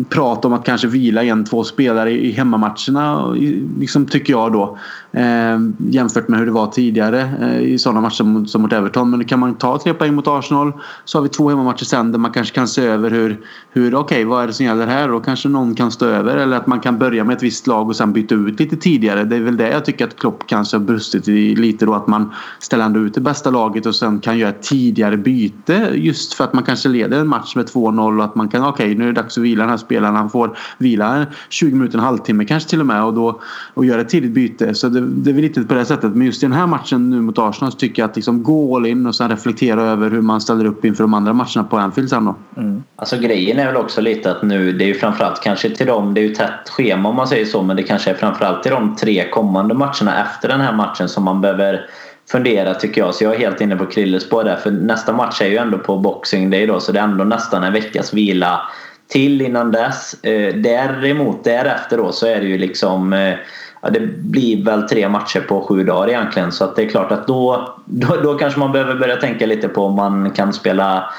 prat 0.08 0.44
om 0.44 0.52
att 0.52 0.64
kanske 0.64 0.86
vila 0.86 1.24
en, 1.24 1.44
två 1.44 1.64
spelare 1.64 2.12
i 2.12 2.30
hemmamatcherna 2.30 3.32
liksom 3.78 4.06
tycker 4.06 4.32
jag 4.32 4.52
då. 4.52 4.78
Eh, 5.12 5.58
jämfört 5.78 6.28
med 6.28 6.38
hur 6.38 6.46
det 6.46 6.52
var 6.52 6.66
tidigare 6.66 7.30
eh, 7.40 7.60
i 7.60 7.78
sådana 7.78 8.00
matcher 8.00 8.14
som, 8.14 8.46
som 8.46 8.62
mot 8.62 8.72
Everton. 8.72 9.10
Men 9.10 9.24
kan 9.24 9.38
man 9.38 9.54
ta 9.54 9.78
tre 9.78 9.94
poäng 9.94 10.14
mot 10.14 10.28
Arsenal 10.28 10.72
så 11.04 11.18
har 11.18 11.22
vi 11.22 11.28
två 11.28 11.48
hemmamatcher 11.48 11.84
sen 11.84 12.12
där 12.12 12.18
man 12.18 12.30
kanske 12.30 12.54
kan 12.54 12.68
se 12.68 12.86
över 12.86 13.10
hur, 13.10 13.40
hur 13.72 13.94
okej 13.94 14.16
okay, 14.16 14.24
vad 14.24 14.42
är 14.42 14.46
det 14.46 14.52
som 14.52 14.66
gäller 14.66 14.86
här 14.86 15.08
Då 15.08 15.20
kanske 15.20 15.48
någon 15.48 15.74
kan 15.74 15.90
stå 15.90 16.06
över 16.06 16.36
eller 16.36 16.56
att 16.56 16.66
man 16.66 16.80
kan 16.80 16.98
börja 16.98 17.24
med 17.24 17.36
ett 17.36 17.42
visst 17.42 17.66
lag 17.66 17.88
och 17.88 17.96
sen 17.96 18.12
byta 18.12 18.34
ut 18.34 18.60
lite 18.60 18.76
tidigare. 18.76 19.24
Det 19.24 19.36
är 19.36 19.40
väl 19.40 19.56
det 19.56 19.70
jag 19.70 19.84
tycker 19.84 20.09
att 20.10 20.20
Klopp 20.20 20.46
kanske 20.46 20.76
har 20.76 20.84
brustit 20.84 21.28
i 21.28 21.56
lite 21.56 21.86
då 21.86 21.94
att 21.94 22.06
man 22.06 22.32
ställer 22.58 22.84
ändå 22.84 23.00
ut 23.00 23.14
det 23.14 23.20
bästa 23.20 23.50
laget 23.50 23.86
och 23.86 23.94
sen 23.94 24.20
kan 24.20 24.38
göra 24.38 24.50
ett 24.50 24.62
tidigare 24.62 25.16
byte 25.16 25.90
just 25.94 26.34
för 26.34 26.44
att 26.44 26.52
man 26.52 26.64
kanske 26.64 26.88
leder 26.88 27.20
en 27.20 27.28
match 27.28 27.56
med 27.56 27.66
2-0 27.66 28.18
och 28.18 28.24
att 28.24 28.34
man 28.34 28.48
kan 28.48 28.64
okej 28.64 28.86
okay, 28.86 28.98
nu 28.98 29.04
är 29.04 29.12
det 29.12 29.22
dags 29.22 29.38
att 29.38 29.44
vila 29.44 29.62
den 29.62 29.70
här 29.70 29.76
spelaren. 29.76 30.16
Han 30.16 30.30
får 30.30 30.56
vila 30.78 31.26
20 31.48 31.74
minuter, 31.74 31.98
en 31.98 32.04
halvtimme 32.04 32.44
kanske 32.44 32.70
till 32.70 32.80
och 32.80 32.86
med 32.86 33.04
och 33.04 33.14
då 33.14 33.40
och 33.74 33.84
göra 33.84 34.00
ett 34.00 34.08
tidigt 34.08 34.30
byte. 34.30 34.74
Så 34.74 34.88
det, 34.88 35.00
det 35.00 35.30
är 35.30 35.34
väl 35.34 35.42
lite 35.42 35.62
på 35.62 35.74
det 35.74 35.84
sättet. 35.84 36.14
Men 36.14 36.26
just 36.26 36.42
i 36.42 36.46
den 36.46 36.52
här 36.52 36.66
matchen 36.66 37.10
nu 37.10 37.20
mot 37.20 37.38
Arsenal 37.38 37.72
så 37.72 37.78
tycker 37.78 38.02
jag 38.02 38.10
att 38.10 38.16
liksom 38.16 38.42
gå 38.42 38.76
all 38.76 38.86
in 38.86 39.06
och 39.06 39.14
sen 39.14 39.30
reflektera 39.30 39.82
över 39.82 40.10
hur 40.10 40.20
man 40.20 40.40
ställer 40.40 40.64
upp 40.64 40.84
inför 40.84 41.04
de 41.04 41.14
andra 41.14 41.32
matcherna 41.32 41.64
på 41.70 41.76
Anfield 41.76 42.10
sen 42.10 42.24
då. 42.24 42.34
Mm. 42.56 42.82
Alltså 42.96 43.16
grejen 43.18 43.58
är 43.58 43.66
väl 43.66 43.76
också 43.76 44.00
lite 44.00 44.30
att 44.30 44.42
nu, 44.42 44.72
det 44.72 44.84
är 44.84 44.88
ju 44.88 44.94
framförallt 44.94 45.42
kanske 45.42 45.70
till 45.70 45.86
dem, 45.86 46.14
det 46.14 46.20
är 46.20 46.28
ju 46.28 46.34
tätt 46.34 46.68
schema 46.68 47.08
om 47.08 47.16
man 47.16 47.28
säger 47.28 47.44
så, 47.44 47.62
men 47.62 47.76
det 47.76 47.82
kanske 47.82 48.10
är 48.10 48.14
framförallt 48.14 48.62
till 48.62 48.72
de 48.72 48.96
tre 48.96 49.30
kommande 49.30 49.74
matcherna 49.74 49.99
efter 50.08 50.48
den 50.48 50.60
här 50.60 50.72
matchen 50.72 51.08
som 51.08 51.24
man 51.24 51.40
behöver 51.40 51.86
fundera 52.30 52.74
tycker 52.74 53.00
jag. 53.00 53.14
Så 53.14 53.24
jag 53.24 53.34
är 53.34 53.38
helt 53.38 53.60
inne 53.60 53.76
på 53.76 53.86
Krilles 53.86 54.22
spår 54.22 54.44
där. 54.44 54.56
För 54.56 54.70
nästa 54.70 55.12
match 55.12 55.40
är 55.40 55.48
ju 55.48 55.56
ändå 55.56 55.78
på 55.78 55.96
Boxing 55.96 56.50
Day 56.50 56.66
då 56.66 56.80
så 56.80 56.92
det 56.92 56.98
är 56.98 57.04
ändå 57.04 57.24
nästan 57.24 57.64
en 57.64 57.72
veckas 57.72 58.14
vila 58.14 58.60
till 59.08 59.42
innan 59.42 59.72
dess. 59.72 60.24
Eh, 60.24 60.54
däremot 60.54 61.44
därefter 61.44 61.96
då 61.96 62.12
så 62.12 62.26
är 62.26 62.40
det 62.40 62.46
ju 62.46 62.58
liksom 62.58 63.12
eh, 63.12 63.34
ja, 63.82 63.90
det 63.90 64.00
blir 64.16 64.64
väl 64.64 64.82
tre 64.82 65.08
matcher 65.08 65.40
på 65.40 65.60
sju 65.60 65.84
dagar 65.84 66.08
egentligen. 66.08 66.52
Så 66.52 66.64
att 66.64 66.76
det 66.76 66.82
är 66.82 66.88
klart 66.88 67.12
att 67.12 67.26
då, 67.26 67.74
då, 67.84 68.16
då 68.22 68.34
kanske 68.34 68.60
man 68.60 68.72
behöver 68.72 68.94
börja 68.94 69.16
tänka 69.16 69.46
lite 69.46 69.68
på 69.68 69.84
om 69.84 69.94
man 69.94 70.30
kan 70.30 70.52
spela 70.52 71.10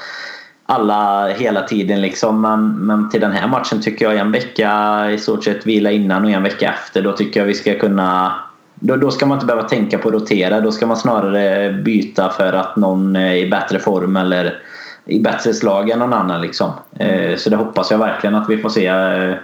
alla 0.66 1.28
hela 1.28 1.62
tiden 1.62 2.00
liksom. 2.00 2.40
Men, 2.40 2.70
men 2.72 3.10
till 3.10 3.20
den 3.20 3.32
här 3.32 3.48
matchen 3.48 3.82
tycker 3.82 4.04
jag 4.04 4.16
en 4.16 4.32
vecka 4.32 5.10
i 5.10 5.18
stort 5.18 5.44
sett 5.44 5.66
vila 5.66 5.90
innan 5.90 6.24
och 6.24 6.30
en 6.30 6.42
vecka 6.42 6.72
efter. 6.72 7.02
Då 7.02 7.12
tycker 7.12 7.40
jag 7.40 7.46
vi 7.46 7.54
ska 7.54 7.78
kunna 7.78 8.34
då, 8.82 8.96
då 8.96 9.10
ska 9.10 9.26
man 9.26 9.36
inte 9.36 9.46
behöva 9.46 9.68
tänka 9.68 9.98
på 9.98 10.08
att 10.08 10.14
rotera. 10.14 10.60
Då 10.60 10.72
ska 10.72 10.86
man 10.86 10.96
snarare 10.96 11.72
byta 11.72 12.30
för 12.30 12.52
att 12.52 12.76
någon 12.76 13.16
är 13.16 13.34
i 13.34 13.50
bättre 13.50 13.78
form 13.78 14.16
eller 14.16 14.58
i 15.04 15.20
bättre 15.20 15.54
slag 15.54 15.90
än 15.90 15.98
någon 15.98 16.12
annan. 16.12 16.40
Liksom. 16.40 16.70
Eh, 16.98 17.36
så 17.36 17.50
det 17.50 17.56
hoppas 17.56 17.90
jag 17.90 17.98
verkligen 17.98 18.34
att 18.34 18.50
vi 18.50 18.58
får 18.58 18.68
se 18.68 18.86
eh, 18.86 19.34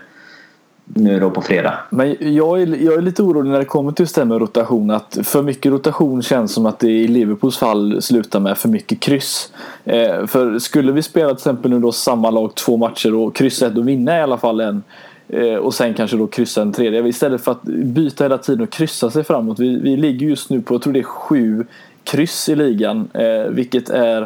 nu 0.85 1.21
då 1.21 1.31
på 1.31 1.43
fredag. 1.43 1.75
Men 1.91 2.17
jag 2.21 2.63
är, 2.63 2.67
jag 2.85 2.95
är 2.95 3.03
lite 3.03 3.23
orolig 3.23 3.51
när 3.51 3.59
det 3.59 3.65
kommer 3.65 3.93
till 3.93 4.03
just 4.03 4.15
det 4.15 4.25
med 4.25 4.41
rotation. 4.41 4.91
Att 4.91 5.19
för 5.23 5.43
mycket 5.43 5.73
rotation 5.73 6.23
känns 6.23 6.53
som 6.53 6.67
att 6.67 6.79
det 6.79 6.91
i 6.91 7.09
Liverpools 7.09 7.59
fall 7.59 8.03
slutar 8.03 8.41
med 8.41 8.59
för 8.59 8.69
mycket 8.69 9.01
kryss. 9.01 9.53
Eh, 9.85 10.27
för 10.27 10.59
skulle 10.59 10.93
vi 10.93 11.03
spela 11.03 11.29
till 11.29 11.37
exempel 11.37 11.71
nu 11.71 11.79
då 11.79 11.93
samma 11.93 12.31
lag 12.31 12.55
två 12.55 12.77
matcher 12.77 13.15
och 13.15 13.37
kryssa 13.37 13.67
ett 13.67 13.79
och 13.79 13.89
vinna 13.89 14.19
i 14.19 14.21
alla 14.21 14.39
fall 14.39 14.61
en. 14.61 14.83
Eh, 15.29 15.55
och 15.55 15.75
sen 15.75 15.95
kanske 15.95 16.17
då 16.17 16.27
kryssa 16.27 16.63
en 16.63 16.73
tredje. 16.73 17.09
Istället 17.09 17.45
för 17.45 17.53
att 17.53 17.63
byta 17.63 18.25
hela 18.25 18.39
tiden 18.39 18.63
och 18.63 18.71
kryssa 18.71 19.11
sig 19.11 19.25
framåt. 19.25 19.59
Vi, 19.59 19.81
vi 19.81 19.97
ligger 19.97 20.27
just 20.27 20.51
nu 20.51 20.61
på, 20.61 20.75
jag 20.75 20.83
tror 20.83 20.93
det 20.93 20.99
är 20.99 21.03
sju 21.03 21.67
kryss 22.05 22.49
i 22.49 22.57
ligan. 22.57 23.09
Eh, 23.15 23.51
vilket 23.51 23.91
är 23.91 24.23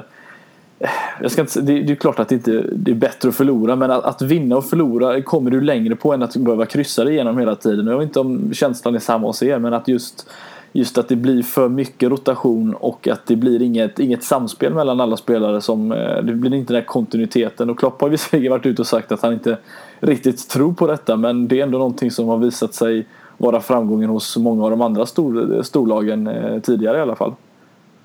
eh, 0.79 0.89
jag 1.21 1.31
ska 1.31 1.41
inte, 1.41 1.61
det, 1.61 1.83
det 1.83 1.93
är 1.93 1.97
klart 1.97 2.19
att 2.19 2.29
det 2.29 2.35
inte 2.35 2.65
det 2.73 2.91
är 2.91 2.95
bättre 2.95 3.29
att 3.29 3.35
förlora 3.35 3.77
men 3.77 3.91
att, 3.91 4.05
att, 4.05 4.23
vinna 4.23 4.57
och 4.57 4.65
förlora 4.65 5.23
kommer 5.23 5.51
du 5.51 5.61
längre 5.61 5.97
på 5.97 6.13
än 6.13 6.23
att 6.23 6.37
behöva 6.37 6.67
kryssa 6.67 7.05
dig 7.05 7.15
igenom 7.15 7.39
hela 7.39 7.57
tiden. 7.57 7.87
Jag 7.87 7.99
vet 7.99 8.07
inte 8.07 8.21
om 8.21 8.55
känslan 8.55 8.95
är 8.95 8.99
samma 8.99 9.27
hos 9.27 9.43
er 9.43 9.59
men 9.59 9.75
att 9.75 9.89
just, 9.89 10.31
just 10.73 10.99
att 10.99 11.09
det 11.09 11.17
blir 11.17 11.43
för 11.43 11.69
mycket 11.69 12.11
rotation 12.11 12.75
och 12.75 13.09
att 13.09 13.27
det 13.27 13.37
blir 13.37 13.63
inget, 13.63 13.99
inget 13.99 14.25
samspel 14.25 14.75
mellan 14.75 15.01
alla 15.01 15.17
spelare. 15.17 15.61
Som, 15.61 15.93
eh, 15.93 16.23
det 16.23 16.35
blir 16.35 16.55
inte 16.55 16.73
den 16.73 16.83
här 16.83 16.87
kontinuiteten. 16.87 17.71
Och 17.71 17.79
Klopp 17.79 18.01
har 18.01 18.09
visserligen 18.09 18.51
varit 18.53 18.67
ute 18.67 18.83
och 18.83 18.87
sagt 18.87 19.13
att 19.13 19.23
han 19.23 19.33
inte 19.33 19.59
riktigt 20.01 20.49
tror 20.49 20.73
på 20.73 20.87
detta 20.87 21.17
men 21.17 21.49
det 21.49 21.59
är 21.59 21.63
ändå 21.63 21.79
någonting 21.79 22.11
som 22.11 22.29
har 22.29 22.39
visat 22.39 22.75
sig 22.75 23.07
vara 23.39 23.61
framgången 23.61 24.11
hos 24.11 24.37
många 24.37 24.65
av 24.65 24.71
de 24.71 24.81
andra 24.81 25.07
stor, 25.07 25.63
storlagen 25.63 26.27
eh, 26.27 26.61
tidigare 26.61 26.99
i 26.99 27.01
alla 27.01 27.17
fall. 27.17 27.35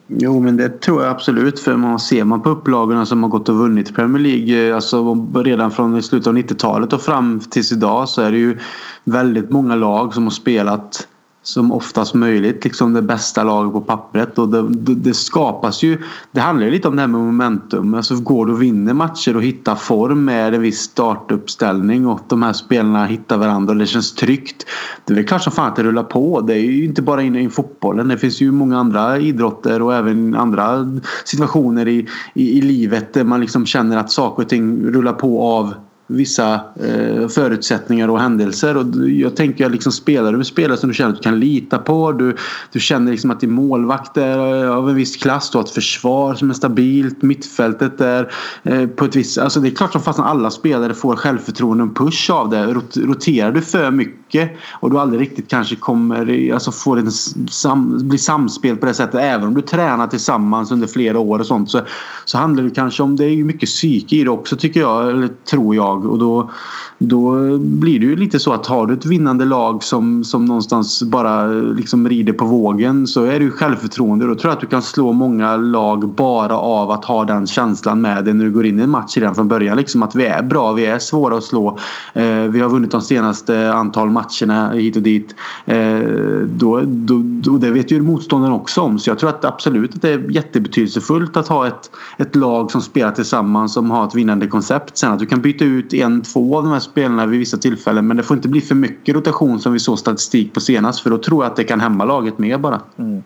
Jo 0.08 0.40
men 0.40 0.58
det 0.58 0.82
tror 0.82 1.04
jag 1.04 1.12
absolut 1.12 1.60
för 1.60 1.76
man 1.76 2.00
ser 2.00 2.24
man 2.24 2.42
på 2.42 2.50
upplagorna 2.50 3.06
som 3.06 3.24
har 3.24 3.30
gått 3.30 3.50
och 3.50 3.56
vunnit 3.56 3.96
Premier 3.96 4.24
League 4.24 4.70
eh, 4.70 4.76
alltså 4.76 5.28
redan 5.36 5.72
från 5.72 6.04
slutet 6.04 6.28
av 6.28 6.38
90-talet 6.38 6.94
och 6.94 7.02
fram 7.02 7.40
tills 7.40 7.72
idag 7.72 8.10
så 8.10 8.22
är 8.22 8.32
det 8.32 8.38
ju 8.38 8.58
väldigt 9.04 9.50
många 9.50 9.76
lag 9.76 10.14
som 10.14 10.24
har 10.24 10.32
spelat 10.32 11.08
som 11.48 11.72
oftast 11.72 12.14
möjligt 12.14 12.64
liksom 12.64 12.94
det 12.94 13.02
bästa 13.02 13.44
laget 13.44 13.74
på 13.74 13.82
pappret. 13.82 14.40
Och 14.40 14.50
det, 14.50 14.70
det, 14.70 14.96
det, 14.96 15.14
skapas 15.14 15.84
ju... 15.84 16.02
Det 16.32 16.40
handlar 16.40 16.66
ju 16.66 16.72
lite 16.72 16.88
om 16.88 16.96
det 16.96 17.02
här 17.02 17.08
med 17.08 17.22
momentum. 17.22 17.94
Alltså 17.94 18.16
går 18.16 18.46
du 18.46 18.54
och 18.54 18.62
vinner 18.62 18.94
matcher 18.94 19.36
och 19.36 19.44
hittar 19.44 19.76
form 19.76 20.26
med 20.26 20.54
en 20.54 20.62
viss 20.62 20.80
startuppställning 20.80 22.08
och 22.08 22.20
de 22.28 22.44
här 22.44 22.54
spelarna 22.54 23.06
hittar 23.06 23.38
varandra 23.38 23.74
och 23.74 23.80
det 23.80 23.86
känns 23.86 24.16
tryggt. 24.16 24.66
Det 25.06 25.14
är 25.14 25.16
väl 25.16 25.28
klart 25.28 25.44
som 25.44 25.54
fan 25.54 25.68
att 25.68 25.76
det 25.76 25.84
rullar 25.84 26.04
på. 26.04 26.42
Det 26.42 26.54
är 26.54 26.62
ju 26.62 26.86
inte 26.86 27.02
bara 27.02 27.22
inne 27.22 27.42
i 27.42 27.50
fotbollen. 27.50 28.08
Det 28.08 28.18
finns 28.18 28.42
ju 28.42 28.52
många 28.52 28.78
andra 28.80 29.18
idrotter 29.18 29.82
och 29.82 29.96
även 29.96 30.36
andra 30.36 31.00
situationer 31.26 31.88
i, 31.88 32.08
i, 32.34 32.58
i 32.58 32.62
livet 32.62 33.14
där 33.14 33.24
man 33.24 33.42
liksom 33.42 33.66
känner 33.66 33.98
att 33.98 34.12
saker 34.12 34.44
och 34.44 34.50
ting 34.50 34.92
rullar 34.92 35.14
på 35.14 35.42
av 35.42 35.74
vissa 36.08 36.54
eh, 36.56 37.28
förutsättningar 37.28 38.08
och 38.08 38.20
händelser. 38.20 38.78
Och 38.78 39.10
jag 39.10 39.36
tänker 39.36 39.70
liksom 39.70 39.92
spelar 39.92 40.32
du 40.32 40.38
med 40.38 40.48
spelare 40.48 40.78
som 40.78 40.90
du 40.90 40.96
känner 40.96 41.10
att 41.10 41.18
du 41.18 41.24
kan 41.24 41.40
lita 41.40 41.78
på. 41.78 42.12
Du, 42.12 42.36
du 42.72 42.80
känner 42.80 43.12
liksom 43.12 43.32
att 43.32 43.40
din 43.40 43.52
målvakt 43.52 44.18
är 44.18 44.64
eh, 44.64 44.72
av 44.72 44.90
en 44.90 44.96
viss 44.96 45.18
klass. 45.18 45.52
Du 45.52 45.58
har 45.58 45.64
ett 45.64 45.70
försvar 45.70 46.36
som 46.36 46.50
är 46.50 46.54
stabilt. 46.54 47.22
Mittfältet 47.22 48.02
är 48.02 48.32
eh, 48.64 48.88
på 48.88 49.06
ett 49.06 49.16
visst... 49.16 49.38
Alltså 49.38 49.60
det 49.60 49.68
är 49.68 49.76
klart 49.76 49.92
som 49.92 50.02
fasen 50.02 50.26
alla 50.26 50.52
spelare 50.52 50.94
får 50.94 51.16
självförtroende 51.16 51.84
och 51.84 51.90
en 51.90 51.96
push 51.96 52.32
av 52.32 52.50
det. 52.50 52.74
Roterar 52.96 53.52
du 53.52 53.62
för 53.62 53.92
mycket 53.92 54.52
och 54.80 54.92
du 54.92 55.00
aldrig 55.00 55.22
riktigt 55.22 55.50
kanske 55.50 55.76
kommer... 55.76 56.54
Alltså 56.54 56.72
får 56.72 57.00
en 57.00 57.12
sam, 57.12 58.08
blir 58.08 58.20
samspel 58.20 58.78
på 58.78 58.86
det 58.86 58.94
sättet. 58.94 59.22
Även 59.22 59.48
om 59.48 59.54
du 59.54 59.62
tränar 59.62 60.08
tillsammans 60.08 60.72
under 60.72 60.88
flera 60.88 61.20
år 61.20 61.40
och 61.40 61.46
sånt 61.46 61.70
så, 61.72 61.82
så 62.26 62.38
handlar 62.38 62.64
det 62.64 62.70
kanske 62.70 63.04
om... 63.04 63.16
Det 63.16 63.26
är 63.26 63.30
ju 63.30 63.44
mycket 63.44 63.70
psyke 63.70 64.16
i 64.16 64.24
det 64.24 64.30
också 64.30 64.56
tycker 64.56 64.80
jag. 64.80 65.10
Eller 65.10 65.30
tror 65.50 65.76
jag 65.76 65.97
lag 65.98 66.12
och 66.12 66.20
då, 66.20 66.52
då 66.98 67.58
blir 67.58 68.00
det 68.00 68.06
ju 68.06 68.16
lite 68.16 68.40
så 68.40 68.54
att 68.54 68.66
har 68.66 68.88
du 68.88 68.94
ett 68.94 69.06
vinnande 69.06 69.46
lag 69.46 69.84
som, 69.84 70.24
som 70.24 70.46
någonstans 70.46 71.04
bara 71.04 71.44
eh, 71.44 71.62
liksom 71.62 72.10
rider 72.10 72.34
på 72.34 72.46
vågen 72.46 73.08
så 73.08 73.24
är 73.24 73.40
det 73.40 73.46
ju 73.46 73.52
självförtroende. 73.52 74.28
Då 74.28 74.36
tror 74.36 74.50
jag 74.50 74.56
att 74.56 74.62
du 74.62 74.68
kan 74.68 74.82
slå 74.82 75.14
många 75.14 75.58
lag 75.58 76.10
bara 76.10 76.58
av 76.58 76.92
att 76.92 77.06
ha 77.06 77.26
den 77.26 77.48
känslan 77.48 78.02
med 78.02 78.26
dig 78.26 78.34
när 78.34 78.46
du 78.46 78.52
går 78.52 78.66
in 78.66 78.80
i 78.80 78.84
en 78.84 78.90
match 78.90 79.18
redan 79.18 79.36
från 79.36 79.48
början. 79.48 79.78
Liksom 79.78 80.04
att 80.04 80.16
vi 80.16 80.26
är 80.26 80.44
bra, 80.44 80.72
vi 80.72 80.86
är 80.86 81.00
svåra 81.00 81.38
att 81.38 81.44
slå. 81.44 81.78
Eh, 82.14 82.26
vi 82.26 82.60
har 82.60 82.70
vunnit 82.70 82.92
de 82.92 83.02
senaste 83.02 83.74
antal 83.74 84.10
matcherna 84.10 84.72
hit 84.72 84.96
och 84.96 85.02
dit. 85.02 85.36
Eh, 85.66 86.00
då, 86.46 86.82
då, 86.86 87.22
då, 87.24 87.58
det 87.58 87.72
vet 87.72 87.92
ju 87.92 88.02
motståndaren 88.02 88.54
också 88.54 88.82
om. 88.82 89.00
Så 89.00 89.10
jag 89.10 89.20
tror 89.20 89.30
att 89.30 89.46
absolut 89.46 89.96
att 89.96 90.02
det 90.02 90.10
är 90.10 90.32
jättebetydelsefullt 90.32 91.38
att 91.38 91.48
ha 91.48 91.68
ett, 91.68 91.92
ett 92.18 92.36
lag 92.36 92.72
som 92.72 92.82
spelar 92.82 93.12
tillsammans 93.12 93.74
som 93.74 93.92
har 93.92 94.08
ett 94.08 94.16
vinnande 94.16 94.48
koncept. 94.48 94.98
Sen 94.98 95.12
att 95.12 95.20
du 95.20 95.26
kan 95.26 95.42
byta 95.42 95.66
ut 95.66 95.78
ut 95.78 95.94
en, 95.94 96.22
två 96.22 96.58
av 96.58 96.64
de 96.64 96.72
här 96.72 96.80
spelarna 96.92 97.26
vid 97.26 97.40
vissa 97.40 97.58
tillfällen. 97.58 98.08
Men 98.08 98.18
det 98.18 98.24
får 98.24 98.38
inte 98.38 98.50
bli 98.50 98.62
för 98.62 98.76
mycket 98.76 99.16
rotation 99.16 99.60
som 99.60 99.74
vi 99.74 99.80
såg 99.80 100.00
statistik 100.00 100.54
på 100.54 100.60
senast. 100.60 101.00
För 101.00 101.10
då 101.10 101.18
tror 101.18 101.44
jag 101.44 101.52
att 101.52 101.56
det 101.56 101.64
kan 101.64 101.80
hämma 101.80 102.06
laget 102.06 102.38
mer 102.38 102.58
bara. 102.58 102.82
Mm. 102.98 103.24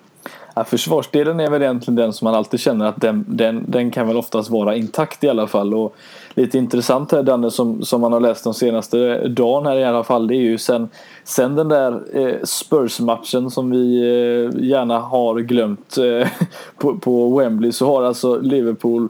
Ja, 0.56 0.64
försvarsdelen 0.64 1.40
är 1.40 1.50
väl 1.50 1.62
egentligen 1.62 1.96
den 1.96 2.14
som 2.14 2.26
man 2.26 2.36
alltid 2.36 2.60
känner 2.60 2.86
att 2.86 3.02
den, 3.02 3.26
den, 3.28 3.66
den 3.68 3.92
kan 3.92 4.08
väl 4.08 4.18
oftast 4.18 4.50
vara 4.50 4.76
intakt 4.76 5.24
i 5.24 5.30
alla 5.30 5.48
fall. 5.48 5.74
Och 5.74 5.96
lite 6.34 6.58
intressant 6.58 7.12
här 7.12 7.24
Danne 7.24 7.52
som, 7.52 7.86
som 7.86 8.02
man 8.02 8.14
har 8.14 8.20
läst 8.20 8.44
de 8.44 8.54
senaste 8.54 9.28
dagen 9.28 9.66
här 9.66 9.78
i 9.78 9.84
alla 9.84 10.04
fall. 10.04 10.28
Det 10.28 10.36
är 10.36 10.42
ju 10.42 10.58
sen, 10.58 10.90
sen 11.24 11.56
den 11.56 11.68
där 11.68 12.02
eh, 12.14 12.36
Spurs-matchen 12.44 13.52
som 13.52 13.72
vi 13.72 14.00
eh, 14.00 14.64
gärna 14.64 15.00
har 15.00 15.40
glömt 15.40 15.98
eh, 15.98 16.28
på, 16.78 16.98
på 16.98 17.38
Wembley 17.40 17.72
så 17.72 17.86
har 17.86 18.04
alltså 18.04 18.40
Liverpool 18.40 19.10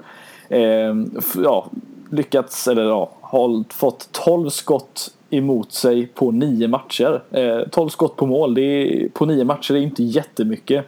eh, 0.50 0.96
ja, 1.44 1.66
lyckats, 2.10 2.68
eller 2.68 2.84
ja, 2.84 3.12
har 3.32 3.64
fått 3.74 4.10
12 4.12 4.50
skott 4.50 5.12
emot 5.30 5.72
sig 5.72 6.08
på 6.08 6.32
nio 6.32 6.68
matcher. 6.68 7.24
Eh, 7.32 7.60
12 7.72 7.90
skott 7.90 8.16
på 8.16 8.26
mål 8.26 8.54
det 8.54 8.62
är, 8.62 9.10
på 9.10 9.26
nio 9.26 9.44
matcher 9.44 9.74
är 9.74 9.80
inte 9.80 10.04
jättemycket. 10.04 10.86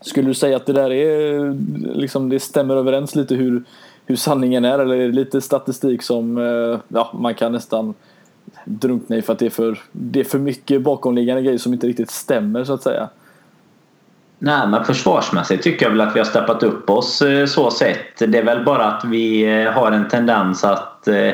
Skulle 0.00 0.26
du 0.26 0.34
säga 0.34 0.56
att 0.56 0.66
det 0.66 0.72
där 0.72 0.92
är 0.92 1.56
liksom 1.94 2.28
det 2.28 2.40
stämmer 2.40 2.76
överens 2.76 3.14
lite 3.14 3.34
hur, 3.34 3.64
hur 4.06 4.16
sanningen 4.16 4.64
är 4.64 4.78
eller 4.78 4.94
är 4.94 5.06
det 5.06 5.14
lite 5.14 5.40
statistik 5.40 6.02
som 6.02 6.38
eh, 6.38 6.80
ja, 6.88 7.10
man 7.14 7.34
kan 7.34 7.52
nästan 7.52 7.94
drunkna 8.64 9.16
i 9.16 9.22
för 9.22 9.32
att 9.32 9.38
det 9.38 9.46
är 9.46 9.50
för, 9.50 9.78
det 9.92 10.20
är 10.20 10.24
för 10.24 10.38
mycket 10.38 10.82
bakomliggande 10.82 11.42
grejer 11.42 11.58
som 11.58 11.72
inte 11.72 11.86
riktigt 11.86 12.10
stämmer 12.10 12.64
så 12.64 12.72
att 12.72 12.82
säga? 12.82 13.08
Nej, 14.42 14.68
men 14.68 14.84
försvarsmässigt 14.84 15.62
tycker 15.62 15.86
jag 15.86 15.90
väl 15.90 16.00
att 16.00 16.14
vi 16.16 16.20
har 16.20 16.26
steppat 16.26 16.62
upp 16.62 16.90
oss 16.90 17.22
eh, 17.22 17.46
så 17.46 17.70
sett. 17.70 18.18
Det 18.18 18.38
är 18.38 18.44
väl 18.44 18.64
bara 18.64 18.84
att 18.84 19.04
vi 19.04 19.42
eh, 19.62 19.72
har 19.72 19.92
en 19.92 20.08
tendens 20.08 20.64
att 20.64 21.08
eh, 21.08 21.32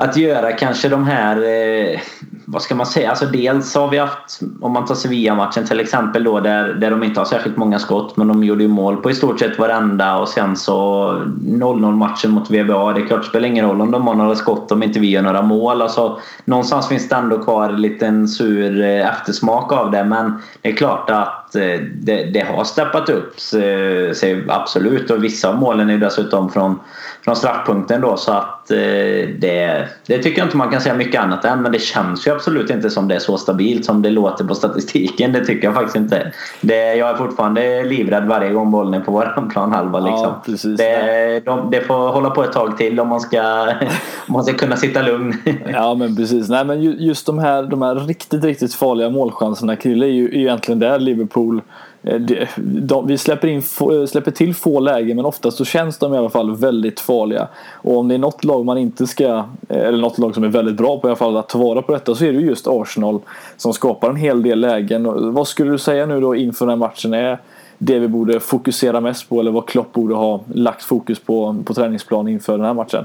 att 0.00 0.16
göra 0.16 0.52
kanske 0.52 0.88
de 0.88 1.04
här, 1.04 1.36
eh, 1.36 2.00
vad 2.44 2.62
ska 2.62 2.74
man 2.74 2.86
säga, 2.86 3.10
alltså 3.10 3.26
dels 3.26 3.74
har 3.74 3.88
vi 3.88 3.98
haft, 3.98 4.40
om 4.60 4.72
man 4.72 4.86
tar 4.86 4.94
Sevilla-matchen 4.94 5.66
till 5.66 5.80
exempel 5.80 6.24
då 6.24 6.40
där, 6.40 6.68
där 6.68 6.90
de 6.90 7.02
inte 7.02 7.20
har 7.20 7.24
särskilt 7.24 7.56
många 7.56 7.78
skott 7.78 8.16
men 8.16 8.28
de 8.28 8.44
gjorde 8.44 8.62
ju 8.62 8.68
mål 8.68 8.96
på 8.96 9.10
i 9.10 9.14
stort 9.14 9.38
sett 9.38 9.58
varenda 9.58 10.16
och 10.18 10.28
sen 10.28 10.56
så 10.56 11.10
0-0 11.44 11.96
matchen 11.96 12.30
mot 12.30 12.50
VBA. 12.50 12.92
Det 12.92 13.00
är 13.00 13.06
klart, 13.06 13.22
det 13.22 13.28
spelar 13.28 13.48
ingen 13.48 13.66
roll 13.66 13.80
om 13.80 13.90
de 13.90 14.06
har 14.06 14.14
några 14.14 14.34
skott 14.34 14.72
om 14.72 14.82
inte 14.82 15.00
vi 15.00 15.10
gör 15.10 15.22
några 15.22 15.42
mål. 15.42 15.82
Alltså, 15.82 16.18
någonstans 16.44 16.88
finns 16.88 17.08
det 17.08 17.16
ändå 17.16 17.38
kvar 17.38 17.68
en 17.68 17.82
liten 17.82 18.28
sur 18.28 18.82
eftersmak 18.82 19.72
av 19.72 19.90
det 19.90 20.04
men 20.04 20.42
det 20.62 20.68
är 20.68 20.76
klart 20.76 21.10
att 21.10 21.47
eh, 21.56 21.80
det, 21.94 22.24
det 22.24 22.40
har 22.40 22.64
steppat 22.64 23.08
upp 23.08 23.40
sig 23.40 24.44
absolut 24.48 25.10
och 25.10 25.24
vissa 25.24 25.48
av 25.48 25.56
målen 25.56 25.90
är 25.90 25.98
dessutom 25.98 26.50
från, 26.50 26.80
från 27.24 27.36
straffpunkten 27.36 28.00
då 28.00 28.16
så 28.16 28.32
att 28.32 28.54
det 28.68 29.88
det 30.06 30.18
tycker 30.18 30.38
jag 30.38 30.46
inte 30.46 30.56
man 30.56 30.70
kan 30.70 30.80
säga 30.80 30.94
mycket 30.94 31.20
annat 31.20 31.44
än. 31.44 31.62
Men 31.62 31.72
det 31.72 31.78
känns 31.78 32.26
ju 32.26 32.30
absolut 32.30 32.70
inte 32.70 32.90
som 32.90 33.08
det 33.08 33.14
är 33.14 33.18
så 33.18 33.38
stabilt 33.38 33.84
som 33.84 34.02
det 34.02 34.10
låter 34.10 34.44
på 34.44 34.54
statistiken. 34.54 35.32
Det 35.32 35.44
tycker 35.44 35.66
jag 35.66 35.74
faktiskt 35.74 35.96
inte. 35.96 36.32
Det, 36.60 36.94
jag 36.94 37.10
är 37.10 37.14
fortfarande 37.14 37.84
livrädd 37.84 38.26
varje 38.26 38.52
gång 38.52 38.70
bollen 38.70 38.94
är 38.94 39.00
på 39.00 39.12
vår 39.12 39.50
planhalva. 39.50 40.00
Liksom. 40.08 40.22
Ja, 40.22 40.42
precis, 40.46 40.78
det, 40.78 41.40
de, 41.44 41.70
det 41.70 41.80
får 41.80 42.08
hålla 42.08 42.30
på 42.30 42.44
ett 42.44 42.52
tag 42.52 42.76
till 42.76 43.00
om 43.00 43.08
man 43.08 43.20
ska, 43.20 43.42
om 44.26 44.32
man 44.32 44.44
ska 44.44 44.54
kunna 44.54 44.76
sitta 44.76 45.02
lugn. 45.02 45.34
Ja 45.72 45.94
men 45.94 46.16
precis. 46.16 46.48
Nej, 46.48 46.64
men 46.64 46.82
just 46.82 47.26
de 47.26 47.38
här, 47.38 47.62
de 47.62 47.82
här 47.82 47.94
riktigt, 47.94 48.44
riktigt 48.44 48.74
farliga 48.74 49.10
målchanserna 49.10 49.76
Krille 49.76 50.06
är 50.06 50.10
ju, 50.10 50.28
är 50.28 50.32
ju 50.32 50.40
egentligen 50.40 50.78
där 50.78 50.98
Liverpool 50.98 51.37
Liverpool. 51.38 51.62
Eh, 52.02 52.48
de, 52.56 53.06
vi 53.06 53.18
släpper, 53.18 53.48
in, 53.48 53.58
eh, 53.58 54.06
släpper 54.06 54.30
till 54.30 54.54
få 54.54 54.80
lägen 54.80 55.16
men 55.16 55.24
oftast 55.24 55.56
så 55.56 55.64
känns 55.64 55.98
de 55.98 56.14
i 56.14 56.18
alla 56.18 56.30
fall 56.30 56.56
väldigt 56.56 57.00
farliga. 57.00 57.48
Och 57.72 57.98
om 57.98 58.08
det 58.08 58.14
är 58.14 58.18
något 58.18 58.44
lag 58.44 58.64
man 58.64 58.78
inte 58.78 59.06
ska, 59.06 59.44
eh, 59.68 59.86
eller 59.86 59.98
något 59.98 60.18
lag 60.18 60.34
som 60.34 60.44
är 60.44 60.48
väldigt 60.48 60.76
bra 60.76 61.00
på 61.00 61.06
i 61.06 61.10
alla 61.10 61.16
fall 61.16 61.36
att 61.36 61.48
ta 61.48 61.58
vara 61.58 61.82
på 61.82 61.92
detta 61.92 62.14
så 62.14 62.24
är 62.24 62.32
det 62.32 62.40
just 62.40 62.66
Arsenal 62.66 63.20
som 63.56 63.72
skapar 63.72 64.10
en 64.10 64.16
hel 64.16 64.42
del 64.42 64.60
lägen. 64.60 65.32
Vad 65.34 65.48
skulle 65.48 65.70
du 65.70 65.78
säga 65.78 66.06
nu 66.06 66.20
då 66.20 66.34
inför 66.34 66.66
den 66.66 66.70
här 66.70 66.76
matchen 66.76 67.14
är 67.14 67.38
det 67.78 67.98
vi 67.98 68.08
borde 68.08 68.40
fokusera 68.40 69.00
mest 69.00 69.28
på 69.28 69.40
eller 69.40 69.50
vad 69.50 69.66
Klopp 69.66 69.92
borde 69.92 70.14
ha 70.14 70.40
lagt 70.54 70.82
fokus 70.82 71.18
på 71.20 71.56
på 71.64 71.74
träningsplan 71.74 72.28
inför 72.28 72.56
den 72.56 72.66
här 72.66 72.74
matchen? 72.74 73.04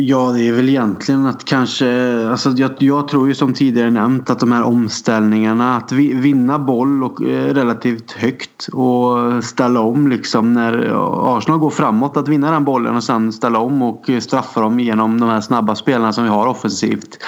Ja, 0.00 0.32
det 0.32 0.48
är 0.48 0.52
väl 0.52 0.68
egentligen 0.68 1.26
att 1.26 1.44
kanske... 1.44 1.88
Alltså 2.30 2.50
jag, 2.50 2.70
jag, 2.78 3.08
tror 3.08 3.28
ju 3.28 3.34
som 3.34 3.54
tidigare 3.54 3.90
nämnt 3.90 4.30
att 4.30 4.40
de 4.40 4.52
här 4.52 4.62
omställningarna, 4.62 5.76
att 5.76 5.92
vi, 5.92 6.14
vinna 6.14 6.58
boll 6.58 7.04
och, 7.04 7.22
eh, 7.22 7.54
relativt 7.54 8.12
högt 8.12 8.68
och 8.72 9.44
ställa 9.44 9.80
om 9.80 10.08
liksom 10.08 10.52
när 10.52 10.92
Arsenal 11.36 11.60
går 11.60 11.70
framåt. 11.70 12.16
Att 12.16 12.28
vinna 12.28 12.50
den 12.50 12.64
bollen 12.64 12.96
och 12.96 13.04
sen 13.04 13.32
ställa 13.32 13.58
om 13.58 13.82
och 13.82 14.10
straffa 14.20 14.60
dem 14.60 14.80
genom 14.80 15.20
de 15.20 15.28
här 15.28 15.40
snabba 15.40 15.74
spelarna 15.74 16.12
som 16.12 16.24
vi 16.24 16.30
har 16.30 16.46
offensivt. 16.46 17.18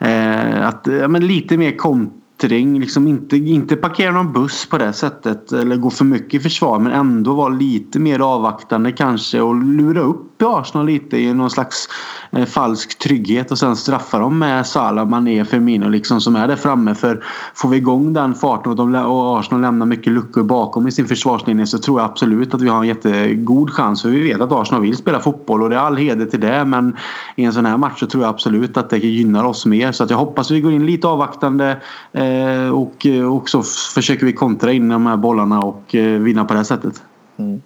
Eh, 0.00 0.68
att, 0.68 0.86
ja, 1.00 1.08
men 1.08 1.26
lite 1.26 1.56
mer 1.56 1.76
kont 1.76 2.12
terräng. 2.36 2.80
Liksom 2.80 3.06
inte, 3.06 3.36
inte 3.36 3.76
parkera 3.76 4.12
någon 4.12 4.32
buss 4.32 4.66
på 4.66 4.78
det 4.78 4.92
sättet 4.92 5.52
eller 5.52 5.76
gå 5.76 5.90
för 5.90 6.04
mycket 6.04 6.34
i 6.34 6.42
försvar 6.42 6.78
men 6.78 6.92
ändå 6.92 7.34
vara 7.34 7.48
lite 7.48 7.98
mer 7.98 8.20
avvaktande 8.20 8.92
kanske 8.92 9.40
och 9.40 9.54
lura 9.54 10.00
upp 10.00 10.22
Arsenal 10.42 10.86
lite 10.86 11.18
i 11.18 11.34
någon 11.34 11.50
slags 11.50 11.88
eh, 12.30 12.44
falsk 12.44 12.98
trygghet 12.98 13.50
och 13.50 13.58
sen 13.58 13.76
straffa 13.76 14.18
dem 14.18 14.38
med 14.38 14.66
Salah, 14.66 15.08
Mané, 15.08 15.44
Firmino 15.44 15.88
liksom 15.88 16.20
som 16.20 16.36
är 16.36 16.48
där 16.48 16.56
framme. 16.56 16.94
För 16.94 17.24
får 17.54 17.68
vi 17.68 17.76
igång 17.76 18.12
den 18.12 18.34
farten 18.34 18.70
och, 18.72 18.76
de, 18.76 18.94
och 18.94 19.38
Arsenal 19.38 19.60
lämnar 19.60 19.86
mycket 19.86 20.12
luckor 20.12 20.42
bakom 20.42 20.88
i 20.88 20.92
sin 20.92 21.06
försvarslinje 21.06 21.66
så 21.66 21.78
tror 21.78 22.00
jag 22.00 22.10
absolut 22.10 22.54
att 22.54 22.62
vi 22.62 22.68
har 22.68 22.80
en 22.80 22.88
jättegod 22.88 23.70
chans. 23.70 24.02
För 24.02 24.08
vi 24.08 24.20
vet 24.20 24.40
att 24.40 24.52
Arsenal 24.52 24.82
vill 24.82 24.96
spela 24.96 25.20
fotboll 25.20 25.62
och 25.62 25.70
det 25.70 25.76
är 25.76 25.80
all 25.80 25.96
heder 25.96 26.26
till 26.26 26.40
det 26.40 26.64
men 26.64 26.96
i 27.36 27.44
en 27.44 27.52
sån 27.52 27.66
här 27.66 27.76
match 27.76 28.00
så 28.00 28.06
tror 28.06 28.22
jag 28.22 28.30
absolut 28.30 28.76
att 28.76 28.90
det 28.90 28.98
gynnar 28.98 29.44
oss 29.44 29.66
mer. 29.66 29.92
Så 29.92 30.04
att 30.04 30.10
jag 30.10 30.18
hoppas 30.18 30.50
vi 30.50 30.60
går 30.60 30.72
in 30.72 30.86
lite 30.86 31.08
avvaktande 31.08 31.76
Eh, 32.12 32.25
och, 32.72 33.06
eh, 33.06 33.36
och 33.36 33.48
så 33.48 33.62
försöker 33.94 34.26
vi 34.26 34.32
kontra 34.32 34.72
in 34.72 34.88
de 34.88 35.06
här 35.06 35.16
bollarna 35.16 35.60
och 35.60 35.94
eh, 35.94 36.20
vinna 36.20 36.44
på 36.44 36.52
det 36.52 36.58
här 36.58 36.64
sättet. 36.64 37.02
Mm. 37.36 37.62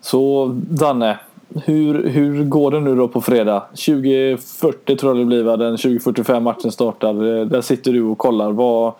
Så 0.00 0.46
Danne, 0.68 1.18
hur, 1.64 2.08
hur 2.08 2.44
går 2.44 2.70
det 2.70 2.80
nu 2.80 2.96
då 2.96 3.08
på 3.08 3.20
fredag? 3.20 3.60
2040 3.60 4.96
tror 4.96 5.16
jag 5.16 5.20
det 5.20 5.26
blir 5.26 5.42
va? 5.42 5.56
Den 5.56 5.76
2045 5.76 6.42
matchen 6.42 6.72
startar. 6.72 7.44
Där 7.44 7.60
sitter 7.60 7.92
du 7.92 8.02
och 8.02 8.18
kollar. 8.18 8.52
Vad, 8.52 8.92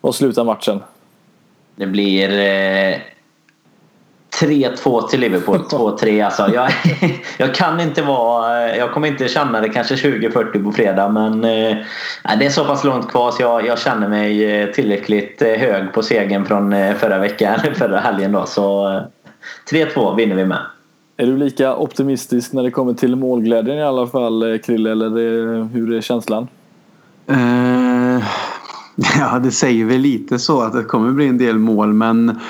vad 0.00 0.14
slutar 0.14 0.44
matchen? 0.44 0.80
Det 1.76 1.86
blir 1.86 2.38
eh, 2.38 2.96
3-2 4.40 5.08
till 5.08 5.20
Liverpool. 5.20 5.58
2-3 5.70 6.24
alltså. 6.24 6.50
Jag, 6.54 6.70
jag 7.38 7.54
kan 7.54 7.80
inte 7.80 8.02
vara... 8.02 8.76
Jag 8.76 8.92
kommer 8.92 9.08
inte 9.08 9.28
känna 9.28 9.60
det 9.60 9.68
kanske 9.68 9.94
20-40 9.94 10.64
på 10.64 10.72
fredag 10.72 11.08
men 11.08 11.44
eh, 11.44 11.76
det 12.38 12.46
är 12.46 12.50
så 12.50 12.64
pass 12.64 12.84
långt 12.84 13.08
kvar 13.08 13.30
så 13.30 13.42
jag, 13.42 13.66
jag 13.66 13.78
känner 13.78 14.08
mig 14.08 14.44
eh, 14.44 14.70
tillräckligt 14.70 15.42
eh, 15.42 15.48
hög 15.48 15.92
på 15.92 16.02
segern 16.02 16.44
från 16.44 16.74
förra 16.98 17.18
veckan, 17.18 17.58
förra 17.74 18.00
helgen 18.00 18.32
då. 18.32 18.46
Så 18.46 19.00
3-2 19.70 20.16
vinner 20.16 20.36
vi 20.36 20.44
med. 20.44 20.60
Är 21.16 21.26
du 21.26 21.36
lika 21.36 21.76
optimistisk 21.76 22.52
när 22.52 22.62
det 22.62 22.70
kommer 22.70 22.94
till 22.94 23.16
målglädjen 23.16 23.78
i 23.78 23.82
alla 23.82 24.06
fall 24.06 24.58
Krille 24.58 24.90
eller 24.90 25.08
hur 25.72 25.94
är 25.94 26.00
känslan? 26.00 26.48
Uh, 27.30 28.24
ja 29.18 29.38
det 29.38 29.50
säger 29.50 29.84
väl 29.84 30.00
lite 30.00 30.38
så 30.38 30.60
att 30.60 30.72
det 30.72 30.82
kommer 30.82 31.10
bli 31.10 31.26
en 31.26 31.38
del 31.38 31.58
mål 31.58 31.92
men 31.92 32.40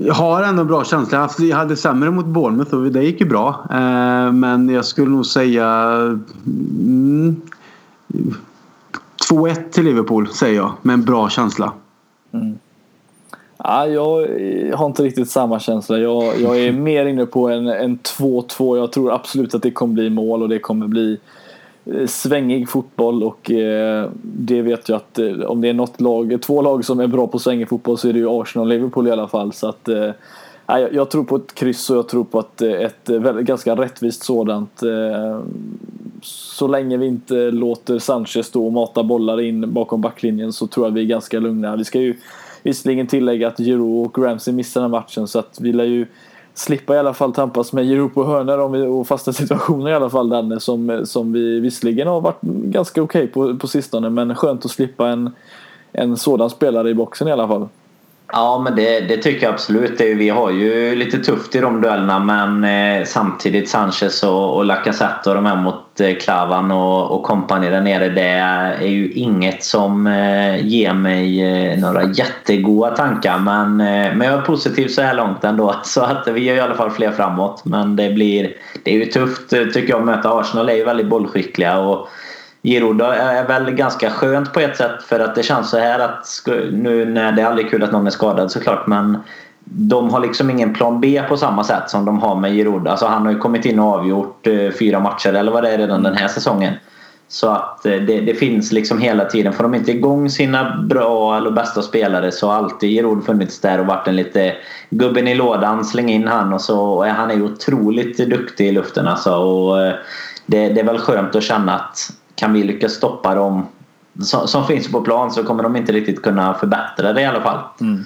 jag 0.00 0.14
har 0.14 0.42
ändå 0.42 0.60
en 0.60 0.68
bra 0.68 0.84
känsla. 0.84 1.28
Jag 1.38 1.56
hade 1.56 1.76
sämre 1.76 2.10
mot 2.10 2.26
Bournemouth 2.26 2.74
och 2.74 2.82
det 2.82 3.02
gick 3.02 3.20
ju 3.20 3.26
bra. 3.26 3.66
Eh, 3.70 4.32
men 4.32 4.68
jag 4.68 4.84
skulle 4.84 5.10
nog 5.10 5.26
säga 5.26 5.66
mm, 6.46 7.36
2-1 9.30 9.70
till 9.70 9.84
Liverpool 9.84 10.28
säger 10.28 10.56
jag 10.56 10.72
med 10.82 10.94
en 10.94 11.04
bra 11.04 11.28
känsla. 11.28 11.72
Mm. 12.32 12.58
Ja, 13.56 13.86
jag 13.86 14.28
har 14.76 14.86
inte 14.86 15.02
riktigt 15.02 15.30
samma 15.30 15.60
känsla. 15.60 15.98
Jag, 15.98 16.40
jag 16.40 16.58
är 16.58 16.72
mer 16.72 17.06
inne 17.06 17.26
på 17.26 17.48
en, 17.48 17.66
en 17.66 17.98
2-2. 17.98 18.76
Jag 18.76 18.92
tror 18.92 19.12
absolut 19.12 19.54
att 19.54 19.62
det 19.62 19.70
kommer 19.70 19.94
bli 19.94 20.10
mål 20.10 20.42
och 20.42 20.48
det 20.48 20.58
kommer 20.58 20.86
bli 20.86 21.18
Eh, 21.94 22.06
svängig 22.06 22.68
fotboll 22.68 23.22
och 23.22 23.50
eh, 23.50 24.10
det 24.22 24.62
vet 24.62 24.88
jag 24.88 24.96
att 24.96 25.18
eh, 25.18 25.40
om 25.40 25.60
det 25.60 25.68
är 25.68 25.74
något 25.74 26.00
lag, 26.00 26.38
två 26.42 26.62
lag 26.62 26.84
som 26.84 27.00
är 27.00 27.06
bra 27.06 27.26
på 27.26 27.38
svängig 27.38 27.68
fotboll 27.68 27.98
så 27.98 28.08
är 28.08 28.12
det 28.12 28.18
ju 28.18 28.40
Arsenal 28.40 28.66
och 28.66 28.74
Liverpool 28.74 29.08
i 29.08 29.10
alla 29.10 29.28
fall. 29.28 29.52
Så 29.52 29.68
att, 29.68 29.88
eh, 29.88 30.10
jag 30.92 31.10
tror 31.10 31.24
på 31.24 31.36
ett 31.36 31.54
kryss 31.54 31.90
och 31.90 31.96
jag 31.96 32.08
tror 32.08 32.24
på 32.24 32.38
eh, 32.38 32.72
ett, 32.72 33.08
ett 33.08 33.36
ganska 33.36 33.76
rättvist 33.76 34.22
sådant. 34.22 34.82
Så 36.22 36.66
länge 36.68 36.96
vi 36.96 37.06
inte 37.06 37.50
låter 37.50 37.98
Sanchez 37.98 38.46
stå 38.46 38.66
och 38.66 38.72
mata 38.72 39.02
bollar 39.02 39.40
in 39.40 39.72
bakom 39.72 40.00
backlinjen 40.00 40.52
så 40.52 40.66
tror 40.66 40.86
jag 40.86 40.92
vi 40.92 41.00
är 41.00 41.06
ganska 41.06 41.38
lugna. 41.38 41.76
Vi 41.76 41.84
ska 41.84 42.00
ju 42.00 42.14
visserligen 42.62 43.06
tillägga 43.06 43.48
att 43.48 43.58
Giroud 43.58 44.06
och 44.06 44.18
Ramsey 44.18 44.54
missar 44.54 44.80
den 44.80 44.90
matchen 44.90 45.28
så 45.28 45.38
att 45.38 45.58
vi 45.60 45.72
lär 45.72 45.84
ju 45.84 46.06
slippa 46.58 46.94
i 46.94 46.98
alla 46.98 47.14
fall 47.14 47.32
tampas 47.32 47.72
med 47.72 47.92
Europa 47.92 48.20
hörnor 48.20 48.58
om 48.58 48.72
vi, 48.72 48.86
och 48.86 49.06
fasta 49.06 49.32
situationer 49.32 49.90
i 49.90 49.94
alla 49.94 50.10
fall 50.10 50.28
Danne 50.28 50.60
som, 50.60 51.02
som 51.04 51.32
vi 51.32 51.60
visserligen 51.60 52.08
har 52.08 52.20
varit 52.20 52.40
ganska 52.42 53.02
okej 53.02 53.24
okay 53.24 53.32
på, 53.32 53.58
på 53.58 53.66
sistone 53.68 54.10
men 54.10 54.34
skönt 54.34 54.64
att 54.64 54.70
slippa 54.70 55.08
en, 55.08 55.30
en 55.92 56.16
sådan 56.16 56.50
spelare 56.50 56.90
i 56.90 56.94
boxen 56.94 57.28
i 57.28 57.32
alla 57.32 57.48
fall. 57.48 57.68
Ja, 58.32 58.60
men 58.64 58.76
det, 58.76 59.00
det, 59.00 59.16
tycker 59.16 59.46
jag 59.46 59.52
absolut. 59.52 59.98
Det, 59.98 60.14
vi 60.14 60.28
har 60.28 60.50
ju 60.50 60.94
lite 60.94 61.18
tufft 61.18 61.54
i 61.54 61.60
de 61.60 61.80
duellerna 61.80 62.18
men 62.18 62.64
eh, 62.64 63.04
samtidigt 63.04 63.68
Sanchez 63.68 64.22
och, 64.22 64.56
och 64.56 64.64
Lacazette 64.64 65.28
och 65.28 65.34
de 65.34 65.46
här 65.46 65.56
mot 65.56 66.00
eh, 66.00 66.14
Klavan 66.14 66.70
och, 66.70 67.10
och 67.10 67.22
kompani 67.22 67.70
där 67.70 67.80
nere. 67.80 68.08
Det 68.08 68.28
är 68.82 68.86
ju 68.86 69.12
inget 69.12 69.64
som 69.64 70.06
eh, 70.06 70.66
ger 70.66 70.92
mig 70.92 71.42
eh, 71.42 71.78
några 71.78 72.04
jättegoda 72.04 72.96
tankar. 72.96 73.38
Men, 73.38 73.80
eh, 73.80 74.14
men 74.16 74.20
jag 74.20 74.38
är 74.38 74.42
positiv 74.42 74.88
så 74.88 75.02
här 75.02 75.14
långt 75.14 75.44
ändå. 75.44 75.74
Så 75.84 76.00
att 76.00 76.28
vi 76.28 76.40
gör 76.40 76.56
i 76.56 76.60
alla 76.60 76.74
fall 76.74 76.90
fler 76.90 77.10
framåt. 77.10 77.64
Men 77.64 77.96
det 77.96 78.10
blir 78.10 78.52
det 78.82 78.94
är 78.94 78.98
ju 78.98 79.06
tufft 79.06 79.52
eh, 79.52 79.64
tycker 79.64 79.88
jag 79.88 79.98
att 79.98 80.06
möta 80.06 80.30
Arsenal. 80.30 80.66
De 80.66 80.72
är 80.72 80.76
ju 80.76 80.84
väldigt 80.84 81.08
bollskickliga. 81.08 81.78
Och, 81.78 82.08
Giroud 82.62 83.00
är 83.00 83.46
väl 83.46 83.70
ganska 83.70 84.10
skönt 84.10 84.52
på 84.52 84.60
ett 84.60 84.76
sätt 84.76 85.02
för 85.02 85.20
att 85.20 85.34
det 85.34 85.42
känns 85.42 85.70
så 85.70 85.78
här 85.78 85.98
att 85.98 86.26
nu 86.72 87.04
när 87.04 87.32
det 87.32 87.42
är 87.42 87.46
aldrig 87.46 87.70
kul 87.70 87.82
att 87.82 87.92
någon 87.92 88.06
är 88.06 88.10
skadad 88.10 88.50
såklart 88.50 88.86
men 88.86 89.18
de 89.70 90.10
har 90.10 90.20
liksom 90.20 90.50
ingen 90.50 90.74
plan 90.74 91.00
B 91.00 91.22
på 91.28 91.36
samma 91.36 91.64
sätt 91.64 91.90
som 91.90 92.04
de 92.04 92.18
har 92.18 92.36
med 92.36 92.52
Giroud. 92.52 92.88
Alltså 92.88 93.06
han 93.06 93.26
har 93.26 93.32
ju 93.32 93.38
kommit 93.38 93.64
in 93.64 93.78
och 93.78 93.94
avgjort 93.94 94.46
eh, 94.46 94.70
fyra 94.70 95.00
matcher 95.00 95.32
eller 95.32 95.52
vad 95.52 95.62
det 95.62 95.70
är 95.70 95.78
redan 95.78 96.02
den 96.02 96.14
här 96.14 96.28
säsongen. 96.28 96.74
Så 97.28 97.50
att 97.50 97.86
eh, 97.86 97.92
det, 97.92 98.20
det, 98.20 98.34
finns 98.34 98.72
liksom 98.72 98.98
hela 98.98 99.24
tiden. 99.24 99.52
Får 99.52 99.62
de 99.62 99.74
inte 99.74 99.92
igång 99.92 100.30
sina 100.30 100.76
bra 100.76 101.36
eller 101.36 101.50
bästa 101.50 101.82
spelare 101.82 102.32
så 102.32 102.48
har 102.48 102.54
alltid 102.54 102.90
Giroud 102.90 103.24
funnits 103.24 103.60
där 103.60 103.80
och 103.80 103.86
varit 103.86 104.08
en 104.08 104.16
lite 104.16 104.54
gubben 104.90 105.28
i 105.28 105.34
lådan. 105.34 105.84
Släng 105.84 106.08
in 106.08 106.28
han 106.28 106.52
och 106.52 106.60
så. 106.60 107.04
Han 107.04 107.30
är 107.30 107.34
ju 107.34 107.42
otroligt 107.42 108.16
duktig 108.16 108.68
i 108.68 108.72
luften 108.72 109.08
alltså. 109.08 109.34
Och 109.34 109.80
eh, 109.80 109.94
det, 110.46 110.68
det 110.68 110.80
är 110.80 110.84
väl 110.84 110.98
skönt 110.98 111.36
att 111.36 111.42
känna 111.42 111.74
att 111.74 112.10
kan 112.38 112.52
vi 112.52 112.64
lyckas 112.64 112.92
stoppa 112.92 113.34
dem 113.34 113.66
som, 114.22 114.48
som 114.48 114.66
finns 114.66 114.92
på 114.92 115.00
plan 115.00 115.30
så 115.30 115.44
kommer 115.44 115.62
de 115.62 115.76
inte 115.76 115.92
riktigt 115.92 116.22
kunna 116.22 116.54
förbättra 116.54 117.12
det 117.12 117.20
i 117.20 117.24
alla 117.24 117.40
fall. 117.40 117.58
Mm. 117.80 118.04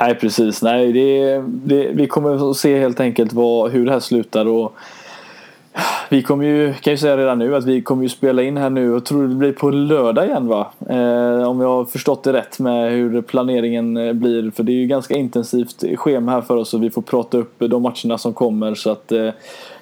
Nej 0.00 0.14
precis, 0.14 0.62
nej 0.62 0.92
det, 0.92 1.38
det, 1.46 1.90
vi 1.92 2.06
kommer 2.06 2.50
att 2.50 2.56
se 2.56 2.78
helt 2.78 3.00
enkelt 3.00 3.32
vad, 3.32 3.70
hur 3.70 3.86
det 3.86 3.92
här 3.92 4.00
slutar 4.00 4.46
och 4.46 4.76
Vi 6.10 6.22
kommer 6.22 6.44
ju, 6.44 6.74
kan 6.74 6.92
ju 6.92 6.96
säga 6.96 7.16
redan 7.16 7.38
nu 7.38 7.56
att 7.56 7.64
vi 7.64 7.82
kommer 7.82 8.02
ju 8.02 8.08
spela 8.08 8.42
in 8.42 8.56
här 8.56 8.70
nu 8.70 8.94
och 8.94 9.04
tror 9.04 9.28
det 9.28 9.34
blir 9.34 9.52
på 9.52 9.70
lördag 9.70 10.26
igen 10.26 10.46
va? 10.46 10.72
Eh, 10.88 11.48
om 11.48 11.60
jag 11.60 11.68
har 11.68 11.84
förstått 11.84 12.24
det 12.24 12.32
rätt 12.32 12.58
med 12.58 12.92
hur 12.92 13.22
planeringen 13.22 13.96
eh, 13.96 14.12
blir. 14.12 14.50
För 14.50 14.62
det 14.62 14.72
är 14.72 14.80
ju 14.80 14.86
ganska 14.86 15.14
intensivt 15.14 15.84
schema 15.96 16.32
här 16.32 16.40
för 16.40 16.56
oss 16.56 16.74
och 16.74 16.82
vi 16.82 16.90
får 16.90 17.02
prata 17.02 17.38
upp 17.38 17.54
de 17.58 17.82
matcherna 17.82 18.18
som 18.18 18.32
kommer. 18.32 18.74
Så 18.74 18.90
att 18.90 19.12
eh 19.12 19.30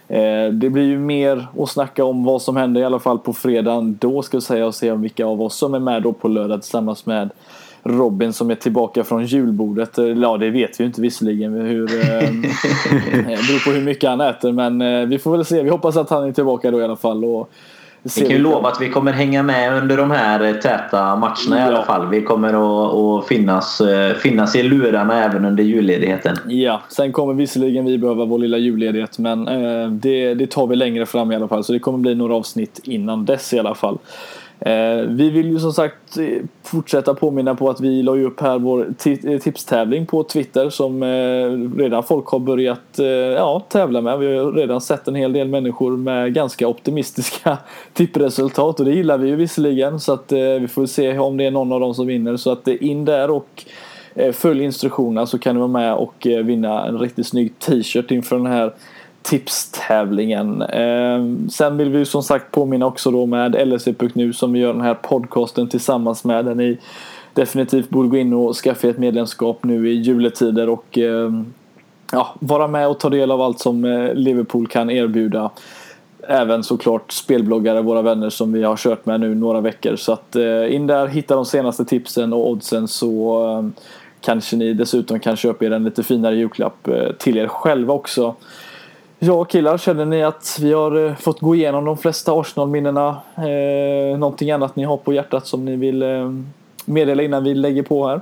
Eh, 0.08 0.52
det 0.52 0.70
blir 0.70 0.84
ju 0.84 0.98
mer 0.98 1.46
att 1.58 1.70
snacka 1.70 2.04
om 2.04 2.24
vad 2.24 2.42
som 2.42 2.56
händer 2.56 2.80
i 2.80 2.84
alla 2.84 2.98
fall 2.98 3.18
på 3.18 3.32
fredagen. 3.32 3.96
Då 4.00 4.22
ska 4.22 4.36
jag 4.36 4.42
säga 4.42 4.66
och 4.66 4.74
se 4.74 4.90
om 4.90 5.02
vilka 5.02 5.26
av 5.26 5.42
oss 5.42 5.56
som 5.56 5.74
är 5.74 5.78
med 5.78 6.02
då 6.02 6.12
på 6.12 6.28
lördag 6.28 6.62
tillsammans 6.62 7.06
med 7.06 7.30
Robin 7.82 8.32
som 8.32 8.50
är 8.50 8.54
tillbaka 8.54 9.04
från 9.04 9.24
julbordet. 9.24 9.98
Eh, 9.98 10.04
ja, 10.04 10.36
det 10.36 10.50
vet 10.50 10.80
vi 10.80 10.84
ju 10.84 10.86
inte 10.86 11.00
visserligen 11.00 11.54
hur... 11.54 11.94
Eh, 11.94 12.30
det 13.12 13.22
beror 13.22 13.64
på 13.64 13.70
hur 13.70 13.84
mycket 13.84 14.10
han 14.10 14.20
äter, 14.20 14.52
men 14.52 15.08
vi 15.08 15.18
får 15.18 15.32
väl 15.32 15.44
se. 15.44 15.62
Vi 15.62 15.70
hoppas 15.70 15.96
att 15.96 16.10
han 16.10 16.28
är 16.28 16.32
tillbaka 16.32 16.70
då 16.70 16.80
i 16.80 16.84
alla 16.84 16.96
fall. 16.96 17.24
Och 17.24 17.50
vi 18.16 18.20
kan 18.20 18.30
ju 18.30 18.38
lova 18.38 18.68
att 18.68 18.80
vi 18.80 18.90
kommer 18.90 19.12
hänga 19.12 19.42
med 19.42 19.82
under 19.82 19.96
de 19.96 20.10
här 20.10 20.54
täta 20.54 21.16
matcherna 21.16 21.36
ja. 21.50 21.58
i 21.58 21.62
alla 21.62 21.84
fall. 21.84 22.08
Vi 22.08 22.22
kommer 22.22 22.48
att, 22.48 22.94
att 22.94 23.28
finnas, 23.28 23.80
eh, 23.80 24.14
finnas 24.14 24.56
i 24.56 24.62
lurarna 24.62 25.24
även 25.24 25.44
under 25.44 25.64
julledigheten. 25.64 26.36
Ja, 26.46 26.82
sen 26.88 27.12
kommer 27.12 27.34
visserligen 27.34 27.84
vi 27.84 27.98
behöva 27.98 28.24
vår 28.24 28.38
lilla 28.38 28.58
julledighet 28.58 29.18
men 29.18 29.48
eh, 29.48 29.90
det, 29.90 30.34
det 30.34 30.50
tar 30.50 30.66
vi 30.66 30.76
längre 30.76 31.06
fram 31.06 31.32
i 31.32 31.36
alla 31.36 31.48
fall. 31.48 31.64
Så 31.64 31.72
det 31.72 31.78
kommer 31.78 31.98
bli 31.98 32.14
några 32.14 32.34
avsnitt 32.34 32.80
innan 32.84 33.24
dess 33.24 33.52
i 33.52 33.58
alla 33.58 33.74
fall. 33.74 33.98
Eh, 34.60 35.00
vi 35.08 35.30
vill 35.30 35.50
ju 35.50 35.58
som 35.58 35.72
sagt 35.72 36.18
eh, 36.18 36.42
fortsätta 36.62 37.14
påminna 37.14 37.54
på 37.54 37.70
att 37.70 37.80
vi 37.80 38.02
la 38.02 38.16
upp 38.16 38.40
här 38.40 38.58
vår 38.58 38.94
eh, 39.24 39.38
tipstävling 39.38 40.06
på 40.06 40.22
Twitter 40.22 40.70
som 40.70 41.04
redan 41.78 42.02
folk 42.02 42.26
har 42.26 42.38
börjat 42.38 42.98
ja, 43.36 43.62
tävla 43.68 44.00
med. 44.00 44.18
Vi 44.18 44.36
har 44.36 44.52
redan 44.52 44.80
sett 44.80 45.08
en 45.08 45.14
hel 45.14 45.32
del 45.32 45.48
människor 45.48 45.96
med 45.96 46.34
ganska 46.34 46.68
optimistiska 46.68 47.58
tippresultat 47.92 48.80
och 48.80 48.86
det 48.86 48.92
gillar 48.92 49.18
vi 49.18 49.28
ju 49.28 49.36
visserligen 49.36 50.00
så 50.00 50.12
att 50.12 50.32
vi 50.32 50.68
får 50.68 50.86
se 50.86 51.18
om 51.18 51.36
det 51.36 51.44
är 51.44 51.50
någon 51.50 51.72
av 51.72 51.80
dem 51.80 51.94
som 51.94 52.06
vinner 52.06 52.36
så 52.36 52.50
att 52.50 52.68
in 52.68 53.04
där 53.04 53.30
och 53.30 53.64
följ 54.32 54.64
instruktionerna 54.64 55.26
så 55.26 55.38
kan 55.38 55.54
du 55.54 55.58
vara 55.58 55.68
med 55.68 55.94
och 55.94 56.26
vinna 56.44 56.86
en 56.86 56.98
riktigt 56.98 57.26
snygg 57.26 57.58
t-shirt 57.58 58.10
inför 58.10 58.36
den 58.36 58.46
här 58.46 58.72
tipstävlingen. 59.26 60.62
Eh, 60.62 61.48
sen 61.50 61.76
vill 61.76 61.90
vi 61.90 62.04
som 62.04 62.22
sagt 62.22 62.50
påminna 62.50 62.86
också 62.86 63.10
då 63.10 63.26
med 63.26 63.68
LSE.nu 63.68 64.32
som 64.32 64.52
vi 64.52 64.58
gör 64.58 64.72
den 64.72 64.82
här 64.82 64.94
podcasten 64.94 65.68
tillsammans 65.68 66.24
med. 66.24 66.44
Där 66.44 66.54
ni 66.54 66.78
definitivt 67.34 67.90
borde 67.90 68.08
gå 68.08 68.16
in 68.16 68.32
och 68.32 68.56
skaffa 68.56 68.88
ett 68.88 68.98
medlemskap 68.98 69.64
nu 69.64 69.90
i 69.90 69.94
juletider 69.94 70.68
och 70.68 70.98
eh, 70.98 71.30
ja, 72.12 72.34
vara 72.40 72.68
med 72.68 72.88
och 72.88 73.00
ta 73.00 73.10
del 73.10 73.30
av 73.30 73.40
allt 73.40 73.58
som 73.58 73.84
eh, 73.84 74.14
Liverpool 74.14 74.66
kan 74.66 74.90
erbjuda. 74.90 75.50
Även 76.28 76.62
såklart 76.62 77.12
spelbloggare, 77.12 77.82
våra 77.82 78.02
vänner 78.02 78.30
som 78.30 78.52
vi 78.52 78.62
har 78.62 78.76
kört 78.76 79.06
med 79.06 79.20
nu 79.20 79.34
några 79.34 79.60
veckor. 79.60 79.96
Så 79.96 80.12
att 80.12 80.36
eh, 80.36 80.74
in 80.74 80.86
där, 80.86 81.06
hitta 81.06 81.34
de 81.34 81.44
senaste 81.46 81.84
tipsen 81.84 82.32
och 82.32 82.50
oddsen 82.50 82.88
så 82.88 83.44
eh, 83.50 83.82
kanske 84.20 84.56
ni 84.56 84.74
dessutom 84.74 85.20
kan 85.20 85.36
köpa 85.36 85.64
er 85.64 85.70
en 85.70 85.84
lite 85.84 86.02
finare 86.02 86.36
julklapp 86.36 86.88
eh, 86.88 87.12
till 87.18 87.36
er 87.36 87.48
själva 87.48 87.94
också. 87.94 88.34
Ja 89.18 89.44
killar, 89.44 89.78
känner 89.78 90.04
ni 90.04 90.22
att 90.22 90.58
vi 90.60 90.72
har 90.72 91.06
eh, 91.06 91.14
fått 91.14 91.40
gå 91.40 91.54
igenom 91.54 91.84
de 91.84 91.96
flesta 91.96 92.32
Arsenal-minnena? 92.32 93.16
Eh, 93.36 94.18
någonting 94.18 94.50
annat 94.50 94.76
ni 94.76 94.84
har 94.84 94.96
på 94.96 95.12
hjärtat 95.12 95.46
som 95.46 95.64
ni 95.64 95.76
vill 95.76 96.02
eh, 96.02 96.32
meddela 96.84 97.22
innan 97.22 97.44
vi 97.44 97.54
lägger 97.54 97.82
på 97.82 98.08
här? 98.08 98.20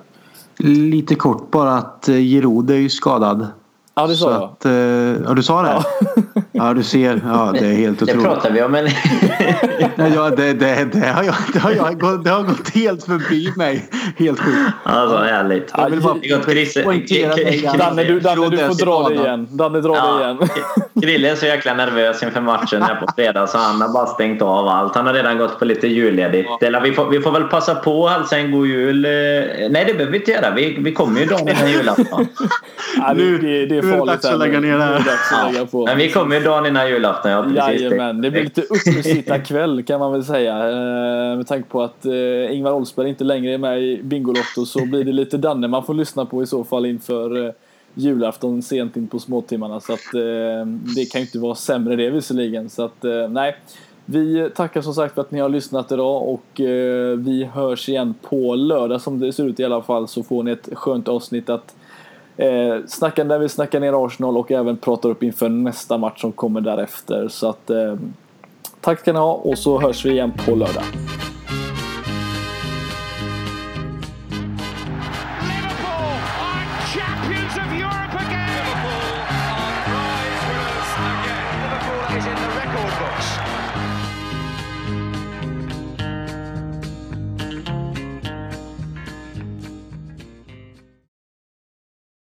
Lite 0.59 1.15
kort 1.15 1.51
bara 1.51 1.73
att 1.73 2.09
eh, 2.09 2.15
Giroud 2.15 2.71
är 2.71 2.75
ju 2.75 2.91
skadad. 2.91 3.47
Ja 3.95 4.07
det 4.07 4.15
sa 4.15 4.33
jag. 4.33 4.43
Att, 4.43 4.65
eh, 4.65 4.73
ja 4.73 5.35
du 5.35 5.43
sa 5.43 5.63
det? 5.63 5.69
Ja. 5.69 6.23
Ja 6.57 6.75
du 6.75 6.83
ser. 6.83 7.21
Ja 7.25 7.53
det 7.53 7.67
är 7.67 7.73
helt 7.73 8.03
otroligt. 8.03 8.23
Det 8.23 8.29
pratar 8.29 8.51
vi 8.51 8.63
om 8.63 8.73
men... 8.73 8.87
ja, 10.15 10.31
det, 10.31 10.53
det, 10.53 10.89
det, 10.93 11.07
har 11.07 11.23
jag, 11.23 11.35
det, 11.53 11.59
har 11.59 11.71
jag, 11.71 12.25
det 12.25 12.31
har 12.31 12.43
gått 12.43 12.69
helt 12.69 13.05
förbi 13.05 13.53
mig. 13.57 13.91
Helt 14.17 14.41
sjukt. 14.41 14.59
Alltså 14.83 15.17
härligt. 15.17 15.73
Jag 15.77 15.91
vill 15.91 16.01
bara 16.01 16.15
poängtera 16.85 17.35
Danne 17.79 18.05
du, 18.05 18.21
Danne, 18.21 18.49
du 18.49 18.57
får 18.57 18.85
dra 18.85 19.09
det 19.09 19.15
igen. 19.15 19.49
Danne 19.51 19.81
dra 19.81 19.97
ja. 19.97 20.15
det 20.15 20.25
igen. 20.25 20.49
Krille 21.03 21.31
är 21.31 21.35
så 21.35 21.47
jäkla 21.47 21.75
nervös 21.75 22.23
inför 22.23 22.41
matchen 22.41 22.83
här 22.83 22.95
på 22.95 23.07
fredag 23.17 23.47
så 23.47 23.59
han 23.59 23.81
har 23.81 23.89
bara 23.89 24.07
stängt 24.07 24.43
av 24.43 24.69
allt. 24.69 24.95
Han 24.95 25.07
har 25.07 25.15
redan 25.15 25.39
gått 25.39 25.59
på 25.59 25.65
lite 25.65 25.89
julledigt. 25.89 26.49
Ja. 26.61 26.81
Vi, 26.81 26.93
får, 26.93 27.11
vi 27.11 27.21
får 27.21 27.33
väl 27.33 27.45
passa 27.45 27.75
på 27.75 28.07
att 28.07 28.13
hälsa 28.13 28.39
en 28.39 28.51
god 28.51 28.67
jul. 28.67 29.05
Eh, 29.05 29.11
nej 29.11 29.85
det 29.87 29.95
behöver 29.95 30.11
vi 30.13 30.19
inte 30.19 30.31
göra. 30.31 30.55
Vi, 30.55 30.77
vi 30.81 30.93
kommer 30.93 31.21
ju 31.21 31.27
dagen 31.27 31.49
innan 31.49 31.71
julafton. 31.71 32.27
ja, 32.97 33.15
det, 33.15 33.39
det, 33.39 33.67
det 33.67 33.79
är 33.79 33.83
farligt. 33.83 33.83
Nu 33.83 33.93
är 33.93 33.97
det 33.97 34.07
dags 34.07 34.25
att 34.25 34.39
lägga 34.39 34.61
ner 34.61 34.79
det 34.79 34.85
här. 34.85 35.67
Ja. 35.73 35.85
Men 35.87 35.99
vi 35.99 36.11
kommer 36.11 36.44
dagen 36.45 36.67
innan 36.67 36.89
julafton. 36.89 37.31
Ja, 37.31 37.43
precis. 37.43 37.83
Jajamän, 37.83 38.21
det 38.21 38.31
blir 38.31 38.45
lite 38.45 38.63
uppesittarkväll 38.63 39.83
kan 39.83 40.01
man 40.01 40.13
väl 40.13 40.25
säga. 40.25 40.69
Eh, 40.69 41.37
med 41.37 41.47
tanke 41.47 41.69
på 41.69 41.83
att 41.83 42.07
eh, 42.07 42.57
Ingvar 42.57 42.73
Oldsberg 42.73 43.09
inte 43.09 43.25
längre 43.25 43.55
är 43.55 43.59
med 43.59 43.83
i 43.83 44.03
Bingolotto 44.03 44.67
så 44.67 44.87
blir 44.87 45.05
det 45.05 45.13
lite 45.13 45.37
Danne 45.37 45.69
man 45.69 45.85
får 45.85 45.95
lyssna 45.95 46.27
på 46.27 46.43
i 46.43 46.47
så 46.47 46.65
fall 46.65 46.87
inför 46.87 47.55
julafton 47.95 48.63
sent 48.63 48.97
in 48.97 49.09
på 49.09 49.19
småtimmarna. 49.19 49.81
Så 49.81 49.93
att 49.93 50.13
det 50.97 51.05
kan 51.13 51.21
ju 51.21 51.27
inte 51.27 51.39
vara 51.39 51.55
sämre 51.55 51.97
det 51.97 52.11
visserligen. 52.11 52.71
Så 52.71 52.85
att 52.85 53.05
nej. 53.31 53.57
Vi 54.07 54.51
tackar 54.55 54.83
som 54.83 54.95
sagt 54.95 55.15
för 55.15 55.21
att 55.21 55.31
ni 55.31 55.41
har 55.41 55.49
lyssnat 55.49 55.93
idag 55.93 56.29
och 56.29 56.61
eh, 56.61 57.17
vi 57.19 57.45
hörs 57.45 57.89
igen 57.89 58.15
på 58.23 58.55
lördag 58.55 59.01
som 59.01 59.21
det 59.21 59.33
ser 59.33 59.45
ut 59.45 59.61
i 59.61 59.65
alla 59.65 59.83
fall 59.83 60.09
så 60.09 60.23
får 60.23 60.43
ni 60.43 60.51
ett 60.51 60.69
skönt 60.73 61.09
avsnitt 61.09 61.49
att 61.49 61.75
eh, 62.37 62.77
snackar 62.87 63.25
när 63.25 63.39
vi 63.39 63.49
snackar 63.49 63.81
ner 63.81 64.07
Arsenal 64.07 64.37
och 64.37 64.53
även 64.53 64.77
pratar 64.77 65.09
upp 65.09 65.23
inför 65.23 65.49
nästa 65.49 65.99
match 65.99 66.21
som 66.21 66.33
kommer 66.33 66.61
därefter. 66.61 67.29
Så 67.29 67.49
att 67.49 67.71
eh, 67.71 67.95
tack 68.81 69.01
ska 69.01 69.13
ni 69.13 69.19
ha 69.19 69.33
och 69.33 69.59
så 69.59 69.81
hörs 69.81 70.05
vi 70.05 70.11
igen 70.11 70.33
på 70.47 70.55
lördag. 70.55 70.85